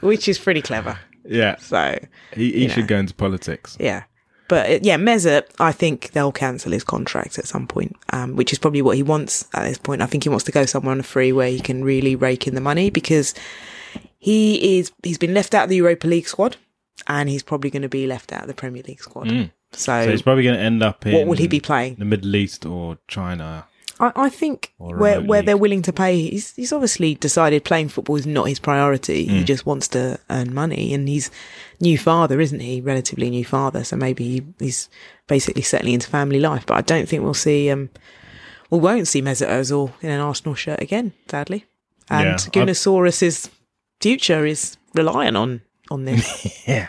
which 0.00 0.28
is 0.28 0.38
pretty 0.38 0.60
clever. 0.62 0.98
yeah, 1.24 1.56
So 1.56 1.98
he, 2.34 2.52
he 2.52 2.68
should 2.68 2.80
know. 2.84 2.86
go 2.88 2.96
into 2.98 3.14
politics. 3.14 3.76
yeah, 3.80 4.02
but 4.52 4.70
uh, 4.70 4.78
yeah, 4.82 4.98
Mesut, 4.98 5.44
I 5.58 5.72
think 5.72 6.10
they'll 6.10 6.30
cancel 6.30 6.72
his 6.72 6.84
contract 6.84 7.38
at 7.38 7.46
some 7.46 7.66
point, 7.66 7.96
um, 8.10 8.36
which 8.36 8.52
is 8.52 8.58
probably 8.58 8.82
what 8.82 8.98
he 8.98 9.02
wants 9.02 9.48
at 9.54 9.64
this 9.64 9.78
point. 9.78 10.02
I 10.02 10.06
think 10.06 10.24
he 10.24 10.28
wants 10.28 10.44
to 10.44 10.52
go 10.52 10.66
somewhere 10.66 10.92
on 10.92 11.00
a 11.00 11.02
free 11.02 11.32
where 11.32 11.48
he 11.48 11.58
can 11.58 11.82
really 11.82 12.14
rake 12.14 12.46
in 12.46 12.54
the 12.54 12.60
money 12.60 12.90
because 12.90 13.32
he 14.18 14.76
is 14.76 14.92
he's 15.02 15.16
been 15.16 15.32
left 15.32 15.54
out 15.54 15.64
of 15.64 15.70
the 15.70 15.76
Europa 15.76 16.06
League 16.06 16.28
squad, 16.28 16.56
and 17.06 17.30
he's 17.30 17.42
probably 17.42 17.70
going 17.70 17.80
to 17.80 17.88
be 17.88 18.06
left 18.06 18.30
out 18.30 18.42
of 18.42 18.46
the 18.46 18.52
Premier 18.52 18.82
League 18.86 19.00
squad. 19.00 19.28
Mm. 19.28 19.50
So, 19.72 20.04
So 20.04 20.10
he's 20.10 20.20
probably 20.20 20.42
going 20.42 20.56
to 20.56 20.62
end 20.62 20.82
up 20.82 21.06
in 21.06 21.14
what 21.14 21.26
will 21.26 21.38
he 21.38 21.48
be 21.48 21.58
playing? 21.58 21.94
the 21.94 22.04
Middle 22.04 22.36
East 22.36 22.66
or 22.66 22.98
China. 23.08 23.64
I, 24.02 24.12
I 24.16 24.28
think 24.28 24.74
where 24.78 25.20
where 25.22 25.40
league. 25.40 25.46
they're 25.46 25.56
willing 25.56 25.82
to 25.82 25.92
pay, 25.92 26.28
he's 26.28 26.54
he's 26.56 26.72
obviously 26.72 27.14
decided 27.14 27.64
playing 27.64 27.88
football 27.88 28.16
is 28.16 28.26
not 28.26 28.48
his 28.48 28.58
priority. 28.58 29.26
Mm. 29.26 29.30
He 29.30 29.44
just 29.44 29.64
wants 29.64 29.86
to 29.88 30.18
earn 30.28 30.52
money, 30.52 30.92
and 30.92 31.08
he's 31.08 31.30
new 31.80 31.96
father, 31.96 32.40
isn't 32.40 32.60
he? 32.60 32.80
Relatively 32.80 33.30
new 33.30 33.44
father, 33.44 33.84
so 33.84 33.96
maybe 33.96 34.24
he, 34.24 34.42
he's 34.58 34.88
basically 35.28 35.62
settling 35.62 35.94
into 35.94 36.08
family 36.08 36.40
life. 36.40 36.66
But 36.66 36.78
I 36.78 36.80
don't 36.80 37.08
think 37.08 37.22
we'll 37.22 37.32
see 37.34 37.70
um 37.70 37.90
we 38.70 38.78
won't 38.78 39.06
see 39.06 39.22
Mesut 39.22 39.48
Ozil 39.48 39.92
in 40.00 40.10
an 40.10 40.20
Arsenal 40.20 40.54
shirt 40.56 40.82
again, 40.82 41.12
sadly. 41.28 41.66
And 42.10 42.26
Yeah, 42.26 42.34
Gunnersaurus's 42.36 43.50
future 44.00 44.44
is 44.44 44.76
reliant 44.94 45.36
on 45.36 45.62
on 45.92 46.04
this. 46.06 46.66
Yeah. 46.66 46.88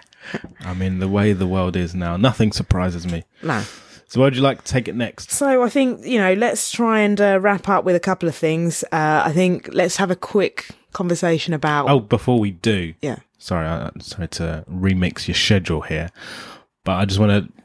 I 0.61 0.73
mean, 0.73 0.99
the 0.99 1.09
way 1.09 1.33
the 1.33 1.45
world 1.45 1.75
is 1.75 1.93
now, 1.93 2.17
nothing 2.17 2.53
surprises 2.53 3.05
me. 3.05 3.23
no. 3.43 3.61
So, 4.13 4.19
where 4.19 4.27
would 4.27 4.35
you 4.35 4.43
like 4.43 4.63
to 4.63 4.71
take 4.71 4.87
it 4.87 4.93
next? 4.93 5.31
So 5.31 5.63
I 5.63 5.69
think 5.69 6.05
you 6.05 6.19
know, 6.19 6.35
let's 6.35 6.69
try 6.69 6.99
and 6.99 7.19
uh, 7.19 7.39
wrap 7.41 7.67
up 7.67 7.83
with 7.83 7.95
a 7.95 7.99
couple 7.99 8.29
of 8.29 8.35
things. 8.35 8.83
Uh, 8.91 9.23
I 9.25 9.31
think 9.33 9.69
let's 9.73 9.95
have 9.95 10.11
a 10.11 10.15
quick 10.15 10.67
conversation 10.91 11.51
about. 11.51 11.89
Oh, 11.89 11.99
before 11.99 12.39
we 12.39 12.51
do, 12.51 12.93
yeah. 13.01 13.15
sorry, 13.39 13.65
I, 13.65 13.89
sorry 14.01 14.27
to 14.27 14.65
remix 14.69 15.27
your 15.27 15.33
schedule 15.33 15.81
here, 15.81 16.11
but 16.83 16.91
I 16.91 17.05
just 17.05 17.19
want 17.19 17.31
to 17.31 17.63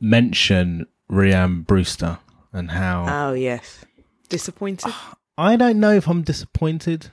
mention 0.00 0.86
Rhian 1.08 1.64
Brewster 1.64 2.18
and 2.52 2.72
how 2.72 3.28
Oh 3.28 3.34
yes. 3.34 3.84
Disappointed. 4.28 4.92
I 5.38 5.54
don't 5.54 5.78
know 5.78 5.92
if 5.92 6.08
I'm 6.08 6.22
disappointed 6.22 7.10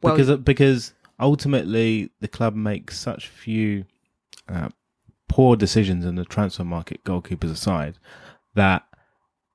Well, 0.00 0.16
because 0.16 0.38
because 0.38 0.94
ultimately 1.20 2.12
the 2.20 2.28
club 2.28 2.54
makes 2.54 2.98
such 2.98 3.28
few 3.28 3.84
uh, 4.48 4.70
poor 5.28 5.56
decisions 5.56 6.04
in 6.04 6.16
the 6.16 6.24
transfer 6.24 6.64
market, 6.64 7.04
goalkeepers 7.04 7.52
aside, 7.52 7.96
that 8.54 8.84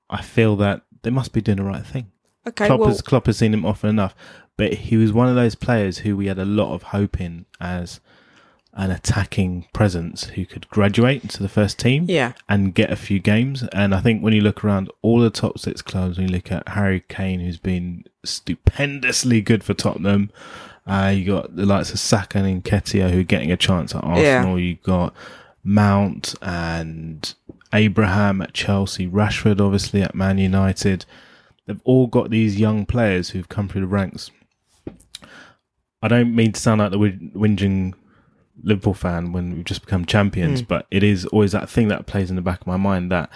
I 0.10 0.22
feel 0.22 0.56
that 0.58 0.84
they 1.02 1.10
must 1.10 1.34
be 1.34 1.42
doing 1.42 1.58
the 1.58 1.64
right 1.64 1.86
thing. 1.86 2.12
okay. 2.48 2.68
Klopp, 2.68 2.80
well, 2.80 2.90
has, 2.90 3.02
Klopp 3.02 3.26
has 3.26 3.38
seen 3.38 3.54
him 3.54 3.66
often 3.66 3.90
enough, 3.90 4.16
but 4.58 4.74
he 4.74 4.98
was 4.98 5.12
one 5.12 5.28
of 5.28 5.36
those 5.36 5.56
players 5.56 6.00
who 6.00 6.16
we 6.16 6.28
had 6.28 6.40
a 6.40 6.46
lot 6.46 6.74
of 6.74 6.84
hope 6.84 7.20
in 7.20 7.46
as 7.60 8.00
an 8.76 8.90
attacking 8.90 9.68
presence 9.72 10.26
who 10.26 10.46
could 10.46 10.68
graduate 10.70 11.30
to 11.30 11.44
the 11.44 11.50
first 11.50 11.78
team 11.78 12.06
yeah. 12.08 12.34
and 12.50 12.74
get 12.74 12.92
a 12.92 12.96
few 12.96 13.20
games. 13.20 13.64
And 13.72 13.94
I 13.94 14.02
think 14.02 14.24
when 14.24 14.34
you 14.34 14.42
look 14.42 14.64
around 14.64 14.92
all 15.02 15.20
the 15.20 15.30
top 15.30 15.60
six 15.60 15.82
clubs, 15.82 16.18
when 16.18 16.28
you 16.28 16.34
look 16.34 16.52
at 16.52 16.68
Harry 16.70 17.04
Kane, 17.08 17.40
who's 17.40 17.60
been 17.60 18.04
stupendously 18.26 19.42
good 19.42 19.64
for 19.64 19.76
Tottenham, 19.76 20.32
uh, 20.88 21.14
you 21.16 21.26
got 21.26 21.56
the 21.56 21.66
likes 21.66 21.92
of 21.92 22.00
Saka 22.00 22.40
and 22.40 22.64
Nketiah 22.64 23.12
who 23.12 23.20
are 23.20 23.24
getting 23.24 23.52
a 23.52 23.58
chance 23.58 23.94
at 23.94 24.04
Arsenal. 24.04 24.60
You 24.60 24.76
got 24.84 25.14
Mount 25.64 26.36
and 26.42 27.34
Abraham 27.74 28.42
at 28.42 28.54
Chelsea, 28.54 29.08
Rashford 29.08 29.62
obviously 29.62 30.02
at 30.02 30.14
Man 30.16 30.38
United. 30.38 31.06
They've 31.66 31.82
all 31.86 32.08
got 32.08 32.30
these 32.30 32.60
young 32.60 32.86
players 32.86 33.30
who've 33.30 33.48
come 33.50 33.70
through 33.70 33.82
the 33.82 33.88
ranks. 33.88 34.30
I 36.02 36.08
don't 36.10 36.36
mean 36.36 36.52
to 36.52 36.60
sound 36.60 36.80
like 36.82 36.92
the 36.92 36.98
whi- 37.00 37.32
whinging 37.34 37.94
Liverpool 38.62 38.94
fan 38.94 39.32
when 39.32 39.56
we've 39.56 39.64
just 39.66 39.82
become 39.86 40.06
champions, 40.06 40.60
Hmm. 40.60 40.66
but 40.68 40.88
it 40.92 41.02
is 41.04 41.26
always 41.28 41.54
that 41.54 41.70
thing 41.70 41.88
that 41.88 42.06
plays 42.06 42.30
in 42.30 42.36
the 42.36 42.42
back 42.42 42.62
of 42.62 42.68
my 42.68 42.78
mind 42.78 43.12
that 43.12 43.30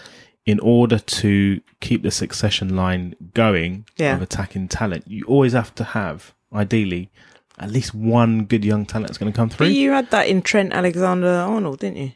in 0.46 0.60
order 0.60 1.00
to 1.00 1.62
keep 1.82 2.04
the 2.04 2.12
succession 2.12 2.76
line 2.76 3.16
going 3.34 3.86
Yeah. 3.98 4.16
of 4.16 4.22
attacking 4.22 4.68
talent, 4.68 5.06
you 5.08 5.24
always 5.26 5.54
have 5.54 5.74
to 5.76 5.84
have, 5.84 6.34
ideally, 6.54 7.10
at 7.58 7.72
least 7.72 7.94
one 7.96 8.44
good 8.46 8.64
young 8.64 8.86
talent 8.86 9.08
that's 9.08 9.18
going 9.18 9.32
to 9.32 9.36
come 9.36 9.48
But 9.50 9.58
through. 9.58 9.68
you 9.68 9.92
had 9.92 10.12
that 10.12 10.28
in 10.28 10.42
Trent 10.42 10.74
Alexander 10.74 11.28
Arnold, 11.30 11.80
didn't 11.80 11.98
you? 11.98 12.12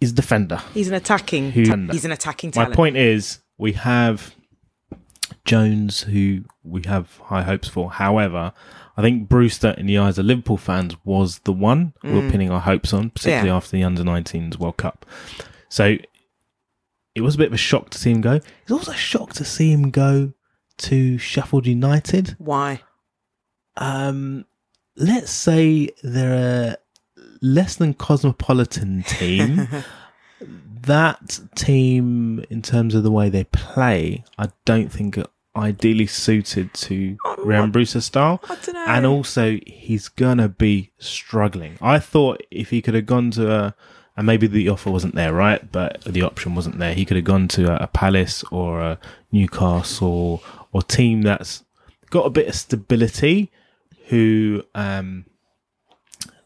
Is 0.00 0.12
defender. 0.12 0.60
He's 0.74 0.88
an 0.88 0.94
attacking. 0.94 1.50
Who- 1.52 1.64
ta- 1.64 1.92
he's 1.92 2.04
an 2.04 2.12
attacking 2.12 2.52
My 2.54 2.66
point 2.66 2.96
is, 2.96 3.40
we 3.58 3.72
have 3.72 4.34
Jones, 5.44 6.02
who 6.02 6.44
we 6.62 6.82
have 6.86 7.16
high 7.24 7.42
hopes 7.42 7.68
for. 7.68 7.90
However, 7.90 8.52
I 8.96 9.02
think 9.02 9.28
Brewster, 9.28 9.70
in 9.70 9.86
the 9.86 9.98
eyes 9.98 10.18
of 10.18 10.26
Liverpool 10.26 10.56
fans, 10.56 10.94
was 11.04 11.38
the 11.40 11.52
one 11.52 11.94
we 12.02 12.12
we're 12.12 12.30
pinning 12.30 12.50
our 12.50 12.60
hopes 12.60 12.92
on, 12.92 13.10
particularly 13.10 13.48
Mm. 13.48 13.52
Yeah. 13.52 13.56
after 13.56 13.70
the 13.72 13.82
under 13.84 14.04
19s 14.04 14.58
World 14.58 14.76
Cup. 14.76 15.04
So 15.68 15.96
it 17.14 17.20
was 17.22 17.34
a 17.34 17.38
bit 17.38 17.48
of 17.48 17.52
a 17.54 17.58
shock 17.58 17.90
to 17.90 17.98
see 17.98 18.10
him 18.10 18.20
go. 18.20 18.34
It's 18.62 18.70
also 18.70 18.92
a 18.92 18.96
shock 18.96 19.32
to 19.34 19.44
see 19.44 19.72
him 19.72 19.90
go 19.90 20.32
to 20.78 21.18
Sheffield 21.18 21.66
United. 21.66 22.36
Why? 22.38 22.82
Um, 23.76 24.44
let's 24.96 25.30
say 25.32 25.90
they're 26.02 26.72
a 26.74 26.76
less 27.40 27.76
than 27.76 27.94
cosmopolitan 27.94 29.02
team. 29.06 29.68
that 30.82 31.40
team, 31.54 32.44
in 32.50 32.62
terms 32.62 32.94
of 32.94 33.02
the 33.02 33.10
way 33.10 33.28
they 33.28 33.44
play, 33.44 34.24
I 34.38 34.50
don't 34.64 34.90
think 34.90 35.18
ideally 35.58 36.06
suited 36.06 36.72
to 36.72 37.16
Rhian 37.38 37.72
Brewster's 37.72 38.06
style. 38.06 38.40
I 38.48 38.56
don't 38.56 38.74
know. 38.74 38.84
And 38.86 39.06
also, 39.06 39.58
he's 39.66 40.08
gonna 40.08 40.48
be 40.48 40.92
struggling. 40.98 41.78
I 41.80 41.98
thought 41.98 42.42
if 42.50 42.70
he 42.70 42.80
could 42.80 42.94
have 42.94 43.06
gone 43.06 43.30
to 43.32 43.52
a, 43.52 43.74
and 44.16 44.26
maybe 44.26 44.46
the 44.46 44.68
offer 44.68 44.90
wasn't 44.90 45.14
there, 45.14 45.32
right? 45.32 45.70
But 45.70 46.02
the 46.02 46.22
option 46.22 46.54
wasn't 46.54 46.78
there. 46.78 46.94
He 46.94 47.04
could 47.04 47.16
have 47.16 47.24
gone 47.24 47.48
to 47.48 47.72
a, 47.72 47.84
a 47.84 47.86
Palace 47.88 48.44
or 48.50 48.80
a 48.80 48.98
Newcastle 49.32 50.42
or 50.72 50.82
team 50.82 51.22
that's 51.22 51.64
got 52.10 52.26
a 52.26 52.30
bit 52.30 52.48
of 52.48 52.54
stability. 52.54 53.50
Who, 54.06 54.62
um, 54.74 55.26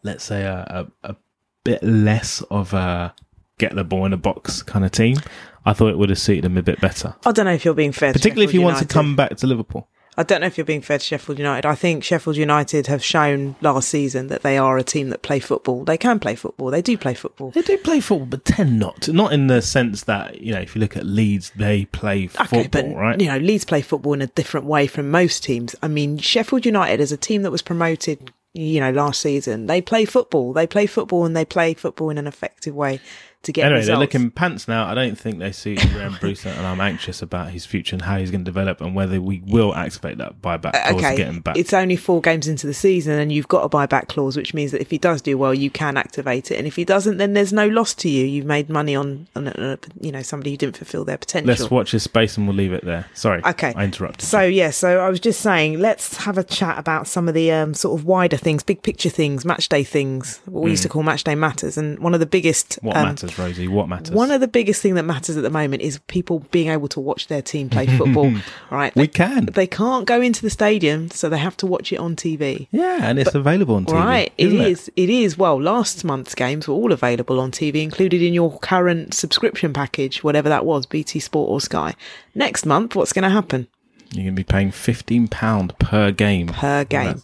let's 0.02 0.24
say, 0.24 0.42
a, 0.42 0.88
a, 1.02 1.10
a 1.10 1.16
bit 1.64 1.82
less 1.82 2.42
of 2.50 2.72
a 2.74 3.14
get 3.58 3.74
the 3.74 3.84
ball 3.84 4.04
in 4.06 4.12
a 4.12 4.16
box 4.16 4.62
kind 4.62 4.84
of 4.84 4.90
team. 4.90 5.16
I 5.64 5.72
thought 5.72 5.88
it 5.90 5.98
would 5.98 6.08
have 6.08 6.18
suited 6.18 6.44
him 6.44 6.58
a 6.58 6.62
bit 6.62 6.80
better, 6.80 7.14
I 7.24 7.30
don't 7.32 7.46
know 7.46 7.52
if 7.52 7.64
you're 7.64 7.74
being 7.74 7.92
fair. 7.92 8.12
to 8.12 8.18
particularly 8.18 8.44
if 8.46 8.50
Sheffield 8.50 8.64
wants 8.64 8.80
to 8.80 8.86
come 8.86 9.14
back 9.14 9.36
to 9.36 9.46
Liverpool. 9.46 9.88
I 10.14 10.24
don't 10.24 10.42
know 10.42 10.46
if 10.46 10.58
you're 10.58 10.66
being 10.66 10.82
fair 10.82 10.98
to 10.98 11.04
Sheffield 11.04 11.38
United. 11.38 11.66
I 11.66 11.74
think 11.74 12.04
Sheffield 12.04 12.36
United 12.36 12.86
have 12.88 13.02
shown 13.02 13.56
last 13.62 13.88
season 13.88 14.26
that 14.26 14.42
they 14.42 14.58
are 14.58 14.76
a 14.76 14.82
team 14.82 15.08
that 15.08 15.22
play 15.22 15.38
football. 15.38 15.84
They 15.84 15.96
can 15.96 16.18
play 16.18 16.34
football. 16.34 16.70
They 16.70 16.82
do 16.82 16.98
play 16.98 17.14
football. 17.14 17.50
They 17.52 17.62
do 17.62 17.78
play 17.78 18.00
football, 18.00 18.26
but 18.26 18.44
tend 18.44 18.78
not. 18.78 19.08
Not 19.08 19.32
in 19.32 19.46
the 19.46 19.62
sense 19.62 20.02
that 20.04 20.42
you 20.42 20.52
know, 20.52 20.60
if 20.60 20.74
you 20.74 20.80
look 20.82 20.98
at 20.98 21.06
Leeds, 21.06 21.50
they 21.56 21.86
play 21.86 22.24
Okay, 22.24 22.64
football, 22.64 22.82
but 22.82 22.94
right? 22.94 23.20
you 23.20 23.28
know, 23.28 23.38
Leeds 23.38 23.64
play 23.64 23.80
football 23.80 24.12
in 24.12 24.20
a 24.20 24.26
different 24.26 24.66
way 24.66 24.86
from 24.86 25.10
most 25.10 25.44
teams. 25.44 25.74
I 25.80 25.88
mean, 25.88 26.18
Sheffield 26.18 26.66
United 26.66 27.00
is 27.00 27.10
a 27.12 27.16
team 27.16 27.40
that 27.42 27.50
was 27.50 27.62
promoted, 27.62 28.32
you 28.54 28.80
know, 28.80 28.90
last 28.90 29.20
season. 29.20 29.66
They 29.66 29.80
play 29.80 30.04
football. 30.04 30.52
They 30.52 30.66
play 30.66 30.86
football 30.86 31.24
and 31.24 31.36
they 31.36 31.44
play 31.44 31.74
football 31.74 32.10
in 32.10 32.18
an 32.18 32.26
effective 32.26 32.74
way 32.74 33.00
to 33.42 33.52
get 33.52 33.64
Anyway, 33.64 33.78
results. 33.80 33.86
they're 33.88 33.96
looking 33.98 34.30
pants 34.30 34.68
now. 34.68 34.86
I 34.86 34.94
don't 34.94 35.18
think 35.18 35.38
they 35.38 35.52
see 35.52 35.74
Graham 35.74 36.16
Brewster, 36.20 36.48
and 36.50 36.64
I'm 36.66 36.80
anxious 36.80 37.22
about 37.22 37.50
his 37.50 37.66
future 37.66 37.96
and 37.96 38.02
how 38.02 38.18
he's 38.18 38.30
going 38.30 38.44
to 38.44 38.48
develop, 38.48 38.80
and 38.80 38.94
whether 38.94 39.20
we 39.20 39.42
will 39.46 39.74
activate 39.74 40.18
that 40.18 40.40
buyback 40.40 40.72
clause 40.72 41.00
to 41.00 41.06
okay, 41.06 41.16
get 41.16 41.26
him 41.28 41.40
back. 41.40 41.56
it's 41.56 41.72
only 41.72 41.96
four 41.96 42.20
games 42.20 42.46
into 42.46 42.66
the 42.66 42.74
season, 42.74 43.18
and 43.18 43.32
you've 43.32 43.48
got 43.48 43.64
a 43.64 43.68
buyback 43.68 44.08
clause, 44.08 44.36
which 44.36 44.54
means 44.54 44.70
that 44.72 44.80
if 44.80 44.90
he 44.90 44.98
does 44.98 45.20
do 45.22 45.36
well, 45.36 45.52
you 45.54 45.70
can 45.70 45.96
activate 45.96 46.50
it, 46.50 46.56
and 46.58 46.66
if 46.66 46.76
he 46.76 46.84
doesn't, 46.84 47.16
then 47.16 47.32
there's 47.32 47.52
no 47.52 47.66
loss 47.68 47.94
to 47.94 48.08
you. 48.08 48.24
You've 48.24 48.46
made 48.46 48.68
money 48.70 48.94
on, 48.94 49.26
on 49.34 49.48
uh, 49.48 49.76
you 50.00 50.12
know, 50.12 50.22
somebody 50.22 50.52
who 50.52 50.56
didn't 50.56 50.76
fulfil 50.76 51.04
their 51.04 51.18
potential. 51.18 51.48
Let's 51.48 51.70
watch 51.70 51.90
his 51.90 52.02
space, 52.04 52.36
and 52.36 52.46
we'll 52.46 52.56
leave 52.56 52.72
it 52.72 52.84
there. 52.84 53.06
Sorry, 53.14 53.42
Okay. 53.44 53.72
I 53.76 53.84
interrupted. 53.84 54.22
So 54.28 54.40
yeah, 54.42 54.70
so 54.70 55.00
I 55.00 55.08
was 55.08 55.18
just 55.20 55.40
saying, 55.40 55.80
let's 55.80 56.16
have 56.18 56.38
a 56.38 56.44
chat 56.44 56.78
about 56.78 57.06
some 57.08 57.28
of 57.28 57.34
the 57.34 57.50
um, 57.52 57.74
sort 57.74 57.98
of 57.98 58.06
wider 58.06 58.36
things, 58.36 58.62
big 58.62 58.82
picture 58.82 59.10
things, 59.10 59.44
match 59.44 59.68
day 59.68 59.82
things, 59.84 60.40
what 60.46 60.62
we 60.62 60.70
used 60.70 60.82
to 60.84 60.88
call 60.88 61.02
match 61.02 61.24
day 61.24 61.34
matters. 61.34 61.76
And 61.76 61.98
one 61.98 62.14
of 62.14 62.20
the 62.20 62.26
biggest, 62.26 62.74
Hmm. 62.80 62.86
what 62.86 62.96
um, 62.96 63.08
matters, 63.08 63.31
Rosie? 63.38 63.68
What 63.68 63.88
matters? 63.88 64.10
one 64.14 64.30
of 64.30 64.40
the 64.40 64.48
biggest 64.48 64.82
thing 64.82 64.94
that 64.94 65.02
matters 65.04 65.36
at 65.36 65.42
the 65.42 65.50
moment 65.50 65.82
is 65.82 65.98
people 66.08 66.40
being 66.50 66.68
able 66.68 66.88
to 66.88 67.00
watch 67.00 67.28
their 67.28 67.42
team 67.42 67.68
play 67.70 67.86
football. 67.86 68.32
right? 68.70 68.94
we 68.94 69.02
They, 69.02 69.08
can. 69.08 69.46
they 69.46 69.66
can't 69.66 70.06
go 70.06 70.20
into 70.20 70.42
the 70.42 70.50
stadium, 70.50 71.10
so 71.10 71.28
they 71.28 71.38
have 71.38 71.56
to 71.58 71.66
watch 71.66 71.92
it 71.92 71.96
on 71.96 72.16
TV. 72.16 72.68
yeah, 72.70 72.98
and 73.02 73.18
it's 73.18 73.34
available 73.34 73.74
on 73.76 73.86
TV. 73.86 73.92
Right, 73.94 74.32
it 74.38 74.52
is. 74.52 74.90
It 74.96 75.10
is. 75.10 75.36
Well, 75.38 75.60
last 75.60 76.04
month's 76.04 76.34
games 76.34 76.66
were 76.68 76.74
all 76.74 76.92
available 76.92 77.40
on 77.40 77.50
TV, 77.50 77.82
included 77.82 78.22
in 78.22 78.34
your 78.34 78.58
current 78.58 79.14
subscription 79.14 79.72
package, 79.72 80.22
whatever 80.24 80.48
that 80.48 80.64
was, 80.64 80.86
BT 80.86 81.20
Sport 81.20 81.50
or 81.50 81.60
Sky. 81.60 81.94
Next 82.34 82.66
month, 82.66 82.94
what's 82.96 83.12
going 83.12 83.24
to 83.24 83.28
happen? 83.30 83.66
You're 84.12 84.24
going 84.24 84.36
to 84.36 84.40
be 84.40 84.44
paying 84.44 84.70
fifteen 84.70 85.26
pound 85.26 85.78
per 85.78 86.10
game. 86.10 86.48
per 86.48 86.84
game. 86.84 87.22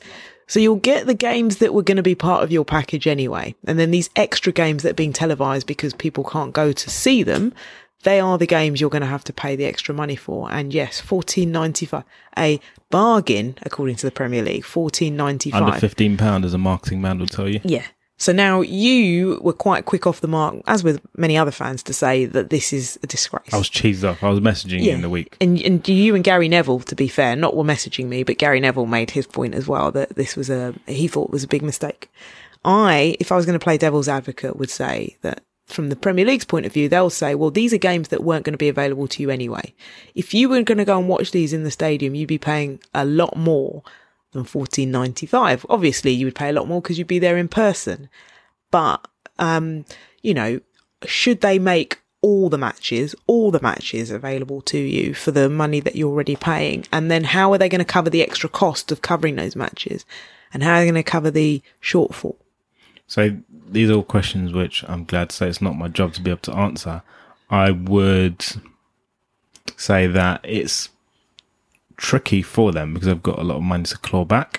So 0.49 0.59
you'll 0.59 0.77
get 0.77 1.07
the 1.07 1.15
games 1.15 1.59
that 1.59 1.73
were 1.73 1.83
going 1.85 1.99
to 1.99 2.03
be 2.03 2.17
part 2.17 2.43
of 2.43 2.51
your 2.51 2.65
package 2.65 3.07
anyway. 3.07 3.55
And 3.67 3.79
then 3.79 3.93
these 3.93 4.11
extra 4.17 4.53
games 4.53 4.83
that 4.83 4.91
are 4.91 4.95
being 4.95 5.13
televised 5.13 5.67
because 5.67 5.95
people 5.95 6.25
can't 6.25 6.53
go 6.53 6.73
to 6.73 6.91
see 6.91 7.23
them, 7.23 7.53
they 8.03 8.19
are 8.19 8.39
the 8.39 8.47
games 8.47 8.81
you're 8.81 8.91
going 8.91 9.03
to 9.03 9.07
have 9.07 9.25
to 9.25 9.33
pay 9.33 9.57
the 9.57 9.67
extra 9.67 9.95
money 9.95 10.17
for. 10.17 10.51
And 10.51 10.73
yes, 10.73 11.01
fourteen 11.01 11.53
ninety 11.53 11.85
five, 11.85 12.05
a 12.37 12.61
bargain 12.91 13.57
according 13.63 13.97
to 13.97 14.07
the 14.07 14.13
Premier 14.13 14.43
League, 14.43 14.65
fourteen 14.65 15.17
ninety 15.17 15.53
Under 15.53 15.73
five. 15.73 15.81
fifteen 15.81 16.17
pound, 16.17 16.45
as 16.45 16.55
a 16.55 16.59
marketing 16.59 17.03
man 17.03 17.19
will 17.19 17.27
tell 17.27 17.49
you. 17.49 17.61
Yeah. 17.63 17.85
So 18.19 18.33
now 18.33 18.61
you 18.61 19.39
were 19.43 19.53
quite 19.53 19.85
quick 19.85 20.07
off 20.07 20.21
the 20.21 20.29
mark, 20.29 20.57
as 20.67 20.83
with 20.83 21.01
many 21.17 21.39
other 21.39 21.53
fans, 21.53 21.85
to 21.85 21.93
say 21.93 22.25
that 22.25 22.51
this 22.51 22.73
is 22.73 22.99
a 23.05 23.07
disgrace. 23.07 23.55
I 23.55 23.59
was 23.59 23.71
cheesed 23.71 24.09
off. 24.09 24.23
I 24.25 24.29
was 24.29 24.41
messaging 24.41 24.83
you 24.83 24.93
in 24.93 25.03
the 25.03 25.09
week. 25.09 25.37
And, 25.41 25.61
and 25.63 25.87
you 25.89 26.17
and 26.17 26.25
Gary 26.25 26.49
Neville, 26.49 26.81
to 26.81 26.97
be 26.97 27.07
fair, 27.07 27.37
not 27.37 27.57
were 27.57 27.65
messaging 27.65 28.07
me, 28.07 28.25
but 28.25 28.39
Gary 28.39 28.59
Neville 28.59 28.87
made 28.87 29.13
his 29.13 29.27
point 29.27 29.55
as 29.55 29.69
well 29.69 29.93
that 29.93 30.17
this 30.17 30.37
was 30.37 30.51
a, 30.51 30.75
he 30.87 31.07
thought 31.07 31.31
was 31.31 31.45
a 31.45 31.49
big 31.49 31.63
mistake. 31.63 32.11
I, 32.65 33.17
if 33.21 33.31
I 33.31 33.37
was 33.37 33.47
going 33.47 33.59
to 33.59 33.63
play 33.63 33.79
devil's 33.79 34.09
advocate, 34.09 34.57
would 34.57 34.71
say 34.71 35.17
that 35.23 35.45
from 35.67 35.89
the 35.89 35.97
Premier 35.97 36.25
League's 36.25 36.45
point 36.45 36.67
of 36.67 36.73
view, 36.73 36.89
they'll 36.89 37.11
say, 37.11 37.37
well, 37.37 37.51
these 37.51 37.73
are 37.73 37.79
games 37.79 38.09
that 38.09 38.25
weren't 38.25 38.45
going 38.45 38.55
to 38.55 38.59
be 38.59 38.69
available 38.69 39.07
to 39.07 39.23
you 39.23 39.31
anyway. 39.31 39.75
If 40.17 40.35
you 40.35 40.49
were 40.49 40.63
going 40.63 40.79
to 40.79 40.85
go 40.85 40.99
and 40.99 41.09
watch 41.09 41.31
these 41.31 41.53
in 41.53 41.63
the 41.63 41.71
stadium, 41.71 42.17
you'd 42.17 42.27
be 42.27 42.39
paying 42.39 42.81
a 42.95 43.05
lot 43.05 43.37
more 43.37 43.85
than 44.33 44.45
fourteen 44.45 44.91
ninety 44.91 45.27
five. 45.27 45.65
Obviously, 45.69 46.13
you 46.13 46.27
would 46.27 46.35
pay 46.35 46.51
a 46.51 46.53
lot 46.53 46.69
more 46.69 46.81
because 46.81 46.99
you'd 46.99 47.07
be 47.07 47.19
there 47.19 47.37
in 47.37 47.49
person. 47.49 48.09
But 48.71 49.07
um, 49.39 49.85
you 50.23 50.35
know, 50.35 50.61
should 51.05 51.41
they 51.41 51.59
make 51.59 52.01
all 52.21 52.49
the 52.49 52.59
matches, 52.59 53.15
all 53.27 53.51
the 53.51 53.61
matches 53.61 54.11
available 54.11 54.61
to 54.63 54.79
you 54.79 55.15
for 55.15 55.31
the 55.31 55.49
money 55.49 55.81
that 55.81 55.95
you're 55.95 56.11
already 56.11 56.37
paying. 56.37 56.85
And 56.93 57.11
then 57.11 57.25
how 57.25 57.53
are 57.53 57.59
they 57.59 57.69
going 57.69 57.79
to 57.79 57.85
cover 57.85 58.11
the 58.11 58.23
extra 58.23 58.49
cost 58.49 58.91
of 58.91 59.03
covering 59.03 59.37
those 59.37 59.55
matches? 59.55 60.05
And 60.53 60.63
how 60.63 60.75
are 60.75 60.81
they 60.81 60.87
going 60.87 60.95
to 60.95 61.03
cover 61.03 61.31
the 61.31 61.63
shortfall? 61.81 62.37
So 63.07 63.37
these 63.69 63.89
are 63.91 63.95
all 63.95 64.03
questions 64.03 64.53
which 64.53 64.85
I'm 64.89 65.05
glad 65.05 65.31
to 65.31 65.37
say 65.37 65.49
it's 65.49 65.63
not 65.63 65.77
my 65.77 65.89
job 65.89 66.13
to 66.15 66.21
be 66.21 66.31
able 66.31 66.41
to 66.41 66.55
answer. 66.55 67.03
I 67.51 67.71
would 67.71 68.45
say 69.77 70.07
that 70.09 70.41
it's 70.43 70.89
tricky 71.99 72.41
for 72.41 72.73
them 72.73 72.95
because 72.95 73.07
they've 73.09 73.23
got 73.23 73.39
a 73.39 73.43
lot 73.43 73.57
of 73.57 73.63
money 73.63 73.85
to 73.85 73.99
claw 73.99 74.25
back, 74.25 74.59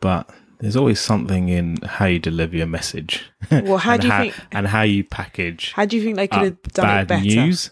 but 0.00 0.28
there's 0.58 0.76
always 0.76 0.98
something 1.00 1.48
in 1.48 1.76
how 1.84 2.06
you 2.06 2.18
deliver 2.18 2.56
your 2.56 2.66
message. 2.66 3.30
Well, 3.50 3.78
how 3.78 3.92
and 3.94 4.00
do 4.02 4.06
you 4.08 4.12
how, 4.12 4.20
think- 4.22 4.34
and 4.52 4.66
how 4.66 4.82
you 4.82 5.04
package 5.04 5.72
How 5.72 5.84
do 5.86 5.96
you 5.96 6.02
think 6.02 6.16
they 6.16 6.26
could 6.28 6.42
have 6.42 6.62
done 6.74 6.84
bad 6.86 7.02
it 7.02 7.08
better? 7.08 7.24
news 7.24 7.70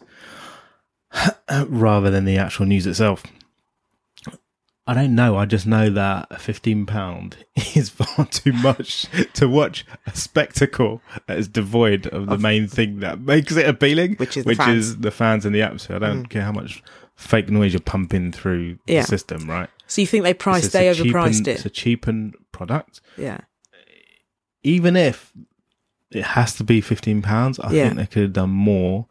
rather 1.68 2.11
than 2.11 2.24
the 2.24 2.38
actual 2.38 2.66
news 2.66 2.86
itself. 2.86 3.24
I 4.86 4.94
don't 4.94 5.14
know. 5.14 5.36
I 5.36 5.44
just 5.44 5.66
know 5.66 5.90
that 5.90 6.40
fifteen 6.40 6.86
pound 6.86 7.36
is 7.74 7.90
far 7.90 8.24
too 8.26 8.54
much 8.54 9.04
to 9.34 9.46
watch 9.46 9.84
a 10.06 10.16
spectacle 10.16 11.02
that 11.26 11.36
is 11.38 11.46
devoid 11.46 12.06
of 12.06 12.26
the 12.26 12.38
main 12.38 12.68
thing 12.68 13.00
that 13.00 13.20
makes 13.20 13.54
it 13.54 13.68
appealing, 13.68 14.14
Which 14.14 14.38
is 14.38 14.44
the 14.44 14.48
which 14.48 14.56
fans. 14.56 14.70
Mm. 14.70 14.78
is 14.78 14.96
the 14.98 15.11
fans 15.11 15.44
and 15.44 15.54
the 15.54 15.61
atmosphere. 15.61 15.96
I 15.96 15.98
don't 15.98 16.24
care 16.26 16.40
how 16.42 16.52
much 16.52 16.82
fake 17.18 17.50
noise 17.50 17.72
you're 17.74 17.80
pumping 17.80 18.32
through 18.32 18.78
Yeah. 18.86 19.02
the 19.02 19.06
system, 19.08 19.50
right? 19.50 19.68
So 19.86 20.00
you 20.00 20.06
think 20.06 20.24
they 20.24 20.32
priced, 20.34 20.72
they 20.72 20.86
overpriced 20.86 21.38
cheapened- 21.44 21.48
It's 21.48 21.64
a 21.64 21.68
it? 21.68 21.74
cheapened 21.74 22.34
product. 22.52 23.00
Yeah. 23.18 23.38
Even 24.62 24.96
if 24.96 25.32
it 26.10 26.24
has 26.24 26.54
to 26.56 26.64
be 26.64 26.80
fifteen 26.80 27.20
pounds, 27.22 27.58
I 27.60 27.72
Yeah. 27.72 27.84
think 27.88 27.96
they 27.96 28.06
could 28.06 28.22
have 28.22 28.32
done 28.32 28.50
more 28.50 29.06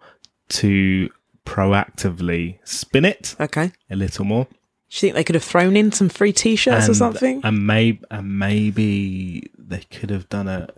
to 0.50 1.10
proactively 1.46 2.60
spin 2.64 3.06
it 3.06 3.36
Okay. 3.40 3.72
a 3.90 3.96
little 3.96 4.26
more. 4.26 4.46
Do 4.46 4.96
you 4.96 5.00
think 5.02 5.16
they 5.16 5.24
could 5.24 5.36
have 5.36 5.44
thrown 5.44 5.76
in 5.76 5.92
some 5.92 6.08
free 6.10 6.32
T-shirts 6.32 6.88
or 6.88 6.94
something? 6.94 7.42
And 7.44 7.68
maybe 7.68 8.00
and 8.10 8.40
maybe 8.40 9.52
they 9.58 9.84
could 9.92 10.10
have 10.10 10.30
done 10.30 10.48
a 10.48 10.70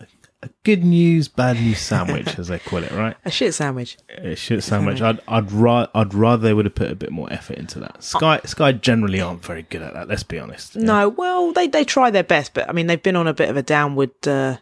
a 0.42 0.50
good 0.64 0.84
news, 0.84 1.28
bad 1.28 1.58
news 1.58 1.80
sandwich, 1.80 2.40
as 2.40 2.48
they 2.48 2.60
call 2.60 2.84
it, 2.84 2.92
right? 2.92 3.16
a 3.26 3.32
shit 3.32 3.54
sandwich. 3.54 3.98
A 4.18 4.36
shit 4.36 4.64
sandwich. 4.64 5.02
I'd 5.02 5.20
I'd 5.28 5.52
ra- 5.52 5.88
I'd 5.94 6.14
rather 6.14 6.42
they 6.44 6.54
would 6.54 6.66
have 6.66 6.76
put 6.76 6.92
a 6.92 6.96
bit 6.96 7.12
more 7.12 7.32
effort 7.32 7.58
into 7.58 7.80
that. 7.80 8.04
Sky 8.04 8.40
Sky 8.46 8.72
generally 8.72 9.20
aren't 9.20 9.44
very 9.44 9.64
good 9.64 9.82
at 9.82 9.94
that. 9.94 10.08
Let's 10.08 10.24
be 10.24 10.40
honest. 10.40 10.76
Yeah. 10.76 10.84
No, 10.84 11.10
well, 11.10 11.52
they 11.52 11.68
they 11.68 11.84
try 11.84 12.10
their 12.10 12.24
best, 12.24 12.54
but 12.54 12.70
I 12.70 12.72
mean, 12.72 12.88
they've 12.88 13.02
been 13.02 13.16
on 13.16 13.28
a 13.28 13.34
bit 13.34 13.50
of 13.50 13.58
a 13.58 13.64
downward 13.64 14.12
uh, 14.28 14.58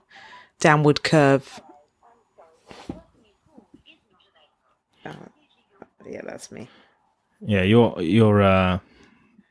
downward 0.59 1.03
curve. 1.03 1.61
Uh, 5.05 5.13
yeah, 6.09 6.21
that's 6.23 6.51
me. 6.51 6.67
Yeah, 7.41 7.61
your 7.61 8.01
your 8.01 8.41
uh, 8.41 8.79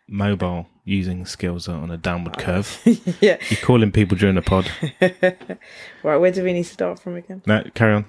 mobile 0.08 0.66
using 0.84 1.26
skills 1.26 1.68
are 1.68 1.76
on 1.76 1.90
a 1.90 1.96
downward 1.96 2.38
curve. 2.38 2.80
yeah. 3.20 3.38
You're 3.50 3.60
calling 3.62 3.90
people 3.90 4.16
during 4.16 4.36
the 4.36 4.42
pod. 4.42 4.70
Right, 6.02 6.18
where 6.18 6.30
do 6.30 6.44
we 6.44 6.52
need 6.52 6.62
to 6.62 6.72
start 6.72 7.00
from 7.00 7.16
again? 7.16 7.42
No, 7.46 7.64
carry 7.74 7.94
on. 7.94 8.04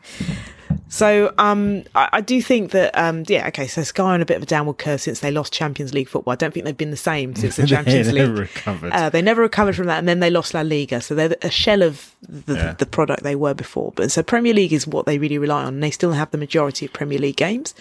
So, 0.88 1.34
um, 1.40 1.84
I, 1.96 2.10
I 2.14 2.22
do 2.22 2.40
think 2.44 2.70
that, 2.72 2.96
um, 2.96 3.24
yeah, 3.28 3.48
okay. 3.48 3.66
So 3.66 3.82
Sky 3.82 4.04
on 4.14 4.22
a 4.22 4.26
bit 4.26 4.38
of 4.38 4.44
a 4.44 4.46
downward 4.46 4.78
curve 4.78 5.02
since 5.02 5.22
they 5.22 5.32
lost 5.32 5.52
Champions 5.52 5.96
League 5.96 6.08
football. 6.08 6.32
I 6.34 6.36
don't 6.36 6.54
think 6.54 6.66
they've 6.66 6.78
been 6.78 6.92
the 6.92 6.98
same 6.98 7.34
since 7.34 7.56
the 7.56 7.66
Champions 7.68 8.12
they 8.12 8.24
League. 8.28 8.38
recovered. 8.38 8.92
Uh, 8.92 9.10
they 9.10 9.24
never 9.24 9.42
recovered 9.42 9.76
from 9.76 9.88
that, 9.88 9.98
and 9.98 10.08
then 10.08 10.20
they 10.20 10.30
lost 10.30 10.54
La 10.54 10.62
Liga, 10.62 11.02
so 11.02 11.16
they're 11.16 11.36
a 11.42 11.50
shell 11.50 11.82
of 11.82 12.14
the, 12.22 12.54
Yeah. 12.54 12.74
the 12.74 12.86
product 12.86 13.24
they 13.24 13.36
were 13.36 13.56
before. 13.56 13.94
But 13.96 14.12
so 14.12 14.22
Premier 14.22 14.54
League 14.54 14.74
is 14.74 14.86
what 14.86 15.08
they 15.08 15.18
really 15.18 15.40
rely 15.40 15.64
on, 15.64 15.76
and 15.76 15.84
they 15.84 15.92
still 15.92 16.12
have 16.12 16.30
the 16.30 16.38
majority 16.38 16.86
of 16.86 16.94
Premier 16.94 17.18
League 17.18 17.38
games. 17.38 17.74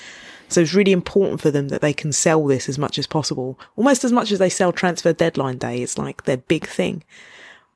So 0.49 0.61
it's 0.61 0.75
really 0.75 0.93
important 0.93 1.41
for 1.41 1.51
them 1.51 1.69
that 1.69 1.81
they 1.81 1.93
can 1.93 2.13
sell 2.13 2.47
this 2.47 2.69
as 2.69 2.79
much 2.79 2.99
as 2.99 3.07
possible, 3.07 3.59
almost 3.77 4.05
as 4.05 4.13
much 4.13 4.31
as 4.31 4.39
they 4.39 4.49
sell 4.49 4.73
transfer 4.73 5.13
deadline 5.13 5.59
day. 5.59 5.83
It's 5.83 5.99
like 5.99 6.25
their 6.25 6.37
big 6.37 6.67
thing. 6.67 7.03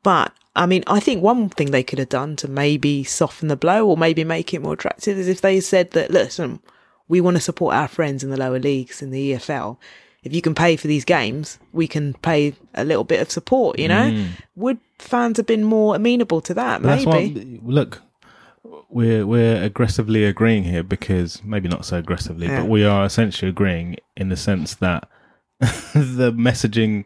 But 0.03 0.33
I 0.57 0.67
mean, 0.67 0.83
I 0.87 1.01
think 1.01 1.23
one 1.23 1.49
thing 1.49 1.71
they 1.71 1.83
could 1.83 1.99
have 1.99 2.09
done 2.09 2.37
to 2.37 2.49
maybe 2.49 3.05
soften 3.05 3.49
the 3.49 3.57
blow 3.57 3.87
or 3.87 3.97
maybe 3.97 4.25
make 4.25 4.53
it 4.53 4.63
more 4.63 4.75
attractive 4.75 5.19
is 5.19 5.29
if 5.29 5.41
they 5.41 5.61
said 5.61 5.93
that, 5.93 6.11
listen, 6.11 6.61
we 7.09 7.21
want 7.21 7.37
to 7.37 7.41
support 7.41 7.75
our 7.75 7.89
friends 7.89 8.23
in 8.25 8.31
the 8.31 8.37
lower 8.37 8.59
leagues 8.59 9.03
in 9.03 9.11
the 9.11 9.33
EFL. 9.33 9.77
If 10.23 10.35
you 10.35 10.43
can 10.43 10.55
pay 10.55 10.77
for 10.77 10.87
these 10.87 11.05
games, 11.05 11.59
we 11.73 11.89
can 11.89 12.15
pay 12.15 12.55
a 12.75 12.85
little 12.85 13.05
bit 13.05 13.23
of 13.23 13.31
support, 13.31 13.79
you 13.79 13.89
know? 13.89 14.11
Mm. 14.11 14.29
Would 14.57 14.79
fans 14.99 15.39
have 15.39 15.47
been 15.47 15.65
more 15.65 15.97
amenable 15.97 16.41
to 16.43 16.55
that? 16.55 16.83
That's 16.83 17.07
Maybe. 17.07 17.59
why 17.63 17.73
look, 17.73 18.03
we're 18.91 19.27
we're 19.27 19.63
aggressively 19.63 20.25
agreeing 20.25 20.65
here 20.65 20.83
because 20.83 21.43
maybe 21.45 21.69
not 21.69 21.85
so 21.85 21.99
aggressively, 21.99 22.47
Yeah. 22.47 22.61
but 22.63 22.69
we 22.69 22.85
are 22.85 23.05
essentially 23.05 23.49
agreeing 23.49 23.97
in 24.17 24.29
the 24.29 24.37
sense 24.37 24.75
that 24.77 25.09
the 25.61 26.33
messaging 26.37 27.05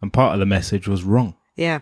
and 0.00 0.12
part 0.12 0.34
of 0.34 0.40
the 0.40 0.46
message 0.46 0.86
was 0.88 1.02
wrong. 1.04 1.34
Yeah. 1.56 1.80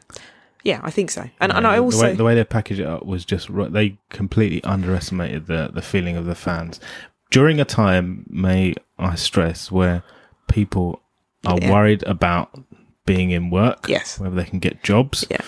Yeah, 0.65 0.81
I 0.85 0.91
think 0.93 1.11
so. 1.11 1.23
And, 1.41 1.51
and 1.53 1.63
Yeah, 1.65 1.71
I 1.71 1.77
the 1.77 1.83
also. 1.83 2.03
way, 2.03 2.15
the 2.15 2.23
way 2.25 2.35
they 2.37 2.45
packaged 2.45 2.79
it 2.81 2.87
up 2.87 3.05
was 3.05 3.25
just 3.25 3.49
they 3.73 3.99
completely 4.11 4.63
underestimated 4.65 5.47
the 5.47 5.71
the 5.73 5.83
feeling 5.83 6.17
of 6.17 6.25
the 6.27 6.35
fans 6.37 6.79
during 7.31 7.59
a 7.61 7.65
time, 7.65 8.25
may 8.29 8.75
I 8.99 9.15
stress, 9.17 9.73
where 9.73 10.03
people 10.49 11.01
are 11.47 11.59
Yeah. 11.61 11.73
worried 11.73 12.03
about 12.05 12.51
being 13.07 13.31
in 13.33 13.51
work, 13.51 13.87
Yes. 13.89 14.21
whether 14.21 14.37
they 14.37 14.45
can 14.45 14.61
get 14.61 14.83
jobs, 14.85 15.27
Yeah. 15.31 15.39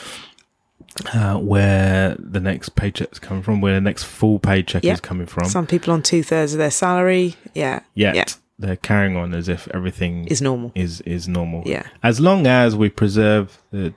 Uh, 1.13 1.37
where 1.39 2.17
the 2.19 2.41
next 2.41 2.71
paycheck's 2.77 3.19
coming 3.19 3.43
from, 3.43 3.61
where 3.61 3.75
the 3.75 3.81
next 3.81 4.05
full 4.05 4.39
paycheck 4.39 4.85
Yeah. 4.85 4.93
is 4.95 5.01
coming 5.01 5.27
from. 5.27 5.49
Some 5.49 5.67
people 5.67 5.93
on 5.93 6.03
two 6.03 6.23
thirds 6.23 6.53
of 6.53 6.59
their 6.59 6.71
salary. 6.71 7.35
Yeah. 7.55 7.81
Yet 7.95 8.15
Yeah. 8.15 8.25
they're 8.59 8.77
carrying 8.77 9.17
on 9.17 9.35
as 9.35 9.49
if 9.49 9.69
everything 9.75 10.27
Is 10.29 10.41
normal. 10.41 10.73
is 10.75 11.01
is 11.03 11.27
normal. 11.29 11.63
Yeah. 11.67 11.85
As 12.03 12.21
long 12.21 12.47
as 12.47 12.77
we 12.77 12.89
preserve 12.89 13.59
the 13.71 13.93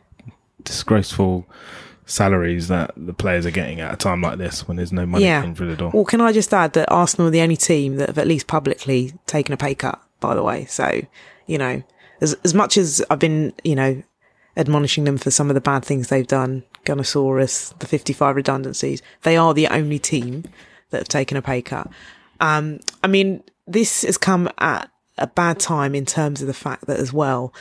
disgraceful 0.63 1.45
salaries 2.05 2.67
that 2.69 2.91
the 2.95 3.13
players 3.13 3.45
are 3.45 3.51
getting 3.51 3.81
at 3.81 3.93
a 3.93 3.97
time 3.97 4.21
like 4.21 4.37
this 4.37 4.65
when 4.67 4.77
there's 4.77 4.93
no 4.93 5.05
money 5.05 5.25
Yeah. 5.25 5.43
in 5.43 5.53
through 5.55 5.67
the 5.69 5.75
door. 5.75 5.91
Well, 5.93 6.05
can 6.05 6.21
I 6.21 6.31
just 6.31 6.53
add 6.53 6.73
that 6.73 6.89
Arsenal 6.91 7.27
are 7.27 7.31
the 7.31 7.41
only 7.41 7.57
team 7.57 7.97
that 7.97 8.07
have 8.07 8.17
at 8.17 8.27
least 8.27 8.47
publicly 8.47 9.13
taken 9.25 9.53
a 9.53 9.57
pay 9.57 9.75
cut, 9.75 10.01
by 10.21 10.33
the 10.33 10.41
way. 10.43 10.65
So, 10.65 11.01
you 11.47 11.57
know, 11.57 11.83
as, 12.21 12.33
as 12.45 12.53
much 12.53 12.77
as 12.77 13.03
I've 13.09 13.19
been, 13.19 13.53
you 13.63 13.75
know, 13.75 14.01
admonishing 14.55 15.03
them 15.03 15.17
for 15.17 15.31
some 15.31 15.49
of 15.49 15.53
the 15.53 15.61
bad 15.61 15.83
things 15.83 16.07
they've 16.07 16.25
done, 16.25 16.63
Gunnersaurus, 16.87 17.77
the 17.79 17.87
55 17.87 18.35
redundancies, 18.35 19.01
they 19.23 19.37
are 19.37 19.53
the 19.53 19.67
only 19.67 19.99
team 19.99 20.45
that 20.89 20.99
have 20.99 21.07
taken 21.07 21.37
a 21.37 21.41
pay 21.41 21.61
cut. 21.61 21.89
Um, 22.39 22.79
I 23.03 23.07
mean, 23.07 23.43
this 23.65 24.03
has 24.03 24.17
come 24.17 24.49
at 24.57 24.89
a 25.17 25.27
bad 25.27 25.59
time 25.59 25.95
in 25.95 26.05
terms 26.05 26.41
of 26.41 26.47
the 26.47 26.53
fact 26.53 26.87
that 26.87 26.99
as 26.99 27.11
well, 27.11 27.53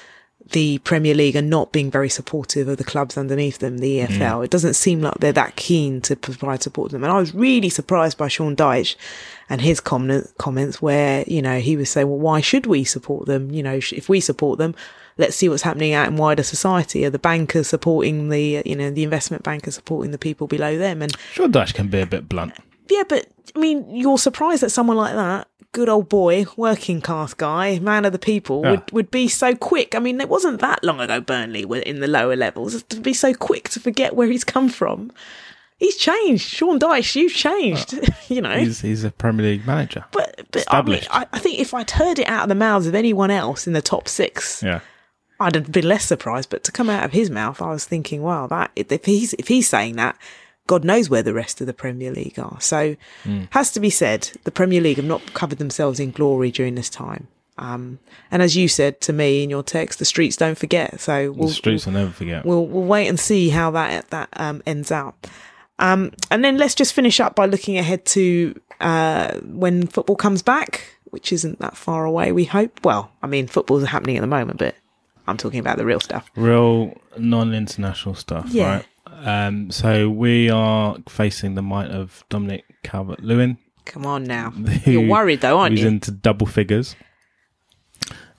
the 0.53 0.79
Premier 0.79 1.14
League 1.14 1.35
are 1.35 1.43
not 1.43 1.72
being 1.72 1.91
very 1.91 2.09
supportive 2.09 2.68
of 2.68 2.77
the 2.77 2.85
clubs 2.85 3.18
underneath 3.18 3.59
them, 3.59 3.79
the 3.79 4.01
EFL. 4.01 4.45
It 4.45 4.51
doesn't 4.51 4.74
seem 4.74 5.01
like 5.01 5.14
they're 5.14 5.33
that 5.33 5.57
keen 5.57 6.01
to 6.03 6.14
provide 6.14 6.62
support 6.62 6.91
to 6.91 6.97
them. 6.97 7.03
And 7.03 7.12
I 7.12 7.18
was 7.18 7.35
really 7.35 7.68
surprised 7.68 8.16
by 8.16 8.29
Sean 8.29 8.55
Dyche 8.55 8.95
and 9.49 9.61
his 9.61 9.81
comment, 9.81 10.33
comments 10.39 10.81
where, 10.81 11.24
you 11.27 11.43
know, 11.43 11.59
he 11.59 11.77
was 11.77 11.91
saying, 11.91 12.09
well, 12.09 12.18
why 12.18 12.41
should 12.41 12.66
we 12.66 12.85
support 12.85 13.27
them? 13.27 13.51
You 13.51 13.64
know, 13.64 13.74
if 13.74 14.09
we 14.09 14.20
support 14.20 14.59
them, 14.59 14.77
let's 15.19 15.37
see 15.37 15.49
what's 15.49 15.62
happening 15.62 15.93
out 15.95 16.09
in 16.09 16.17
wider 16.17 16.43
society. 16.43 17.05
Are 17.05 17.11
the 17.11 17.19
bankers 17.19 17.69
supporting 17.69 18.29
the, 18.29 18.62
you 18.67 18.77
know, 18.77 18.91
the 18.91 19.03
investment 19.05 19.43
bankers 19.43 19.75
supporting 19.75 20.11
the 20.11 20.19
people 20.19 20.47
below 20.47 20.77
them? 20.79 21.03
And 21.03 21.12
Sure, 21.33 21.49
Dash 21.49 21.73
can 21.73 21.89
be 21.89 22.01
a 22.01 22.07
bit 22.07 22.29
blunt. 22.29 22.53
yeah, 22.89 23.03
but 23.09 23.27
I 23.55 23.59
mean, 23.59 23.89
you're 23.95 24.19
surprised 24.19 24.62
that 24.62 24.71
someone 24.71 24.97
like 24.97 25.14
that, 25.14 25.49
good 25.73 25.89
old 25.89 26.09
boy, 26.09 26.45
working 26.57 27.01
class 27.01 27.35
guy, 27.35 27.79
man 27.79 28.05
of 28.05 28.12
the 28.12 28.19
people, 28.19 28.62
Yeah. 28.64 28.71
would, 28.73 28.93
would 28.93 29.11
be 29.11 29.29
so 29.29 29.55
quick. 29.55 29.95
I 29.95 29.99
mean, 29.99 30.21
it 30.21 30.29
wasn't 30.29 30.61
that 30.61 30.83
long 30.85 31.01
ago 31.01 31.21
Burnley 31.21 31.64
were 31.64 31.79
in 31.79 32.01
the 32.01 32.07
lower 32.09 32.37
levels 32.37 32.83
to 32.83 33.01
be 33.01 33.12
so 33.14 33.33
quick 33.35 33.69
to 33.71 33.81
forget 33.81 34.14
where 34.17 34.29
he's 34.29 34.45
come 34.45 34.69
from. 34.69 35.11
He's 35.79 35.97
changed. 35.97 36.49
Sean 36.49 36.79
Dyche, 36.79 37.17
you've 37.17 37.35
changed. 37.35 37.99
you 38.29 38.41
know. 38.41 38.57
He's 38.59 38.81
he's 38.81 39.05
a 39.05 39.11
Premier 39.11 39.45
League 39.45 39.67
manager. 39.67 40.07
but 40.12 40.47
but 40.51 40.64
I, 40.69 40.81
mean. 40.81 41.01
I, 41.11 41.27
I 41.35 41.39
think 41.39 41.59
if 41.59 41.75
I'd 41.75 41.91
heard 41.91 42.19
it 42.19 42.27
out 42.29 42.45
of 42.45 42.49
the 42.49 42.55
mouths 42.55 42.87
of 42.87 42.95
anyone 42.95 43.31
else 43.31 43.67
in 43.67 43.75
the 43.75 43.83
top 43.83 44.09
six, 44.09 44.62
Yeah. 44.62 44.81
I'd 45.39 45.55
have 45.55 45.70
been 45.70 45.89
less 45.89 46.05
surprised. 46.05 46.51
But 46.51 46.64
to 46.64 46.72
come 46.72 46.89
out 46.89 47.05
of 47.05 47.12
his 47.12 47.30
mouth, 47.30 47.61
I 47.61 47.70
was 47.70 47.84
thinking, 47.84 48.22
wow, 48.22 48.47
that 48.49 48.70
if 48.76 49.05
he's 49.05 49.34
if 49.34 49.49
he's 49.49 49.68
saying 49.68 49.97
that, 49.97 50.16
God 50.66 50.84
knows 50.84 51.09
where 51.09 51.22
the 51.22 51.34
rest 51.34 51.61
of 51.61 51.66
the 51.66 51.74
Premier 51.74 52.11
League 52.11 52.39
are. 52.39 52.61
So, 52.61 52.97
has 53.51 53.70
to 53.72 53.80
be 53.80 53.91
said, 53.91 54.30
the 54.45 54.51
Premier 54.51 54.80
League 54.80 54.97
have 54.97 55.07
not 55.07 55.34
covered 55.34 55.59
themselves 55.59 56.01
in 56.01 56.11
glory 56.11 56.51
during 56.51 56.74
this 56.74 56.91
time. 56.91 57.28
Um, 57.59 57.99
and 58.30 58.43
as 58.43 58.57
you 58.57 58.68
said 58.68 59.01
to 59.03 59.12
me 59.12 59.43
in 59.43 59.51
your 59.51 59.62
text, 59.62 59.99
the 59.99 60.05
streets 60.05 60.37
don't 60.37 60.59
forget. 60.59 61.01
So 61.01 61.32
we'll, 61.32 61.49
the 61.49 61.55
streets 61.55 61.87
will 61.87 61.95
never 61.95 62.11
forget. 62.11 62.45
we'll 62.45 62.66
we'll 62.66 62.84
wait 62.84 63.09
and 63.09 63.18
see 63.18 63.49
how 63.49 63.70
that 63.72 64.11
that 64.11 64.28
um, 64.34 64.62
ends 64.66 64.91
out. 64.93 65.26
Um, 65.78 66.12
and 66.30 66.45
then 66.45 66.57
let's 66.57 66.74
just 66.74 66.95
finish 66.95 67.20
up 67.20 67.34
by 67.34 67.47
looking 67.47 67.78
ahead 67.78 68.05
to 68.07 68.59
uh, 68.80 69.39
when 69.41 69.87
football 69.87 70.16
comes 70.16 70.43
back, 70.43 70.99
which 71.05 71.32
isn't 71.32 71.59
that 71.61 71.76
far 71.76 72.05
away. 72.05 72.32
We 72.32 72.45
hope. 72.45 72.84
Well, 72.84 73.11
I 73.22 73.26
mean, 73.26 73.47
football's 73.47 73.84
happening 73.84 74.16
at 74.16 74.20
the 74.20 74.26
moment, 74.26 74.59
but 74.59 74.74
I'm 75.27 75.37
talking 75.37 75.61
about 75.61 75.77
the 75.79 75.85
real 75.85 76.01
stuff. 76.01 76.31
Real 76.37 76.95
non-international 77.18 78.14
stuff, 78.14 78.47
Yeah. 78.51 78.77
right? 78.77 78.87
Um, 79.49 79.70
so 79.70 80.09
we 80.11 80.51
are 80.51 80.97
facing 81.09 81.55
the 81.55 81.62
might 81.62 81.91
of 81.91 82.24
Dominic 82.29 82.64
Calvert-Lewin 82.83 83.59
Come 83.87 84.05
on 84.05 84.24
now. 84.24 84.53
You're 84.85 85.07
worried 85.09 85.41
though, 85.43 85.59
aren't 85.61 85.79
you? 85.79 85.87
into 85.87 86.11
double 86.11 86.47
figures, 86.47 86.97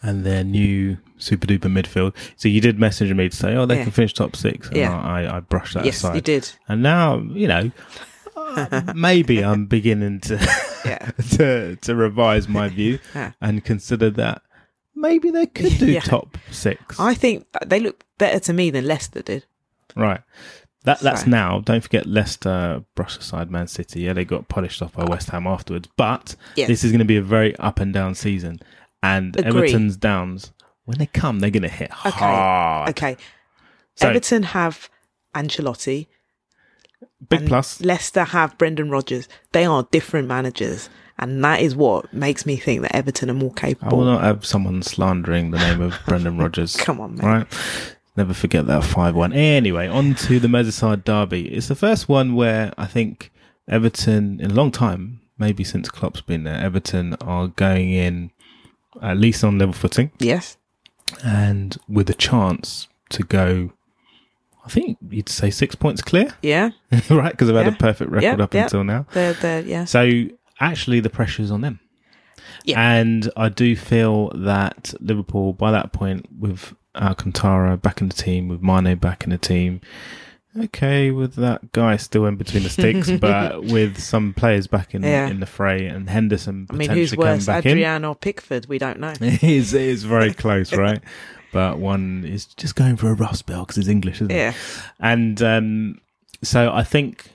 and 0.03 0.25
their 0.25 0.43
new 0.43 0.97
super 1.17 1.47
duper 1.47 1.71
midfield. 1.71 2.13
So 2.35 2.47
you 2.49 2.61
did 2.61 2.77
message 2.79 3.13
me 3.13 3.29
to 3.29 3.35
say, 3.35 3.55
"Oh, 3.55 3.65
they 3.65 3.77
Yeah. 3.77 3.83
can 3.83 3.91
finish 3.91 4.13
top 4.13 4.35
six. 4.35 4.67
And 4.67 4.77
Yeah. 4.77 4.93
I, 4.99 5.37
I 5.37 5.39
brushed 5.39 5.73
that 5.75 5.85
yes, 5.85 5.97
aside. 5.97 6.15
you 6.15 6.21
did. 6.21 6.51
And 6.67 6.83
now, 6.83 7.17
you 7.33 7.47
know, 7.47 7.71
uh, 8.35 8.91
maybe 8.95 9.43
I'm 9.43 9.65
beginning 9.67 10.19
to 10.21 10.35
Yeah. 10.85 10.97
to 11.37 11.75
to 11.77 11.95
revise 11.95 12.47
my 12.47 12.67
view 12.69 12.99
and 13.41 13.63
consider 13.63 14.09
that 14.11 14.41
maybe 14.97 15.29
they 15.31 15.45
could 15.45 15.77
do 15.79 15.91
Yeah. 15.91 16.01
top 16.01 16.37
six. 16.51 16.99
I 16.99 17.13
think 17.13 17.45
they 17.65 17.79
look 17.79 18.03
better 18.17 18.39
to 18.39 18.53
me 18.53 18.69
than 18.71 18.85
Leicester 18.85 19.21
did. 19.21 19.45
right. 19.95 20.21
That 20.83 20.99
that's 21.01 21.23
So- 21.23 21.29
now. 21.29 21.59
Don't 21.59 21.81
forget 21.81 22.05
Leicester 22.05 22.83
brushed 22.95 23.19
aside 23.19 23.51
Man 23.51 23.67
City. 23.67 24.01
Yeah, 24.01 24.13
they 24.13 24.23
got 24.23 24.47
polished 24.47 24.81
off 24.81 24.93
by 24.93 25.03
oh. 25.03 25.09
West 25.09 25.29
Ham 25.31 25.45
afterwards. 25.45 25.89
But 25.97 26.35
Yes. 26.55 26.67
this 26.69 26.83
is 26.85 26.91
going 26.91 26.99
to 26.99 27.05
be 27.05 27.17
a 27.17 27.21
very 27.21 27.55
up 27.57 27.79
and 27.81 27.93
down 27.93 28.15
season. 28.15 28.59
And 29.03 29.35
Agree. 29.37 29.69
Everton's 29.69 29.97
downs 29.97 30.53
when 30.85 30.97
they 30.97 31.07
come, 31.07 31.39
they're 31.39 31.49
going 31.49 31.63
to 31.63 31.69
hit 31.69 31.91
Okay. 32.05 32.09
hard. 32.11 32.89
Okay. 32.91 33.17
So 33.95 34.07
Everton 34.07 34.43
have 34.43 34.89
Ancelotti. 35.35 36.07
big 37.27 37.47
plus. 37.47 37.81
Leicester 37.81 38.23
have 38.23 38.57
Brendan 38.57 38.89
Rodgers. 38.89 39.27
They 39.51 39.65
are 39.65 39.87
different 39.91 40.27
managers. 40.29 40.89
And 41.19 41.43
that 41.43 41.61
is 41.61 41.75
what 41.75 42.13
makes 42.13 42.45
me 42.45 42.57
think 42.57 42.81
that 42.83 42.95
Everton 42.95 43.29
are 43.29 43.33
more 43.33 43.53
capable. 43.53 43.91
I 43.91 43.95
will 43.97 44.05
not 44.05 44.23
have 44.23 44.45
someone 44.45 44.83
slandering 44.83 45.51
the 45.51 45.57
name 45.57 45.81
of 45.81 45.95
Brendan 46.07 46.37
Rodgers. 46.37 46.75
Come 46.75 46.99
on, 47.01 47.15
man. 47.15 47.25
Right. 47.25 47.47
Never 48.15 48.33
forget 48.33 48.67
that 48.67 48.83
5 48.83 49.15
1. 49.15 49.33
Anyway, 49.33 49.87
on 49.87 50.15
to 50.15 50.39
the 50.39 50.47
Merseyside 50.47 51.03
Derby. 51.03 51.47
It's 51.49 51.67
the 51.67 51.75
first 51.75 52.07
one 52.09 52.35
where 52.35 52.73
I 52.77 52.85
think 52.85 53.31
Everton, 53.67 54.39
in 54.39 54.51
a 54.51 54.53
long 54.53 54.71
time, 54.71 55.21
maybe 55.37 55.63
since 55.63 55.89
Klopp's 55.89 56.21
been 56.21 56.43
there, 56.43 56.59
Everton 56.59 57.13
are 57.21 57.47
going 57.47 57.89
in 57.91 58.31
at 59.01 59.17
least 59.17 59.43
on 59.43 59.59
level 59.59 59.73
footing 59.73 60.11
Yes. 60.19 60.57
and 61.23 61.77
with 61.87 62.09
a 62.09 62.15
chance 62.15 62.87
to 63.09 63.23
go, 63.23 63.71
I 64.65 64.69
think 64.69 64.97
you'd 65.09 65.29
say 65.29 65.49
six 65.51 65.75
points 65.75 66.01
clear, 66.01 66.33
Yeah. 66.41 66.71
right? 67.09 67.31
Because 67.31 67.47
they've 67.47 67.55
had 67.57 67.67
a 67.71 67.75
perfect 67.77 68.09
record 68.11 68.39
Yeah, 68.39 68.43
up 68.43 68.53
yeah. 68.53 68.63
until 68.63 68.83
now. 68.83 69.05
They're, 69.13 69.33
they're, 69.33 69.61
yeah. 69.61 69.85
So 69.85 70.27
actually, 70.59 70.99
the 70.99 71.09
pressure 71.09 71.41
is 71.41 71.51
on 71.51 71.61
them. 71.61 71.79
Yeah. 72.63 72.79
And 72.79 73.31
I 73.37 73.49
do 73.49 73.75
feel 73.75 74.29
that 74.35 74.93
Liverpool, 74.99 75.53
by 75.53 75.71
that 75.71 75.93
point, 75.93 76.27
with 76.37 76.75
Alcantara 76.95 77.77
back 77.77 78.01
in 78.01 78.09
the 78.09 78.13
team, 78.15 78.47
with 78.47 78.61
Mane 78.61 78.97
back 78.97 79.23
in 79.23 79.29
the 79.29 79.37
team, 79.37 79.81
okay, 80.57 81.11
with 81.11 81.35
that 81.35 81.71
guy 81.71 81.95
still 81.97 82.25
in 82.25 82.35
between 82.35 82.63
the 82.63 82.69
sticks, 82.69 83.09
but 83.21 83.63
with 83.63 83.99
some 83.99 84.33
players 84.33 84.67
back 84.67 84.93
in 84.93 85.03
Yeah. 85.03 85.27
in 85.27 85.39
the 85.39 85.45
fray 85.45 85.85
and 85.87 86.09
Henderson 86.09 86.67
I 86.69 86.73
mean, 86.73 86.89
who's 86.89 87.15
worse, 87.15 87.47
Adrian 87.47 88.03
or 88.03 88.15
Pickford? 88.15 88.65
We 88.67 88.77
don't 88.79 88.99
know. 88.99 89.13
in. 89.21 89.23
It 89.33 89.43
is, 89.43 89.73
it 89.73 89.81
is 89.81 90.03
very 90.03 90.33
close, 90.33 90.73
right? 90.75 91.01
But 91.53 91.77
one 91.79 92.25
is 92.25 92.45
just 92.45 92.75
going 92.75 92.97
for 92.97 93.09
a 93.09 93.13
rough 93.13 93.37
spell 93.37 93.61
because 93.61 93.77
it's 93.77 93.87
English, 93.87 94.15
isn't 94.17 94.31
it? 94.31 94.35
Yeah. 94.35 94.53
And 94.99 95.41
um, 95.41 96.01
so 96.43 96.71
I 96.73 96.83
think 96.83 97.31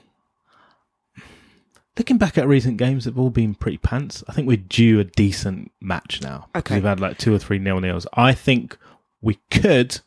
looking 1.97 2.17
back 2.17 2.37
at 2.37 2.47
recent 2.47 2.77
games, 2.77 3.05
they've 3.05 3.17
all 3.17 3.29
been 3.29 3.53
pretty 3.55 3.77
pants. 3.77 4.23
I 4.27 4.33
think 4.33 4.47
we're 4.47 4.57
due 4.57 4.99
a 4.99 5.03
decent 5.03 5.71
match 5.81 6.21
now. 6.21 6.47
because 6.53 6.71
Okay. 6.71 6.75
We've 6.75 6.83
had 6.83 6.99
like 6.99 7.17
two 7.17 7.33
or 7.33 7.39
three 7.39 7.59
nil 7.59 7.79
nils. 7.79 8.07
I 8.13 8.33
think 8.33 8.77
we 9.21 9.39
could 9.51 9.99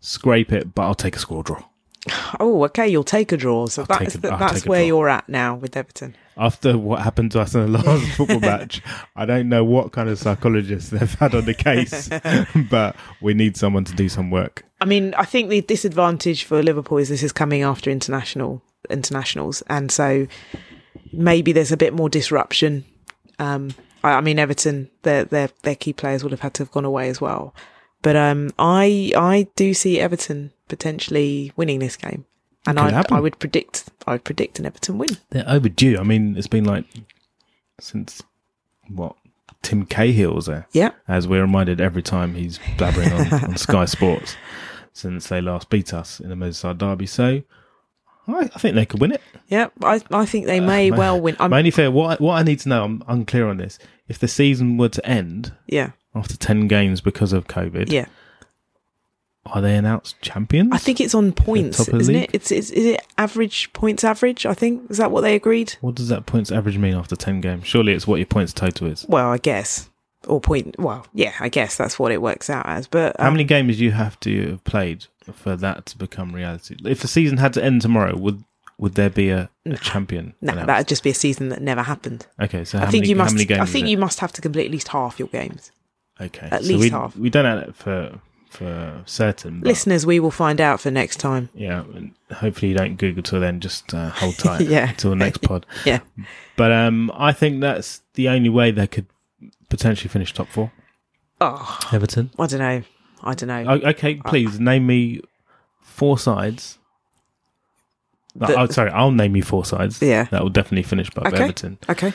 scrape 0.00 0.52
it, 0.52 0.74
but 0.74 0.82
I'll 0.82 0.94
take 0.94 1.16
a 1.16 1.18
score 1.18 1.42
draw. 1.42 1.64
Oh, 2.40 2.64
okay. 2.64 2.88
You'll 2.88 3.04
take 3.04 3.30
a 3.32 3.36
draw. 3.36 3.66
So 3.66 3.82
that's 3.84 4.14
take 4.14 4.24
a- 4.24 4.36
that's 4.38 4.64
where 4.66 4.82
you're 4.82 5.08
at 5.08 5.28
now 5.28 5.54
with 5.54 5.76
Everton. 5.76 6.16
After 6.36 6.78
what 6.78 7.02
happened 7.02 7.32
to 7.32 7.40
us 7.40 7.54
in 7.54 7.60
the 7.70 7.82
last 7.82 8.06
football 8.16 8.40
match, 8.40 8.80
I 9.14 9.26
don't 9.26 9.50
know 9.50 9.62
what 9.64 9.92
kind 9.92 10.08
of 10.08 10.18
psychologist 10.18 10.90
they've 10.90 11.12
had 11.14 11.34
on 11.34 11.44
the 11.44 11.52
case, 11.52 12.08
but 12.70 12.96
we 13.20 13.34
need 13.34 13.58
someone 13.58 13.84
to 13.84 13.92
do 13.94 14.08
some 14.08 14.30
work. 14.30 14.64
I 14.80 14.86
mean, 14.86 15.12
I 15.18 15.26
think 15.26 15.50
the 15.50 15.60
disadvantage 15.60 16.44
for 16.44 16.62
Liverpool 16.62 16.96
is 16.96 17.10
this 17.10 17.22
is 17.22 17.32
coming 17.32 17.60
after 17.62 17.90
international 17.90 18.62
internationals, 18.88 19.62
and 19.68 19.92
so 19.92 20.26
maybe 21.12 21.52
there's 21.52 21.72
a 21.72 21.76
bit 21.76 21.94
more 21.94 22.08
disruption. 22.08 22.84
Um, 23.38 23.74
I, 24.02 24.12
I 24.12 24.20
mean, 24.20 24.38
Everton, 24.38 24.90
their 25.02 25.24
their 25.24 25.50
their 25.62 25.74
key 25.74 25.92
players 25.92 26.22
would 26.22 26.32
have 26.32 26.40
had 26.40 26.54
to 26.54 26.62
have 26.62 26.70
gone 26.70 26.84
away 26.84 27.08
as 27.08 27.20
well, 27.20 27.54
but 28.02 28.16
um, 28.16 28.50
I 28.58 29.12
I 29.16 29.48
do 29.56 29.74
see 29.74 30.00
Everton 30.00 30.52
potentially 30.68 31.52
winning 31.56 31.78
this 31.78 31.96
game, 31.96 32.26
and 32.66 32.78
I. 32.78 33.04
I 33.10 33.20
would 33.20 33.38
predict 33.38 33.90
I 34.06 34.12
would 34.12 34.24
predict 34.24 34.58
an 34.58 34.66
Everton 34.66 34.98
win. 34.98 35.16
They're 35.30 35.48
overdue. 35.48 35.98
I 35.98 36.02
mean, 36.02 36.36
it's 36.36 36.46
been 36.46 36.64
like 36.64 36.84
since 37.80 38.22
what 38.88 39.16
Tim 39.62 39.86
Cahill 39.86 40.34
was 40.34 40.46
there. 40.46 40.66
Yeah, 40.72 40.92
as 41.08 41.26
we're 41.28 41.42
reminded 41.42 41.80
every 41.80 42.02
time 42.02 42.34
he's 42.34 42.58
blabbering 42.76 43.32
on, 43.32 43.50
on 43.50 43.56
Sky 43.56 43.84
Sports 43.84 44.36
since 44.92 45.28
they 45.28 45.40
last 45.40 45.70
beat 45.70 45.94
us 45.94 46.20
in 46.20 46.28
the 46.28 46.34
Merseyside 46.34 46.78
derby. 46.78 47.06
So 47.06 47.42
I, 48.34 48.40
I 48.42 48.58
think 48.58 48.74
they 48.74 48.86
could 48.86 49.00
win 49.00 49.12
it. 49.12 49.20
yeah. 49.48 49.68
I 49.82 50.00
I 50.10 50.24
think 50.26 50.46
they 50.46 50.60
may 50.60 50.90
ma- 50.90 50.96
well 50.96 51.20
win. 51.20 51.36
I'm, 51.40 51.50
My 51.50 51.58
only 51.58 51.70
fear, 51.70 51.90
what 51.90 52.20
I- 52.20 52.22
what 52.22 52.34
I 52.34 52.42
need 52.42 52.60
to 52.60 52.68
know, 52.68 52.84
I'm 52.84 53.02
unclear 53.08 53.48
on 53.48 53.56
this. 53.58 53.78
If 54.08 54.18
the 54.18 54.28
season 54.28 54.76
were 54.76 54.88
to 54.88 55.06
end 55.06 55.52
yeah, 55.66 55.90
after 56.14 56.36
ten 56.36 56.66
games 56.68 57.00
because 57.00 57.32
of 57.32 57.46
COVID, 57.46 57.90
yeah. 57.92 58.06
are 59.46 59.60
they 59.60 59.76
announced 59.76 60.20
champions? 60.20 60.70
I 60.72 60.78
think 60.78 61.00
it's 61.00 61.14
on 61.14 61.32
points, 61.32 61.78
top 61.78 61.88
of 61.88 61.92
the 61.94 61.98
isn't 62.00 62.14
league? 62.14 62.24
it? 62.24 62.30
It's, 62.34 62.50
it's 62.52 62.70
is 62.70 62.86
it 62.86 63.06
average 63.18 63.72
points 63.72 64.04
average? 64.04 64.46
I 64.46 64.54
think 64.54 64.90
is 64.90 64.98
that 64.98 65.10
what 65.10 65.22
they 65.22 65.34
agreed. 65.34 65.76
What 65.80 65.94
does 65.94 66.08
that 66.08 66.26
points 66.26 66.50
average 66.52 66.78
mean 66.78 66.94
after 66.94 67.16
ten 67.16 67.40
games? 67.40 67.66
Surely 67.66 67.92
it's 67.92 68.06
what 68.06 68.16
your 68.16 68.26
points 68.26 68.52
total 68.52 68.88
is. 68.88 69.06
Well, 69.08 69.30
I 69.30 69.38
guess. 69.38 69.88
Or 70.26 70.38
point. 70.40 70.76
Well, 70.78 71.06
yeah, 71.14 71.32
I 71.40 71.48
guess 71.48 71.76
that's 71.78 71.98
what 71.98 72.12
it 72.12 72.20
works 72.20 72.50
out 72.50 72.66
as. 72.66 72.86
But 72.86 73.16
How 73.18 73.28
um, 73.28 73.34
many 73.34 73.44
games 73.44 73.78
do 73.78 73.84
you 73.84 73.92
have 73.92 74.20
to 74.20 74.50
have 74.50 74.64
played 74.64 75.06
for 75.32 75.56
that 75.56 75.86
to 75.86 75.98
become 75.98 76.34
reality? 76.34 76.76
If 76.84 77.00
the 77.00 77.08
season 77.08 77.38
had 77.38 77.52
to 77.54 77.64
end 77.64 77.82
tomorrow, 77.82 78.16
would 78.16 78.44
would 78.78 78.94
there 78.94 79.10
be 79.10 79.28
a, 79.30 79.50
a 79.66 79.76
champion? 79.76 80.32
No, 80.40 80.52
announced? 80.52 80.66
that'd 80.68 80.88
just 80.88 81.02
be 81.02 81.10
a 81.10 81.14
season 81.14 81.50
that 81.50 81.60
never 81.60 81.82
happened. 81.82 82.26
Okay, 82.40 82.64
so 82.64 82.78
how 82.78 82.84
I 82.86 82.90
think 82.90 83.02
many, 83.02 83.10
you 83.10 83.16
must. 83.16 83.36
games 83.36 83.60
I 83.60 83.64
is 83.64 83.70
think 83.72 83.86
it? 83.86 83.90
you 83.90 83.98
must 83.98 84.20
have 84.20 84.32
to 84.32 84.40
complete 84.40 84.64
at 84.66 84.70
least 84.72 84.88
half 84.88 85.18
your 85.18 85.28
games. 85.28 85.70
Okay, 86.20 86.48
At 86.50 86.62
so 86.62 86.68
least 86.68 86.80
we, 86.80 86.90
half. 86.90 87.16
We 87.16 87.30
don't 87.30 87.44
know 87.44 87.60
that 87.60 87.76
for 87.76 88.20
for 88.50 89.02
certain. 89.06 89.60
But 89.60 89.68
Listeners, 89.68 90.04
we 90.04 90.18
will 90.18 90.30
find 90.30 90.60
out 90.60 90.80
for 90.80 90.90
next 90.90 91.16
time. 91.20 91.50
yeah, 91.54 91.84
hopefully 92.32 92.72
you 92.72 92.76
don't 92.76 92.96
Google 92.96 93.22
till 93.22 93.40
then. 93.40 93.60
Just 93.60 93.94
uh, 93.94 94.10
hold 94.10 94.36
tight. 94.38 94.62
Yeah. 94.62 94.92
till 94.92 95.10
the 95.10 95.16
next 95.16 95.38
pod. 95.42 95.66
Yeah. 95.84 96.00
But 96.56 96.72
um, 96.72 97.10
I 97.14 97.32
think 97.32 97.60
that's 97.60 98.02
the 98.14 98.28
only 98.28 98.48
way 98.48 98.70
they 98.70 98.86
could 98.86 99.06
potentially 99.68 100.08
finish 100.08 100.32
top 100.34 100.48
four. 100.48 100.72
Oh, 101.40 101.78
Everton. 101.92 102.30
I 102.38 102.46
don't 102.46 102.58
know. 102.60 102.82
I 103.22 103.34
don't 103.34 103.48
know. 103.48 103.80
Okay, 103.90 104.16
please 104.16 104.58
name 104.60 104.86
me 104.86 105.20
four 105.82 106.18
sides. 106.18 106.78
The- 108.34 108.54
oh, 108.58 108.66
sorry, 108.66 108.90
I'll 108.90 109.10
name 109.10 109.34
you 109.36 109.42
four 109.42 109.64
sides. 109.64 110.00
Yeah. 110.00 110.24
that 110.30 110.42
will 110.42 110.50
definitely 110.50 110.84
finish 110.84 111.08
above 111.08 111.32
Okay. 111.32 111.42
Everton, 111.44 111.78
Okay. 111.88 112.12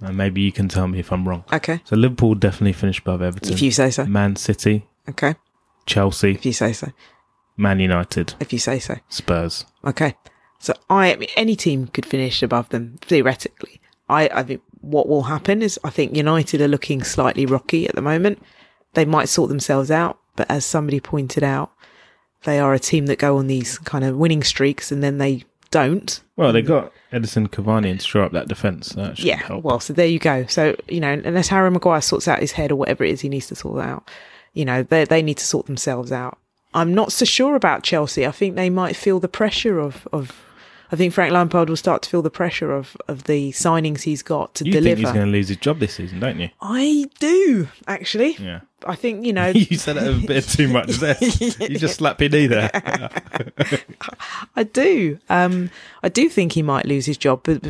and 0.00 0.16
maybe 0.16 0.40
you 0.40 0.52
can 0.52 0.68
tell 0.68 0.88
me 0.88 0.98
if 0.98 1.12
I'm 1.12 1.28
wrong. 1.28 1.44
Okay. 1.52 1.80
So 1.84 1.96
Liverpool 1.96 2.34
definitely 2.34 2.72
finish 2.72 2.98
above 3.00 3.20
Everton. 3.22 3.52
If 3.52 3.60
you 3.62 3.70
say 3.70 3.90
so. 3.90 4.06
Man 4.06 4.36
City, 4.36 4.86
Okay. 5.08 5.34
Chelsea, 5.86 6.32
If 6.32 6.46
you 6.46 6.52
say 6.52 6.72
so. 6.72 6.88
Man 7.56 7.78
United, 7.78 8.34
If 8.40 8.52
you 8.52 8.58
say 8.58 8.78
so. 8.78 8.96
Spurs. 9.10 9.66
Okay. 9.84 10.14
So 10.58 10.72
I, 10.88 11.12
I 11.12 11.16
mean, 11.16 11.28
any 11.36 11.56
team 11.56 11.88
could 11.88 12.06
finish 12.06 12.42
above 12.42 12.68
them 12.70 12.96
theoretically. 13.02 13.80
I, 14.08 14.28
I 14.32 14.42
think 14.42 14.62
what 14.80 15.08
will 15.08 15.24
happen 15.24 15.60
is 15.62 15.78
I 15.84 15.90
think 15.90 16.16
United 16.16 16.60
are 16.62 16.68
looking 16.68 17.02
slightly 17.04 17.44
rocky 17.44 17.86
at 17.86 17.94
the 17.94 18.02
moment. 18.02 18.42
They 18.94 19.04
might 19.04 19.28
sort 19.28 19.48
themselves 19.50 19.90
out, 19.90 20.18
but 20.36 20.50
as 20.50 20.64
somebody 20.64 21.00
pointed 21.00 21.42
out, 21.42 21.72
they 22.44 22.58
are 22.58 22.72
a 22.74 22.78
team 22.78 23.06
that 23.06 23.18
go 23.18 23.36
on 23.38 23.46
these 23.46 23.78
kind 23.78 24.04
of 24.04 24.16
winning 24.16 24.42
streaks 24.42 24.90
and 24.90 25.02
then 25.02 25.18
they 25.18 25.44
don't. 25.70 26.20
Well, 26.36 26.52
they 26.52 26.62
got 26.62 26.92
Edinson 27.12 27.48
Cavani 27.48 27.98
to 27.98 28.04
shore 28.04 28.22
up 28.22 28.32
that 28.32 28.48
defence. 28.48 28.90
That 28.90 29.18
Yeah. 29.18 29.36
help. 29.36 29.62
Well, 29.62 29.78
so 29.80 29.92
there 29.92 30.06
you 30.06 30.18
go. 30.18 30.46
So, 30.46 30.74
you 30.88 31.00
know, 31.00 31.12
unless 31.24 31.48
Harry 31.48 31.70
Maguire 31.70 32.00
sorts 32.00 32.26
out 32.26 32.40
his 32.40 32.52
head 32.52 32.72
or 32.72 32.76
whatever 32.76 33.04
it 33.04 33.10
is 33.10 33.20
he 33.20 33.28
needs 33.28 33.46
to 33.48 33.54
sort 33.54 33.80
out, 33.84 34.08
you 34.54 34.64
know, 34.64 34.82
they, 34.82 35.04
they 35.04 35.22
need 35.22 35.36
to 35.38 35.44
sort 35.46 35.66
themselves 35.66 36.10
out. 36.12 36.38
I'm 36.74 36.94
not 36.94 37.12
so 37.12 37.24
sure 37.24 37.54
about 37.56 37.82
Chelsea. 37.82 38.26
I 38.26 38.30
think 38.30 38.54
they 38.56 38.70
might 38.70 38.96
feel 38.96 39.20
the 39.20 39.28
pressure 39.28 39.78
of, 39.78 40.08
of 40.12 40.32
I 40.92 40.96
think 40.96 41.14
Frank 41.14 41.32
Lampard 41.32 41.68
will 41.68 41.76
start 41.76 42.02
to 42.02 42.10
feel 42.10 42.22
the 42.22 42.30
pressure 42.30 42.72
of, 42.72 42.96
of 43.06 43.24
the 43.24 43.52
signings 43.52 44.02
he's 44.02 44.22
got 44.22 44.54
to 44.56 44.66
you 44.66 44.72
think 44.72 44.98
he's 44.98 45.12
going 45.12 45.26
to 45.26 45.30
lose 45.30 45.48
his 45.48 45.56
job 45.58 45.78
this 45.78 45.94
season, 45.94 46.18
don't 46.18 46.40
you? 46.40 46.50
I 46.60 47.08
do, 47.20 47.68
actually. 47.86 48.36
Yeah. 48.40 48.60
I 48.86 48.96
think, 48.96 49.24
you 49.24 49.32
know, 49.32 49.48
you 49.54 49.76
said 49.76 49.96
it 49.98 50.02
a 50.02 50.26
bit 50.26 50.44
too 50.44 50.68
much 50.68 50.88
There, 50.98 51.16
You 51.20 51.78
just 51.78 51.96
slapped 51.96 52.20
your 52.20 52.30
knee 52.30 52.48
there. 52.48 52.70
I 54.56 54.64
do. 54.64 55.18
Um, 55.28 55.70
I 56.02 56.08
do 56.08 56.28
think 56.28 56.52
he 56.52 56.62
might 56.62 56.86
lose 56.86 57.06
his 57.06 57.16
job, 57.16 57.42
but 57.44 57.62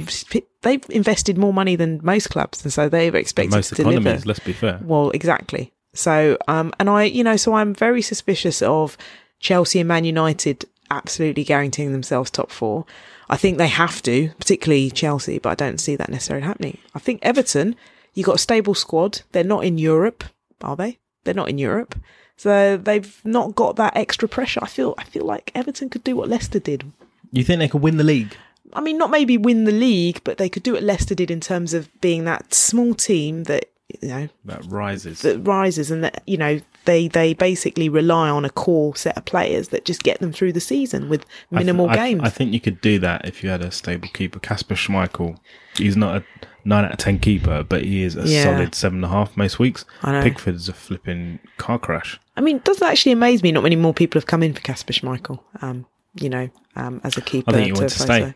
they've 0.63 0.85
invested 0.89 1.37
more 1.37 1.53
money 1.53 1.77
than 1.77 2.01
most 2.03 2.31
clubs, 2.31 2.65
and 2.65 2.73
so 2.73 2.89
they're 2.89 3.15
expected 3.17 3.55
Most 3.55 3.69
to 3.71 3.75
deliver. 3.75 3.97
Most 3.97 4.03
economies, 4.03 4.27
let's 4.27 4.41
be 4.41 4.53
fair. 4.55 4.81
Well, 4.83 5.11
exactly. 5.11 5.73
So, 5.93 6.39
um, 6.49 6.73
and 6.79 6.89
I, 6.89 7.05
you 7.05 7.25
know, 7.25 7.37
so 7.37 7.55
I'm 7.55 7.75
very 7.75 8.01
suspicious 8.01 8.63
of 8.63 8.97
Chelsea 9.41 9.81
and 9.81 9.89
Man 9.89 10.05
United 10.05 10.65
absolutely 10.91 11.45
guaranteeing 11.45 11.93
themselves 11.93 12.31
top 12.31 12.51
four. 12.51 12.85
I 13.29 13.37
think 13.37 13.59
they 13.59 13.69
have 13.69 14.03
to, 14.03 14.31
particularly 14.39 14.91
Chelsea, 14.91 15.39
but 15.39 15.51
I 15.51 15.55
don't 15.55 15.79
see 15.81 15.97
that 15.97 16.09
necessarily 16.09 16.45
happening. 16.45 16.79
I 16.95 16.99
think 16.99 17.21
Everton, 17.23 17.77
you've 18.15 18.27
got 18.27 18.35
a 18.37 18.39
stable 18.39 18.75
squad. 18.75 19.23
They're 19.33 19.45
not 19.45 19.65
in 19.65 19.79
Europe, 19.79 20.25
are 20.63 20.77
they? 20.77 20.99
They're 21.25 21.35
not 21.35 21.49
in 21.49 21.59
Europe. 21.59 21.95
So 22.37 22.77
they've 22.77 23.21
not 23.25 23.55
got 23.55 23.77
that 23.77 23.97
extra 23.97 24.27
pressure. 24.27 24.61
I 24.63 24.67
feel 24.67 24.95
I 24.99 25.05
feel 25.05 25.25
like 25.27 25.53
Everton 25.55 25.91
could 25.91 26.03
do 26.03 26.17
what 26.17 26.29
Leicester 26.29 26.59
did. 26.59 26.85
You 27.33 27.45
think 27.45 27.59
they 27.61 27.69
could 27.69 27.83
win 27.83 27.99
the 27.99 28.05
league? 28.05 28.35
I 28.73 28.81
mean, 28.81 28.97
not 28.99 29.11
maybe 29.11 29.37
win 29.37 29.65
the 29.65 29.73
league, 29.73 30.21
but 30.25 30.39
they 30.39 30.49
could 30.49 30.63
do 30.63 30.73
what 30.73 30.83
Leicester 30.83 31.15
did 31.15 31.31
in 31.31 31.41
terms 31.41 31.75
of 31.75 31.89
being 32.01 32.25
that 32.25 32.55
small 32.55 32.95
team 32.95 33.45
that 33.45 33.67
you 34.01 34.09
know 34.09 34.29
That 34.47 34.65
rises. 34.67 35.21
that 35.23 35.41
rises 35.41 35.91
and 35.91 36.03
that 36.03 36.23
you 36.27 36.37
know 36.39 36.61
they 36.85 37.09
they 37.09 37.35
basically 37.35 37.89
rely 37.89 38.29
on 38.31 38.45
a 38.45 38.51
core 38.51 38.97
set 38.97 39.17
of 39.17 39.25
players 39.25 39.69
that 39.69 39.85
just 39.85 40.03
get 40.03 40.21
them 40.21 40.33
through 40.33 40.53
the 40.53 40.61
season 40.61 41.09
with 41.09 41.23
I 41.53 41.57
th- 41.57 41.67
minimal 41.67 41.89
I 41.91 41.95
th- 41.97 42.05
games. 42.07 42.21
I 42.25 42.29
think 42.31 42.53
you 42.53 42.61
could 42.61 42.81
do 42.81 42.99
that 43.01 43.27
if 43.27 43.43
you 43.43 43.51
had 43.51 43.63
a 43.63 43.71
stable 43.71 44.09
keeper. 44.09 44.39
Kasper 44.39 44.75
Schmeichel, 44.75 45.39
he's 45.77 45.97
not 45.97 46.17
a 46.17 46.25
nine 46.65 46.85
out 46.85 46.93
of 46.93 46.99
ten 46.99 47.19
keeper, 47.19 47.63
but 47.63 47.85
he 47.85 48.03
is 48.03 48.17
a 48.17 48.23
Yeah. 48.27 48.45
solid 48.45 48.75
seven 48.75 48.99
and 48.99 49.05
a 49.05 49.09
half 49.09 49.37
most 49.37 49.59
weeks. 49.59 49.85
I 50.03 50.13
know. 50.13 50.23
Pickford's 50.23 50.69
a 50.69 50.73
flipping 50.73 51.39
car 51.59 51.79
crash. 51.79 52.19
I 52.37 52.41
mean, 52.41 52.57
it 52.57 52.65
doesn't 52.65 52.87
actually 52.87 53.13
amaze 53.13 53.43
me. 53.43 53.53
Not 53.53 53.63
many 53.63 53.77
more 53.77 53.95
people 53.95 54.19
have 54.19 54.27
come 54.27 54.43
in 54.43 54.55
for 54.55 54.61
Kasper 54.61 54.93
Schmeichel. 54.93 55.41
Um, 55.63 55.87
you 56.15 56.29
know, 56.29 56.49
um, 56.77 57.01
as 57.05 57.17
a 57.17 57.21
keeper. 57.21 57.51
I 57.51 57.55
think 57.55 57.67
you 57.69 57.75
want 57.75 57.91
to 57.91 57.95
replace 58.03 58.03
stay. 58.05 58.21
her. 58.23 58.35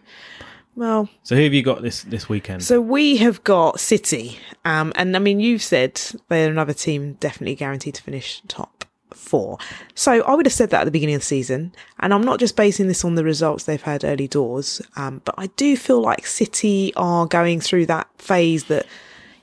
Well, 0.76 1.08
So 1.22 1.36
who 1.36 1.42
have 1.44 1.54
you 1.54 1.62
got 1.62 1.82
this 1.82 2.02
this 2.02 2.28
weekend? 2.28 2.64
so 2.64 2.80
we 2.80 3.16
have 3.18 3.44
got 3.44 3.78
City, 3.80 4.38
um, 4.64 4.92
and 4.96 5.14
I 5.14 5.18
mean, 5.20 5.38
you've 5.40 5.62
said 5.62 6.00
they're 6.28 6.50
another 6.50 6.74
team 6.74 7.14
definitely 7.20 7.54
guaranteed 7.54 7.94
to 7.94 8.02
finish 8.02 8.42
top 8.48 8.84
four. 9.12 9.58
So 9.94 10.22
I 10.24 10.34
would 10.34 10.46
have 10.46 10.52
said 10.52 10.70
that 10.70 10.80
at 10.80 10.84
the 10.84 10.90
beginning 10.90 11.14
of 11.14 11.20
the 11.20 11.26
season, 11.26 11.72
and 12.00 12.12
I'm 12.12 12.22
not 12.24 12.40
just 12.40 12.56
basing 12.56 12.88
this 12.88 13.04
on 13.04 13.14
the 13.14 13.22
results 13.24 13.64
they've 13.64 13.80
had 13.80 14.02
early 14.04 14.26
doors, 14.28 14.82
um, 14.96 15.22
but 15.24 15.34
I 15.38 15.46
do 15.48 15.76
feel 15.76 16.00
like 16.00 16.26
City 16.26 16.92
are 16.96 17.26
going 17.26 17.60
through 17.60 17.86
that 17.86 18.08
phase 18.18 18.64
that, 18.64 18.84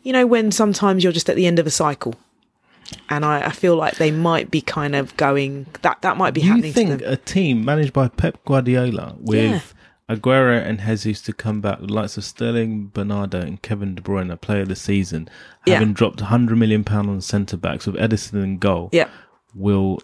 you 0.04 0.12
know, 0.12 0.28
when 0.28 0.52
sometimes 0.52 1.04
you're 1.04 1.14
just 1.14 1.30
at 1.30 1.36
the 1.38 1.48
end 1.48 1.60
of 1.60 1.66
a 1.66 1.72
cycle. 1.72 2.16
And 3.10 3.24
I, 3.24 3.46
I 3.48 3.52
feel 3.52 3.78
like 3.78 3.96
they 3.96 4.12
might 4.12 4.52
be 4.52 4.60
kind 4.60 4.96
of 4.98 5.16
going 5.16 5.66
that 5.82 6.02
that 6.02 6.18
might 6.18 6.34
be 6.34 6.42
you 6.42 6.50
happening 6.50 6.74
to 6.74 6.76
think 6.76 7.02
a 7.04 7.16
team 7.16 7.64
managed 7.64 7.94
by 7.94 8.10
Pep 8.10 8.44
Guardiola 8.44 9.16
with 9.18 9.74
Aguero 10.16 10.62
and 10.64 10.80
Jesus 10.82 11.22
to 11.24 11.34
come 11.34 11.62
back, 11.62 11.80
the 11.80 11.88
likes 11.94 12.18
of 12.18 12.24
Sterling, 12.24 12.88
Bernardo, 12.94 13.40
and 13.40 13.62
Kevin 13.62 13.96
De 13.96 14.02
Bruyne, 14.02 14.32
a 14.32 14.38
player 14.38 14.62
of 14.64 14.68
the 14.68 14.76
season, 14.76 15.30
Yeah. 15.66 15.76
having 15.76 15.94
dropped 15.94 16.22
100 16.22 16.58
million 16.58 16.84
pound 16.84 17.10
on 17.10 17.22
centre 17.22 17.58
backs 17.58 17.86
with 17.86 17.96
Ederson 17.96 18.44
in 18.44 18.58
goal, 18.58 18.90
Yeah. 18.92 19.10
will 19.56 20.02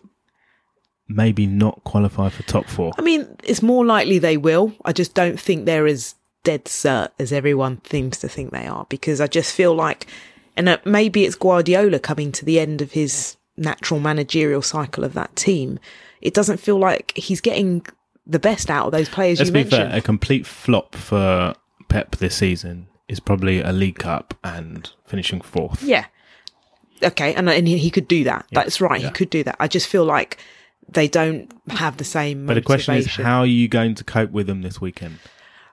maybe 1.07 1.45
not 1.45 1.83
qualify 1.83 2.29
for 2.29 2.43
top 2.43 2.65
four? 2.67 2.91
I 2.97 3.01
mean, 3.01 3.27
it's 3.43 3.61
more 3.61 3.85
likely 3.85 4.19
they 4.19 4.37
will. 4.37 4.73
I 4.85 4.93
just 4.93 5.13
don't 5.13 5.39
think 5.39 5.65
they're 5.65 5.87
as 5.87 6.15
dead 6.43 6.65
cert 6.65 7.09
as 7.19 7.31
everyone 7.33 7.81
seems 7.89 8.17
to 8.19 8.29
think 8.29 8.51
they 8.51 8.67
are 8.67 8.85
because 8.89 9.19
I 9.19 9.27
just 9.27 9.53
feel 9.53 9.73
like, 9.75 10.07
and 10.55 10.69
uh, 10.69 10.77
maybe 10.85 11.25
it's 11.25 11.35
Guardiola 11.35 11.99
coming 11.99 12.31
to 12.33 12.45
the 12.45 12.59
end 12.59 12.81
of 12.81 12.91
his 12.93 13.35
natural 13.57 13.99
managerial 13.99 14.61
cycle 14.61 15.03
of 15.03 15.13
that 15.13 15.35
team. 15.35 15.79
It 16.21 16.33
doesn't 16.33 16.59
feel 16.59 16.77
like 16.79 17.13
he's 17.15 17.41
getting 17.41 17.85
the 18.27 18.39
best 18.39 18.69
out 18.69 18.87
of 18.87 18.91
those 18.91 19.09
players 19.09 19.39
Let's 19.39 19.49
you 19.49 19.53
be 19.53 19.59
mentioned. 19.63 19.91
fair, 19.91 19.97
a 19.97 20.01
complete 20.01 20.45
flop 20.45 20.95
for 20.95 21.55
Pep 21.87 22.17
this 22.17 22.35
season 22.35 22.87
is 23.07 23.19
probably 23.19 23.61
a 23.61 23.71
League 23.71 23.99
Cup 23.99 24.33
and 24.43 24.91
finishing 25.05 25.41
fourth. 25.41 25.81
Yeah. 25.81 26.05
Okay, 27.01 27.33
and 27.33 27.49
and 27.49 27.67
he, 27.67 27.89
could 27.89 28.07
do 28.07 28.23
that. 28.25 28.45
That's 28.51 28.81
right. 28.81 28.99
yeah. 28.99 29.07
He 29.07 29.13
could 29.13 29.29
do 29.29 29.43
that. 29.43 29.55
I 29.59 29.67
just 29.67 29.87
feel 29.87 30.03
like 30.03 30.37
they 30.89 31.07
don't 31.07 31.51
have 31.69 31.97
the 31.97 32.03
same. 32.03 32.45
But 32.45 32.55
the 32.55 32.61
question 32.61 32.95
is, 32.95 33.05
how 33.07 33.39
are 33.39 33.45
you 33.45 33.67
going 33.67 33.95
to 33.95 34.03
cope 34.03 34.31
with 34.31 34.47
them 34.47 34.61
this 34.61 34.81
weekend? 34.81 35.19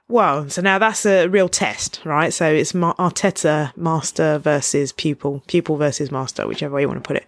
Well, 0.07 0.51
so 0.51 0.61
now 0.61 0.79
that's 0.79 1.07
a 1.07 1.29
real 1.29 1.49
test, 1.49 2.03
right? 2.05 2.33
So 2.33 2.53
it's 2.53 2.73
Arteta 2.73 3.75
master 3.75 4.39
versus 4.39 4.93
pupil, 4.93 5.43
pupil 5.47 5.77
versus 5.77 6.13
master, 6.13 6.47
whichever 6.47 6.75
way 6.75 6.83
you 6.83 6.89
want 6.89 7.03
to 7.03 7.07
put 7.07 7.17
it. 7.17 7.25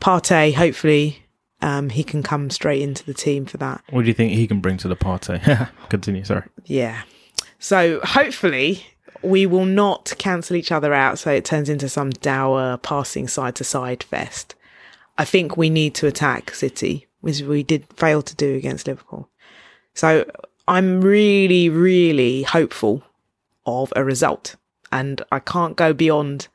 Partey, 0.00 0.52
hopefully, 0.54 1.25
um, 1.62 1.90
he 1.90 2.04
can 2.04 2.22
come 2.22 2.50
straight 2.50 2.82
into 2.82 3.04
the 3.04 3.14
team 3.14 3.46
for 3.46 3.56
that. 3.58 3.82
What 3.90 4.02
do 4.02 4.08
you 4.08 4.14
think 4.14 4.32
he 4.32 4.46
can 4.46 4.60
bring 4.60 4.76
to 4.78 4.88
the 4.88 4.96
party? 4.96 5.40
Continue, 5.88 6.24
sorry. 6.24 6.44
Yeah. 6.64 7.02
So 7.58 8.00
hopefully 8.04 8.86
we 9.22 9.46
will 9.46 9.64
not 9.64 10.12
cancel 10.18 10.56
each 10.56 10.70
other 10.70 10.92
out 10.92 11.18
so 11.18 11.30
it 11.30 11.44
turns 11.44 11.68
into 11.68 11.88
some 11.88 12.10
dour 12.10 12.76
passing 12.78 13.28
side 13.28 13.54
to 13.56 13.64
side 13.64 14.02
fest. 14.02 14.54
I 15.18 15.24
think 15.24 15.56
we 15.56 15.70
need 15.70 15.94
to 15.96 16.06
attack 16.06 16.54
City, 16.54 17.06
which 17.20 17.40
we 17.40 17.62
did 17.62 17.86
fail 17.94 18.22
to 18.22 18.36
do 18.36 18.54
against 18.54 18.86
Liverpool. 18.86 19.30
So 19.94 20.30
I'm 20.68 21.00
really, 21.00 21.68
really 21.68 22.42
hopeful 22.42 23.02
of 23.64 23.92
a 23.96 24.04
result. 24.04 24.56
And 24.92 25.22
I 25.32 25.38
can't 25.38 25.76
go 25.76 25.92
beyond 25.92 26.48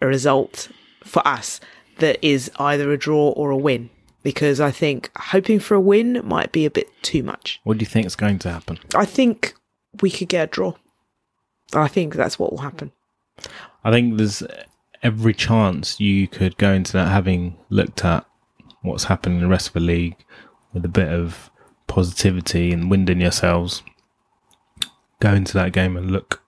a 0.00 0.06
result 0.06 0.68
for 1.04 1.26
us 1.26 1.60
that 1.98 2.18
is 2.22 2.50
either 2.56 2.92
a 2.92 2.98
draw 2.98 3.30
or 3.30 3.50
a 3.50 3.56
win. 3.56 3.90
Because 4.22 4.60
I 4.60 4.70
think 4.70 5.10
hoping 5.16 5.58
for 5.58 5.74
a 5.74 5.80
win 5.80 6.20
might 6.24 6.52
be 6.52 6.64
a 6.64 6.70
bit 6.70 6.88
too 7.02 7.22
much. 7.22 7.60
What 7.64 7.78
do 7.78 7.82
you 7.82 7.86
think 7.86 8.06
is 8.06 8.16
going 8.16 8.38
to 8.40 8.52
happen? 8.52 8.78
I 8.94 9.04
think 9.04 9.54
we 10.00 10.10
could 10.10 10.28
get 10.28 10.44
a 10.44 10.50
draw. 10.50 10.74
I 11.72 11.88
think 11.88 12.14
that's 12.14 12.38
what 12.38 12.52
will 12.52 12.58
happen. 12.58 12.92
I 13.84 13.90
think 13.90 14.16
there's 14.16 14.42
every 15.02 15.34
chance 15.34 15.98
you 15.98 16.28
could 16.28 16.56
go 16.56 16.72
into 16.72 16.92
that 16.92 17.08
having 17.08 17.56
looked 17.68 18.04
at 18.04 18.24
what's 18.82 19.04
happened 19.04 19.36
in 19.36 19.40
the 19.40 19.48
rest 19.48 19.68
of 19.68 19.72
the 19.74 19.80
league 19.80 20.16
with 20.72 20.84
a 20.84 20.88
bit 20.88 21.08
of 21.08 21.50
positivity 21.86 22.72
and 22.72 22.90
wind 22.90 23.10
in 23.10 23.20
yourselves. 23.20 23.82
Go 25.20 25.34
into 25.34 25.54
that 25.54 25.72
game 25.72 25.96
and 25.96 26.10
look 26.10 26.42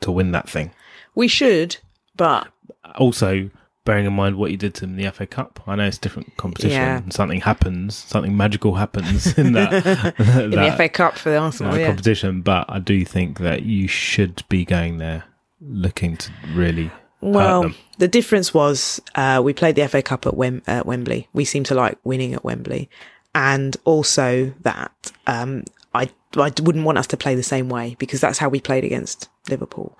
to 0.00 0.10
win 0.10 0.32
that 0.32 0.48
thing. 0.48 0.72
We 1.14 1.28
should, 1.28 1.78
but 2.16 2.48
Also, 2.96 3.50
bearing 3.90 4.06
in 4.06 4.12
mind 4.12 4.36
what 4.36 4.52
you 4.52 4.56
did 4.56 4.72
to 4.72 4.82
them 4.82 4.96
in 4.96 5.04
the 5.04 5.10
FA 5.10 5.26
Cup, 5.26 5.60
I 5.66 5.74
know 5.74 5.84
it's 5.84 5.96
a 5.96 6.00
different 6.00 6.36
competition. 6.36 6.78
Yeah. 6.78 6.98
And 6.98 7.12
something 7.12 7.40
happens, 7.40 7.96
something 7.96 8.36
magical 8.36 8.76
happens 8.76 9.36
in 9.36 9.54
that, 9.54 9.72
in 10.44 10.50
the 10.52 10.74
FA 10.76 10.88
Cup 10.88 11.18
for 11.18 11.30
the 11.30 11.38
Arsenal, 11.38 11.72
uh, 11.72 11.76
yeah. 11.76 11.86
competition. 11.88 12.40
But 12.40 12.66
I 12.68 12.78
do 12.78 13.04
think 13.04 13.40
that 13.40 13.64
you 13.64 13.88
should 13.88 14.44
be 14.48 14.64
going 14.64 14.98
there 14.98 15.24
looking 15.60 16.16
to 16.18 16.30
really 16.54 16.88
Well, 17.20 17.72
the 17.98 18.06
difference 18.06 18.54
was 18.54 19.00
uh, 19.16 19.40
we 19.42 19.52
played 19.52 19.74
the 19.74 19.88
FA 19.88 20.02
Cup 20.02 20.24
at 20.24 20.36
Wem- 20.36 20.62
uh, 20.68 20.84
Wembley. 20.86 21.26
We 21.32 21.44
seem 21.44 21.64
to 21.64 21.74
like 21.74 21.98
winning 22.04 22.32
at 22.32 22.44
Wembley, 22.44 22.88
and 23.34 23.76
also 23.84 24.54
that 24.60 25.10
um, 25.26 25.64
I 25.94 26.10
I 26.36 26.52
wouldn't 26.62 26.84
want 26.84 26.98
us 26.98 27.08
to 27.08 27.16
play 27.16 27.34
the 27.34 27.42
same 27.42 27.68
way 27.68 27.96
because 27.98 28.20
that's 28.20 28.38
how 28.38 28.48
we 28.48 28.60
played 28.60 28.84
against 28.84 29.28
Liverpool, 29.48 29.98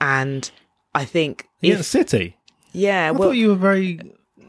and 0.00 0.48
I 0.94 1.04
think 1.04 1.48
if 1.60 1.72
Against 1.72 1.90
City. 1.90 2.36
Yeah, 2.74 3.08
I 3.08 3.10
well, 3.12 3.28
thought 3.30 3.36
you 3.36 3.48
were 3.48 3.54
very, 3.54 3.98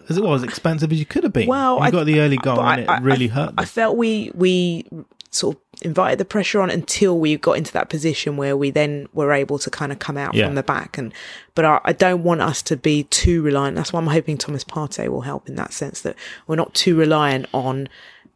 as 0.10 0.18
it 0.18 0.24
was, 0.24 0.44
expensive 0.44 0.92
as 0.92 1.00
you 1.00 1.06
could 1.06 1.24
have 1.24 1.32
been. 1.34 1.48
Well, 1.48 1.78
you 1.78 1.82
I- 1.84 1.92
got 1.92 2.06
the 2.06 2.20
early 2.20 2.38
goal 2.38 2.60
and 2.62 2.82
it 2.82 3.02
really 3.02 3.28
hurt 3.28 3.54
I 3.58 3.64
felt 3.66 3.96
we 3.96 4.32
we 4.36 4.86
sort 5.32 5.58
of 5.58 5.62
invited 5.82 6.18
the 6.18 6.24
pressure 6.26 6.62
on 6.62 6.70
until 6.70 7.20
we 7.20 7.36
got 7.36 7.58
into 7.58 7.74
that 7.74 7.90
position 7.90 8.38
where 8.38 8.56
we 8.56 8.72
then 8.72 9.06
were 9.12 9.34
able 9.34 9.60
to 9.60 9.70
kind 9.70 9.92
of 9.92 10.00
come 10.00 10.16
out 10.18 10.34
Yeah. 10.34 10.46
from 10.46 10.56
the 10.56 10.64
back. 10.64 10.98
And 10.98 11.14
but 11.56 11.66
I, 11.66 11.82
I 11.84 11.92
don't 11.94 12.24
want 12.24 12.40
us 12.42 12.62
to 12.64 12.78
be 12.78 13.04
too 13.04 13.42
reliant. 13.42 13.76
That's 13.76 13.92
why 13.92 14.00
I'm 14.00 14.08
hoping 14.08 14.38
Thomas 14.38 14.64
Partey 14.64 15.10
will 15.10 15.22
help 15.22 15.50
in 15.50 15.56
that 15.56 15.74
sense 15.74 16.00
that 16.02 16.16
we're 16.48 16.56
not 16.56 16.74
too 16.74 16.96
reliant 16.98 17.48
on 17.54 17.90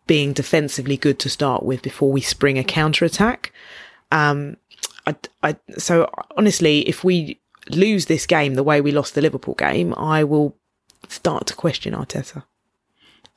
being 0.08 0.34
defensively 0.34 0.98
good 0.98 1.20
to 1.20 1.30
start 1.30 1.64
with 1.64 1.82
before 1.82 2.12
we 2.12 2.20
spring 2.20 2.58
a 2.58 2.64
counter 2.66 3.06
attack. 3.06 3.54
Um, 4.12 4.58
I, 5.08 5.16
I, 5.42 5.56
so 5.78 6.12
honestly, 6.36 6.82
if 6.82 7.04
we 7.06 7.39
lose 7.70 8.06
this 8.06 8.26
game 8.26 8.56
the 8.56 8.64
way 8.64 8.82
we 8.82 8.92
lost 8.92 9.16
the 9.16 9.22
Liverpool 9.22 9.56
game, 9.56 9.94
I 9.96 10.24
will 10.24 10.56
start 11.08 11.48
to 11.48 11.56
question 11.56 11.94
Arteta. 11.94 12.44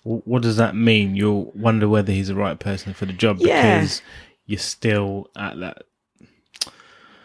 What 0.04 0.42
does 0.42 0.56
that 0.56 0.74
mean? 0.74 1.14
You'll 1.14 1.52
wonder 1.54 1.88
whether 1.88 2.12
he's 2.12 2.28
the 2.28 2.34
right 2.34 2.58
person 2.58 2.92
for 2.92 3.06
the 3.06 3.12
job 3.12 3.38
Yeah. 3.40 3.78
because 3.80 4.02
you're 4.46 4.58
still 4.58 5.30
at 5.36 5.58
that 5.60 5.82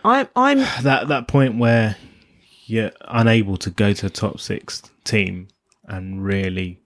I'm, 0.06 0.28
I'm, 0.36 0.58
that 0.84 1.08
that 1.08 1.28
point 1.28 1.58
where 1.58 1.98
you're 2.66 2.92
unable 3.02 3.58
to 3.58 3.70
go 3.70 3.94
to 3.94 4.06
a 4.06 4.10
top 4.10 4.40
six 4.40 4.84
team 5.04 5.48
and 5.86 6.24
really 6.24 6.80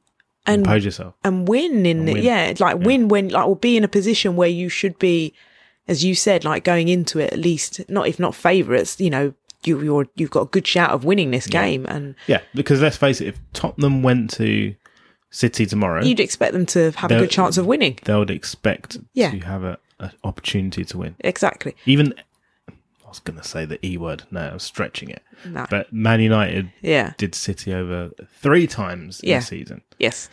and 0.45 0.61
impose 0.61 0.85
yourself. 0.85 1.15
and 1.23 1.47
win 1.47 1.85
in 1.85 2.05
the, 2.05 2.13
win. 2.13 2.23
yeah, 2.23 2.53
like 2.59 2.77
win 2.79 3.07
when 3.07 3.29
like 3.29 3.45
or 3.47 3.55
be 3.55 3.77
in 3.77 3.83
a 3.83 3.87
position 3.87 4.35
where 4.35 4.49
you 4.49 4.69
should 4.69 4.97
be, 4.99 5.33
as 5.87 6.03
you 6.03 6.15
said, 6.15 6.45
like 6.45 6.63
going 6.63 6.87
into 6.87 7.19
it 7.19 7.33
at 7.33 7.39
least 7.39 7.81
not 7.89 8.07
if 8.07 8.19
not 8.19 8.33
favourites, 8.35 8.99
you 8.99 9.09
know, 9.09 9.33
you 9.65 9.81
you're 9.81 10.07
you've 10.15 10.31
got 10.31 10.41
a 10.41 10.45
good 10.45 10.65
shout 10.67 10.91
of 10.91 11.03
winning 11.05 11.31
this 11.31 11.47
game, 11.47 11.85
and 11.87 12.15
Yeah, 12.27 12.41
because 12.55 12.81
let's 12.81 12.97
face 12.97 13.21
it, 13.21 13.27
if 13.27 13.39
Tottenham 13.53 14.03
went 14.03 14.29
to 14.31 14.75
City 15.29 15.65
tomorrow, 15.65 16.03
you'd 16.03 16.19
expect 16.19 16.53
them 16.53 16.65
to 16.67 16.91
have 16.91 17.11
a 17.11 17.19
good 17.19 17.31
chance 17.31 17.57
of 17.57 17.65
winning. 17.65 17.97
they 18.03 18.13
would 18.15 18.31
expect 18.31 18.97
Yeah. 19.13 19.31
to 19.31 19.39
have 19.39 19.63
a, 19.63 19.77
a 19.99 20.11
opportunity 20.23 20.83
to 20.85 20.97
win. 20.97 21.15
Exactly. 21.21 21.75
Even 21.85 22.13
I 22.69 23.07
was 23.07 23.19
going 23.19 23.37
to 23.37 23.43
say 23.47 23.65
the 23.65 23.83
E 23.85 23.97
word. 23.97 24.23
No, 24.31 24.39
I 24.41 24.53
was 24.53 24.63
stretching 24.63 25.09
it. 25.09 25.21
No. 25.45 25.65
But 25.69 25.91
Man 25.91 26.21
United 26.21 26.71
Yeah. 26.81 27.13
did 27.17 27.35
City 27.35 27.73
over 27.73 28.11
three 28.41 28.67
times 28.67 29.19
Yeah. 29.23 29.39
this 29.39 29.47
season. 29.47 29.81
Yes. 29.99 30.29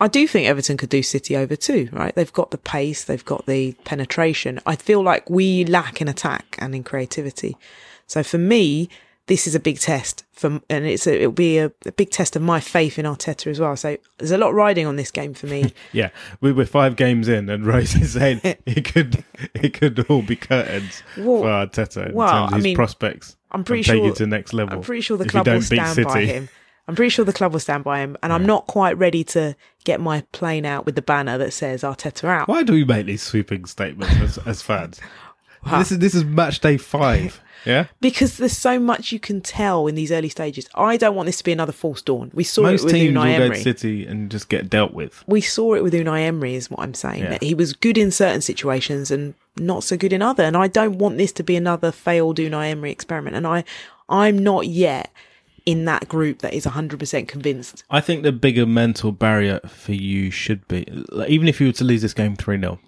I 0.00 0.08
do 0.08 0.26
think 0.26 0.48
Everton 0.48 0.76
could 0.76 0.88
do 0.88 1.02
City 1.02 1.36
over 1.36 1.56
too, 1.56 1.88
right? 1.92 2.14
They've 2.14 2.32
got 2.32 2.50
the 2.50 2.58
pace, 2.58 3.04
they've 3.04 3.24
got 3.24 3.46
the 3.46 3.72
penetration. 3.84 4.60
I 4.66 4.76
feel 4.76 5.02
like 5.02 5.30
we 5.30 5.64
lack 5.64 6.00
in 6.00 6.08
attack 6.08 6.56
and 6.58 6.74
in 6.74 6.82
creativity. 6.82 7.56
So 8.06 8.22
for 8.22 8.38
me, 8.38 8.88
this 9.26 9.46
is 9.46 9.54
a 9.54 9.60
big 9.60 9.78
test 9.78 10.24
for, 10.32 10.60
and 10.68 10.84
it's 10.84 11.06
a, 11.06 11.14
it'll 11.14 11.32
be 11.32 11.56
a, 11.58 11.72
a 11.86 11.92
big 11.92 12.10
test 12.10 12.36
of 12.36 12.42
my 12.42 12.60
faith 12.60 12.98
in 12.98 13.06
Arteta 13.06 13.46
as 13.46 13.58
well. 13.58 13.74
So 13.76 13.96
there's 14.18 14.32
a 14.32 14.36
lot 14.36 14.52
riding 14.52 14.84
on 14.86 14.96
this 14.96 15.10
game 15.10 15.32
for 15.32 15.46
me. 15.46 15.72
Yeah, 15.92 16.10
we 16.40 16.52
were 16.52 16.66
five 16.66 16.96
games 16.96 17.28
in, 17.28 17.48
and 17.48 17.64
Rose 17.64 17.94
is 17.94 18.12
saying 18.12 18.40
it 18.44 18.84
could 18.92 19.24
it 19.54 19.72
could 19.74 20.04
all 20.10 20.22
be 20.22 20.36
curtains 20.36 21.02
Well- 21.16 21.40
for 21.42 21.46
Arteta 21.48 22.08
in 22.08 22.14
well, 22.14 22.28
terms 22.28 22.48
of 22.48 22.52
I 22.52 22.56
his 22.56 22.64
mean, 22.64 22.76
prospects. 22.76 23.36
I'm 23.52 23.62
pretty 23.64 23.80
and 23.80 23.86
take 23.86 24.02
sure- 24.02 24.08
it 24.10 24.16
to 24.16 24.22
the 24.24 24.26
next 24.26 24.52
level. 24.52 24.74
I'm 24.78 24.82
pretty 24.82 25.00
sure 25.02 25.16
the 25.16 25.24
club 25.24 25.46
will 25.46 25.62
stand 25.62 26.04
by 26.04 26.12
City. 26.12 26.26
him. 26.26 26.48
I'm 26.86 26.94
pretty 26.94 27.08
sure 27.10 27.24
the 27.24 27.32
club 27.32 27.52
will 27.52 27.60
stand 27.60 27.82
by 27.84 28.00
him, 28.00 28.16
and 28.22 28.32
I'm 28.32 28.44
not 28.44 28.66
quite 28.66 28.98
ready 28.98 29.24
to 29.24 29.56
get 29.84 30.00
my 30.00 30.22
plane 30.32 30.66
out 30.66 30.84
with 30.84 30.94
the 30.96 31.02
banner 31.02 31.38
that 31.38 31.52
says 31.52 31.82
Arteta 31.82 32.24
out. 32.28 32.48
Why 32.48 32.62
do 32.62 32.72
we 32.74 32.84
make 32.84 33.06
these 33.06 33.22
sweeping 33.22 33.64
statements 33.64 34.16
as, 34.16 34.38
as 34.46 34.62
fans? 34.62 35.00
This 35.66 35.92
is 35.92 35.98
this 35.98 36.14
is 36.14 36.24
match 36.24 36.60
day 36.60 36.76
five. 36.76 37.40
Yeah, 37.66 37.86
Because 37.98 38.36
there's 38.36 38.58
so 38.58 38.78
much 38.78 39.10
you 39.10 39.18
can 39.18 39.40
tell 39.40 39.86
in 39.86 39.94
these 39.94 40.12
early 40.12 40.28
stages. 40.28 40.68
I 40.74 40.98
don't 40.98 41.14
want 41.14 41.24
this 41.24 41.38
to 41.38 41.44
be 41.44 41.52
another 41.52 41.72
false 41.72 42.02
dawn. 42.02 42.30
We 42.34 42.44
saw 42.44 42.60
most 42.60 42.82
it 42.82 42.84
with 42.84 42.92
teams 42.92 43.16
will 43.16 43.22
Unai 43.22 43.32
go 43.32 43.38
to 43.38 43.44
Emery. 43.46 43.62
City 43.62 44.06
and 44.06 44.30
just 44.30 44.50
get 44.50 44.68
dealt 44.68 44.92
with. 44.92 45.24
we 45.26 45.40
saw 45.40 45.72
it 45.72 45.82
with 45.82 45.94
Unai 45.94 46.24
Emery, 46.26 46.56
is 46.56 46.70
what 46.70 46.80
I'm 46.80 46.92
saying. 46.92 47.22
Yeah. 47.22 47.30
That 47.30 47.42
he 47.42 47.54
was 47.54 47.72
good 47.72 47.96
in 47.96 48.10
certain 48.10 48.42
situations 48.42 49.10
and 49.10 49.32
not 49.56 49.82
so 49.82 49.96
good 49.96 50.12
in 50.12 50.20
other. 50.20 50.44
And 50.44 50.58
I 50.58 50.68
don't 50.68 50.98
want 50.98 51.16
this 51.16 51.32
to 51.32 51.42
be 51.42 51.56
another 51.56 51.90
failed 51.90 52.36
Unai 52.36 52.68
Emery 52.68 52.92
experiment. 52.92 53.34
And 53.34 53.46
I, 53.46 53.64
I'm 54.10 54.36
not 54.36 54.66
yet 54.66 55.10
in 55.66 55.84
that 55.86 56.08
group 56.08 56.40
that 56.40 56.52
is 56.52 56.66
100% 56.66 57.26
convinced. 57.28 57.84
I 57.90 58.00
think 58.00 58.22
the 58.22 58.32
bigger 58.32 58.66
mental 58.66 59.12
barrier 59.12 59.60
for 59.66 59.92
you 59.92 60.30
should 60.30 60.66
be, 60.68 60.84
like, 61.10 61.30
even 61.30 61.48
if 61.48 61.60
you 61.60 61.68
were 61.68 61.72
to 61.72 61.84
lose 61.84 62.02
this 62.02 62.12
game 62.14 62.36
3 62.36 62.60
0, 62.60 62.78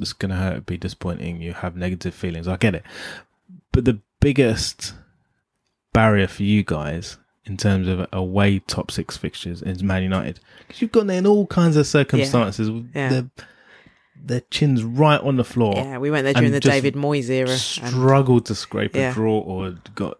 it's 0.00 0.12
going 0.12 0.30
to 0.30 0.36
hurt, 0.36 0.66
be 0.66 0.76
disappointing. 0.76 1.40
You 1.42 1.52
have 1.54 1.76
negative 1.76 2.14
feelings. 2.14 2.46
I 2.48 2.56
get 2.56 2.74
it. 2.76 2.84
But 3.72 3.84
the 3.84 4.00
biggest 4.20 4.94
barrier 5.92 6.26
for 6.28 6.42
you 6.44 6.62
guys 6.62 7.18
in 7.44 7.56
terms 7.56 7.88
of 7.88 8.06
away 8.12 8.58
top 8.60 8.90
six 8.90 9.16
fixtures 9.16 9.60
is 9.62 9.82
Man 9.82 10.02
United. 10.02 10.40
Because 10.66 10.80
you've 10.80 10.92
gone 10.92 11.08
there 11.08 11.18
in 11.18 11.26
all 11.26 11.46
kinds 11.46 11.76
of 11.76 11.86
circumstances. 11.86 12.70
with 12.70 12.90
Yeah. 12.94 13.08
Their, 13.08 13.30
their 14.16 14.40
chins 14.50 14.82
right 14.82 15.20
on 15.20 15.36
the 15.36 15.44
floor. 15.44 15.74
Yeah, 15.76 15.98
we 15.98 16.10
went 16.10 16.24
there 16.24 16.32
during 16.32 16.52
the 16.52 16.60
David 16.60 16.94
Moyes 16.94 17.28
era. 17.28 17.50
and- 17.50 17.58
Struggled 17.60 18.46
to 18.46 18.54
scrape 18.54 18.94
Yeah. 18.96 19.10
a 19.10 19.14
draw 19.14 19.40
or 19.40 19.74
got 19.94 20.16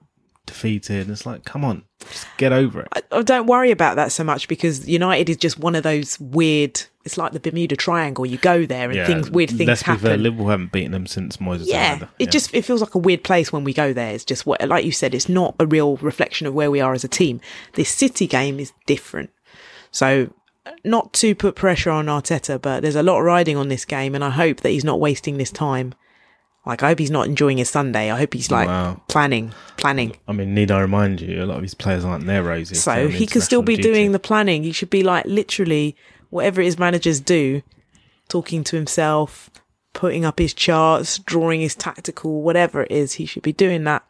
defeated. 0.46 1.10
It's 1.10 1.26
like, 1.26 1.44
come 1.44 1.64
on, 1.64 1.84
just 2.00 2.26
get 2.36 2.52
over 2.52 2.80
it. 2.82 2.88
I, 2.92 3.02
I 3.10 3.22
don't 3.22 3.46
worry 3.46 3.70
about 3.70 3.96
that 3.96 4.12
so 4.12 4.24
much 4.24 4.48
because 4.48 4.88
United 4.88 5.30
is 5.30 5.36
just 5.36 5.58
one 5.58 5.74
of 5.74 5.82
those 5.82 6.18
weird. 6.20 6.82
It's 7.04 7.18
like 7.18 7.32
the 7.32 7.40
Bermuda 7.40 7.76
Triangle. 7.76 8.24
You 8.24 8.38
go 8.38 8.64
there 8.64 8.90
and 8.90 9.06
things, 9.06 9.30
weird 9.30 9.50
things 9.50 9.66
let's 9.68 9.82
happen. 9.82 10.02
Be 10.02 10.08
fair, 10.08 10.16
Liverpool 10.16 10.48
haven't 10.48 10.72
beaten 10.72 10.92
them 10.92 11.06
since 11.06 11.36
Moyes. 11.36 11.62
yeah, 11.64 11.92
Almeida. 11.92 12.10
it 12.18 12.30
just 12.30 12.54
it 12.54 12.62
feels 12.62 12.80
like 12.80 12.94
a 12.94 12.98
weird 12.98 13.24
place 13.24 13.52
when 13.52 13.64
we 13.64 13.74
go 13.74 13.92
there. 13.92 14.14
It's 14.14 14.24
just 14.24 14.46
what, 14.46 14.66
like 14.66 14.84
you 14.84 14.92
said, 14.92 15.14
it's 15.14 15.28
not 15.28 15.54
a 15.58 15.66
real 15.66 15.96
reflection 15.96 16.46
of 16.46 16.54
where 16.54 16.70
we 16.70 16.80
are 16.80 16.94
as 16.94 17.04
a 17.04 17.08
team. 17.08 17.40
This 17.74 17.90
City 17.90 18.26
game 18.26 18.58
is 18.58 18.72
different. 18.86 19.30
So, 19.90 20.32
not 20.82 21.12
to 21.14 21.34
put 21.34 21.56
pressure 21.56 21.90
on 21.90 22.06
Arteta, 22.06 22.60
but 22.60 22.80
there's 22.80 22.96
a 22.96 23.02
lot 23.02 23.18
riding 23.18 23.56
on 23.56 23.68
this 23.68 23.84
game, 23.84 24.14
and 24.14 24.24
I 24.24 24.30
hope 24.30 24.60
that 24.60 24.70
he's 24.70 24.84
not 24.84 24.98
wasting 24.98 25.36
this 25.36 25.50
time. 25.50 25.94
Like 26.66 26.82
I 26.82 26.88
hope 26.88 26.98
he's 26.98 27.10
not 27.10 27.26
enjoying 27.26 27.58
his 27.58 27.68
Sunday. 27.68 28.10
I 28.10 28.18
hope 28.18 28.32
he's 28.32 28.50
like 28.50 28.68
Wow. 28.68 29.02
planning, 29.08 29.52
planning. 29.76 30.16
I 30.26 30.32
mean, 30.32 30.54
need 30.54 30.70
I 30.70 30.80
remind 30.80 31.20
you? 31.20 31.42
A 31.42 31.46
lot 31.46 31.56
of 31.56 31.62
these 31.62 31.74
players 31.74 32.04
aren't 32.04 32.26
there, 32.26 32.42
Rosie. 32.42 32.74
So 32.74 33.08
he 33.08 33.26
could 33.26 33.42
still 33.42 33.62
be 33.62 33.76
doing 33.76 34.12
the 34.12 34.18
planning. 34.18 34.62
He 34.64 34.72
should 34.72 34.90
be 34.90 35.02
like 35.02 35.26
literally 35.26 35.94
whatever 36.30 36.62
his 36.62 36.78
managers 36.78 37.20
do, 37.20 37.62
talking 38.28 38.64
to 38.64 38.76
himself, 38.76 39.50
putting 39.92 40.24
up 40.24 40.38
his 40.38 40.54
charts, 40.54 41.18
drawing 41.18 41.60
his 41.60 41.74
tactical, 41.74 42.42
whatever 42.42 42.82
it 42.82 42.90
is. 42.90 43.14
He 43.14 43.26
should 43.26 43.42
be 43.42 43.52
doing 43.52 43.84
that 43.84 44.02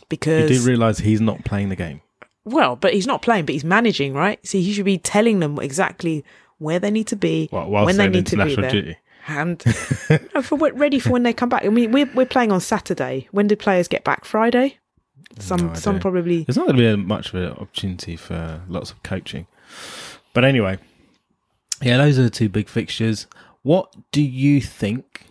You 0.00 0.06
because 0.08 0.62
do 0.62 0.68
realise 0.68 0.98
he's 0.98 1.20
not 1.20 1.44
playing 1.44 1.68
the 1.68 1.76
game. 1.76 2.00
well, 2.44 2.76
but 2.76 2.94
he's 2.94 3.06
not 3.08 3.22
playing, 3.22 3.44
but 3.44 3.52
he's 3.54 3.64
managing, 3.64 4.14
right? 4.14 4.38
See, 4.46 4.62
he 4.62 4.72
should 4.72 4.84
be 4.84 4.98
telling 4.98 5.40
them 5.40 5.58
exactly 5.58 6.24
where 6.58 6.78
they 6.78 6.90
need 6.90 7.08
to 7.08 7.16
be, 7.16 7.48
whilst 7.52 7.86
when 7.86 7.96
they 7.96 8.08
need 8.08 8.26
to 8.28 8.36
be 8.44 8.54
there. 8.54 8.70
duty. 8.70 8.96
And 9.28 9.62
for 10.42 10.56
ready 10.56 10.98
for 10.98 11.10
when 11.10 11.22
they 11.22 11.34
come 11.34 11.50
back. 11.50 11.64
I 11.64 11.68
mean, 11.68 11.92
we're 11.92 12.10
we're 12.14 12.26
playing 12.26 12.50
on 12.50 12.60
Saturday. 12.60 13.28
When 13.30 13.46
do 13.46 13.56
players 13.56 13.86
get 13.86 14.02
back? 14.02 14.24
Friday. 14.24 14.78
Some 15.38 15.68
No 15.68 15.74
some 15.74 16.00
probably 16.00 16.44
There's 16.44 16.56
not 16.56 16.66
going 16.66 16.76
to 16.76 16.82
be 16.82 16.86
a, 16.88 16.96
much 16.96 17.28
of 17.28 17.34
an 17.34 17.52
opportunity 17.52 18.16
for 18.16 18.62
lots 18.68 18.90
of 18.90 19.02
coaching. 19.02 19.46
But 20.32 20.44
anyway, 20.44 20.78
yeah, 21.82 21.98
those 21.98 22.18
are 22.18 22.22
the 22.22 22.30
two 22.30 22.48
big 22.48 22.68
fixtures. 22.68 23.26
What 23.62 23.94
do 24.12 24.22
you 24.22 24.60
think 24.60 25.24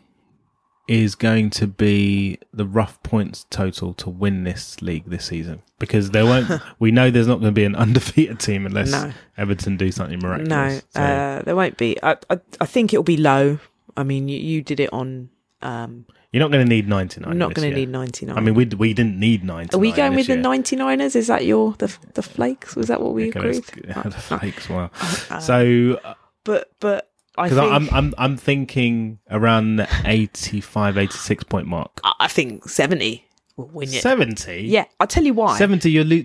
is 0.88 1.16
going 1.16 1.50
to 1.50 1.68
be 1.68 2.38
the 2.54 2.66
rough 2.66 3.02
points 3.04 3.46
total 3.50 3.94
to 3.96 4.10
win 4.10 4.44
this 4.44 4.82
league 4.82 5.06
this 5.06 5.26
season? 5.26 5.62
Because 5.80 6.12
there 6.12 6.26
won't. 6.26 6.50
we 6.80 6.92
know 6.92 7.10
there's 7.10 7.28
not 7.28 7.40
going 7.40 7.52
to 7.54 7.60
be 7.60 7.66
an 7.66 7.76
undefeated 7.76 8.40
team 8.40 8.66
unless 8.66 8.92
No. 8.92 9.12
Everton 9.38 9.78
do 9.78 9.92
something 9.92 10.20
No, 10.20 10.28
miraculous. 10.28 10.84
So, 10.92 11.02
uh, 11.02 11.42
there 11.42 11.56
won't 11.56 11.78
be. 11.78 12.02
I, 12.04 12.18
I, 12.30 12.40
I 12.62 12.66
think 12.66 12.94
it'll 12.94 13.04
be 13.04 13.18
low. 13.18 13.60
I 13.98 14.04
mean, 14.04 14.30
you, 14.30 14.38
you 14.40 14.62
did 14.62 14.80
it 14.80 14.94
on. 14.94 15.30
Um, 15.62 16.06
you're 16.32 16.42
not 16.42 16.52
going 16.52 16.64
to 16.64 16.70
need 16.70 16.88
99. 16.88 17.30
I'm 17.32 17.38
not 17.38 17.54
going 17.56 17.70
to 17.70 17.76
need 17.76 17.90
99. 17.90 18.38
I 18.38 18.42
mean, 18.42 18.54
we 18.54 18.66
we 18.66 18.94
didn't 18.94 19.20
need 19.20 19.44
99. 19.44 19.70
are 19.74 19.82
we 19.82 19.92
going 19.92 20.14
with 20.16 20.28
this 20.28 20.36
the 20.36 20.42
99ers? 20.42 21.16
Is 21.16 21.28
that 21.28 21.46
your 21.46 21.74
the 21.74 21.92
the 22.14 22.22
flakes? 22.22 22.76
Was 22.76 22.88
that 22.90 23.02
what 23.02 23.14
we 23.14 23.30
Okay, 23.30 23.40
agreed? 23.40 23.64
Uh, 23.96 24.04
the 24.10 24.12
flakes, 24.12 24.70
wow. 24.70 24.92
uh, 25.02 25.40
So 25.40 26.00
but 26.44 26.72
but 26.80 27.10
I 27.38 27.50
Because 27.50 27.58
think 27.60 27.74
I'm 27.74 27.90
I'm 27.92 28.14
I'm 28.18 28.38
thinking 28.38 29.20
around 29.32 29.78
the 29.78 29.88
85, 30.06 30.98
86 30.98 31.44
point 31.46 31.68
mark. 31.68 32.00
I 32.04 32.14
I 32.22 32.28
think 32.28 32.70
70 32.70 33.26
will 33.58 33.68
win 33.68 33.90
it. 33.90 34.02
Seventy. 34.02 34.62
Yeah, 34.64 34.86
I'll 35.00 35.08
tell 35.08 35.24
you 35.26 35.34
why. 35.34 35.58
Seventy. 35.58 35.92
You're 35.92 36.06
lo- 36.06 36.24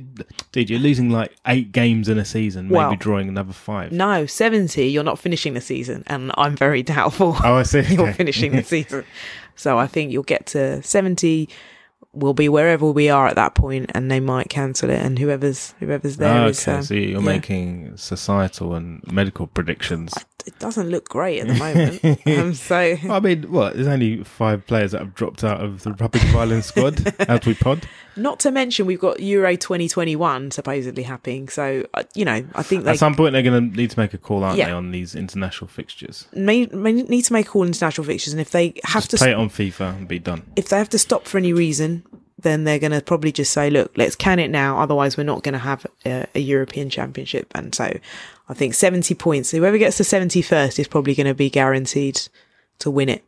dude. 0.53 0.71
You're 0.71 0.79
losing 0.79 1.11
like 1.11 1.35
eight 1.47 1.73
games 1.73 2.09
in 2.09 2.19
a 2.19 2.25
season. 2.25 2.67
Maybe 2.67 2.77
Well, 2.77 2.95
drawing 2.97 3.29
another 3.29 3.53
five. 3.53 3.91
No, 3.91 4.27
70, 4.27 4.87
you're 4.87 5.03
not 5.03 5.19
finishing 5.19 5.55
the 5.55 5.61
season, 5.61 6.05
and 6.07 6.31
I'm 6.39 6.55
very 6.57 6.83
doubtful 6.95 7.37
Oh, 7.43 7.55
I 7.57 7.63
see. 7.65 7.81
you're 7.89 8.03
Okay. 8.03 8.13
finishing 8.13 8.53
the 8.55 8.63
season. 8.75 9.05
So 9.57 9.79
I 9.79 9.87
think 9.87 10.13
you'll 10.13 10.23
get 10.23 10.47
to 10.47 10.83
70. 10.83 11.49
We'll 12.15 12.35
be 12.35 12.49
wherever 12.51 12.91
we 12.91 13.09
are 13.09 13.27
at 13.27 13.37
that 13.37 13.55
point, 13.55 13.91
and 13.95 14.11
they 14.11 14.21
might 14.21 14.51
cancel 14.51 14.91
it, 14.91 14.99
and 15.01 15.19
whoever's 15.19 15.75
whoever's 15.81 16.19
there 16.19 16.43
Oh, 16.43 16.49
is. 16.49 16.61
okay, 16.69 16.77
um, 16.79 16.83
so 16.83 16.93
you're 16.95 17.21
yeah. 17.21 17.27
making 17.27 17.97
societal 17.97 18.75
and 18.75 19.03
medical 19.11 19.47
predictions. 19.47 20.13
It 20.45 20.59
doesn't 20.59 20.91
look 20.91 21.09
great 21.09 21.41
at 21.41 21.47
the 21.49 21.55
moment. 21.55 22.27
um, 22.27 22.53
so 22.53 22.77
I 22.77 23.21
mean, 23.21 23.45
what? 23.45 23.75
There's 23.75 23.87
only 23.87 24.25
five 24.25 24.67
players 24.67 24.91
that 24.93 24.99
have 25.01 25.15
dropped 25.15 25.43
out 25.43 25.65
of 25.65 25.85
the 25.85 25.91
Republic 25.93 26.23
of 26.25 26.37
Ireland 26.37 26.65
squad 26.67 27.15
as 27.29 27.47
we 27.47 27.55
pod. 27.55 27.89
Not 28.17 28.41
to 28.41 28.51
mention, 28.51 28.87
we've 28.87 29.01
got 29.01 29.21
Euro 29.21 29.57
2021 29.57 30.51
supposedly 30.51 31.03
happening. 31.03 31.49
So, 31.49 31.87
uh, 31.95 32.03
you 32.15 32.25
know, 32.25 32.45
I 32.55 32.63
think 32.63 32.85
they 32.85 32.91
At 32.93 32.99
some 32.99 33.15
point, 33.15 33.33
they're 33.33 33.43
going 33.43 33.71
to 33.71 33.77
need 33.77 33.91
to 33.91 33.99
make 33.99 34.13
a 34.15 34.19
call, 34.19 34.45
aren't 34.45 34.59
Yeah. 34.59 34.67
they, 34.67 34.73
on 34.73 34.91
these 34.91 35.15
international 35.15 35.69
fixtures? 35.69 36.27
may, 36.35 36.67
may 36.67 36.93
need 36.93 37.23
to 37.23 37.33
make 37.33 37.55
all 37.57 37.65
international 37.65 38.05
fixtures. 38.07 38.33
And 38.33 38.41
if 38.41 38.51
they 38.51 38.75
have 38.85 39.09
Just 39.09 39.11
to, 39.13 39.17
play 39.19 39.31
it 39.31 39.37
on 39.37 39.49
FIFA 39.49 39.97
and 39.99 40.09
be 40.09 40.19
done. 40.19 40.43
if 40.57 40.69
they 40.69 40.77
have 40.79 40.91
to 40.91 40.99
stop 40.99 41.27
for 41.27 41.39
any 41.39 41.53
reason, 41.53 42.05
then 42.39 42.65
they're 42.65 42.79
going 42.81 42.93
to 42.93 43.01
probably 43.01 43.31
just 43.33 43.53
say, 43.53 43.71
look, 43.71 43.93
let's 43.97 44.17
can 44.17 44.39
it 44.41 44.51
now. 44.51 44.79
Otherwise, 44.79 45.17
we're 45.17 45.23
not 45.23 45.43
going 45.45 45.53
to 45.53 45.59
have 45.61 45.87
a, 46.05 46.27
a 46.35 46.41
European 46.41 46.91
championship. 46.91 47.47
And 47.55 47.73
so 47.75 47.97
I 48.49 48.55
think 48.55 48.75
70 48.75 49.15
points, 49.15 49.53
whoever 49.53 49.79
gets 49.79 49.97
to 49.99 50.03
71st 50.03 50.79
is 50.81 50.89
probably 50.89 51.15
going 51.15 51.29
to 51.29 51.35
be 51.35 51.49
guaranteed 51.49 52.21
to 52.81 52.91
win 52.91 53.09
it, 53.09 53.25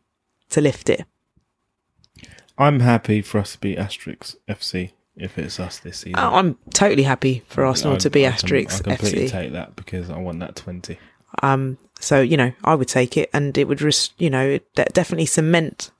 to 0.49 0.59
lift 0.61 0.89
it. 0.89 1.05
I'm 2.57 2.79
happy 2.79 3.21
for 3.21 3.39
us 3.39 3.53
to 3.53 3.59
be 3.59 3.75
Asterix 3.75 4.35
FC 4.47 4.91
if 5.17 5.37
it's 5.37 5.59
us 5.59 5.79
this 5.79 5.99
season. 5.99 6.15
I- 6.15 6.37
I'm 6.39 6.57
totally 6.73 7.03
happy 7.03 7.43
for 7.47 7.65
Arsenal 7.65 7.95
I- 7.95 7.99
to 7.99 8.09
be 8.09 8.25
I 8.27 8.31
Asterix 8.31 8.79
I 8.79 8.83
completely 8.95 9.25
FC. 9.27 9.31
take 9.31 9.51
that 9.53 9.75
because 9.75 10.09
I 10.09 10.17
want 10.17 10.39
that 10.39 10.55
20. 10.55 10.97
Um, 11.43 11.77
so 11.99 12.21
you 12.21 12.37
know, 12.37 12.53
I 12.63 12.75
would 12.75 12.87
take 12.87 13.17
it, 13.17 13.29
and 13.33 13.57
it 13.57 13.67
would 13.67 13.79
just, 13.79 14.13
you 14.17 14.29
know, 14.29 14.57
de- 14.75 14.85
definitely 14.93 15.25
cement 15.25 15.91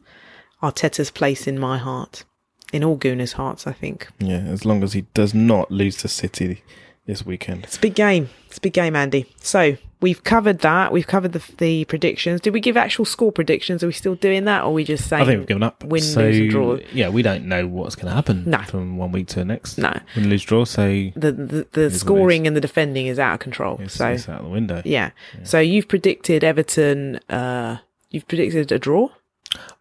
Arteta's 0.63 1.11
place 1.11 1.45
in 1.47 1.59
my 1.59 1.77
heart, 1.77 2.23
in 2.71 2.83
all 2.83 2.97
Gooners' 2.97 3.33
hearts. 3.33 3.67
I 3.67 3.73
think 3.73 4.07
Yeah, 4.19 4.37
as 4.37 4.65
long 4.65 4.81
as 4.83 4.93
he 4.93 5.01
does 5.13 5.33
not 5.33 5.69
lose 5.71 5.97
to 5.97 6.07
City 6.07 6.63
this 7.05 7.25
weekend. 7.25 7.65
it's 7.65 7.77
a 7.77 7.81
big 7.81 7.95
game. 7.95 8.29
It's 8.47 8.57
a 8.57 8.61
big 8.61 8.73
game, 8.73 8.95
Andy. 8.95 9.25
So 9.41 9.77
we've 10.05 10.23
covered 10.23 10.59
that. 10.59 10.91
We've 10.91 11.07
covered 11.07 11.33
the 11.33 11.43
the 11.57 11.85
predictions. 11.85 12.39
Did 12.41 12.53
we 12.53 12.59
give 12.59 12.77
actual 12.77 13.05
score 13.05 13.31
predictions? 13.31 13.83
Are 13.83 13.87
we 13.87 13.93
still 13.93 14.13
doing 14.15 14.45
that, 14.45 14.61
or 14.61 14.65
are 14.67 14.71
we 14.71 14.83
just 14.83 15.09
saying? 15.09 15.23
I 15.23 15.25
think 15.25 15.39
we've 15.39 15.47
given 15.47 15.63
up. 15.63 15.83
win, 15.83 16.01
so, 16.01 16.21
lose, 16.21 16.37
and 16.37 16.49
draw. 16.51 16.77
Yeah, 16.93 17.09
we 17.09 17.21
don't 17.23 17.45
know 17.45 17.65
what's 17.67 17.95
going 17.95 18.07
to 18.09 18.13
happen 18.13 18.43
No. 18.45 18.59
from 18.59 18.97
one 18.97 19.11
week 19.11 19.27
to 19.29 19.35
the 19.39 19.45
next. 19.45 19.77
No, 19.79 19.99
Win, 20.15 20.29
lose, 20.29 20.43
draw. 20.43 20.63
So 20.65 20.85
the 21.15 21.31
the, 21.31 21.67
the 21.71 21.81
is 21.81 21.93
what 21.93 21.95
it 21.95 21.99
scoring 21.99 22.47
and 22.47 22.55
the 22.55 22.61
defending 22.61 23.07
is 23.07 23.17
out 23.17 23.33
of 23.33 23.39
control. 23.39 23.77
it's, 23.81 23.95
so 23.95 24.07
it's 24.09 24.29
out 24.29 24.43
the 24.43 24.49
window. 24.49 24.81
yeah. 24.85 25.09
So 25.43 25.59
you've 25.59 25.87
predicted 25.87 26.43
Everton. 26.43 27.19
Uh, 27.29 27.77
you've 28.11 28.27
predicted 28.27 28.71
a 28.71 28.77
draw. 28.79 29.09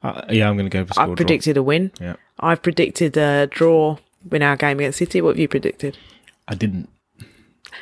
Uh, 0.02 0.22
yeah, 0.30 0.48
I'm 0.48 0.56
going 0.56 0.70
to 0.70 0.76
go 0.78 0.84
for 0.86 0.94
score 0.94 1.02
I've 1.02 1.08
draw. 1.10 1.16
predicted 1.16 1.56
a 1.56 1.62
win. 1.62 1.92
Yeah. 2.00 2.16
I've 2.40 2.62
predicted 2.62 3.16
a 3.16 3.46
draw 3.48 3.98
in 4.32 4.42
our 4.42 4.56
game 4.56 4.78
against 4.80 4.98
City. 4.98 5.20
What 5.20 5.30
have 5.30 5.38
you 5.38 5.48
predicted? 5.48 5.98
I 6.48 6.54
didn't. 6.54 6.88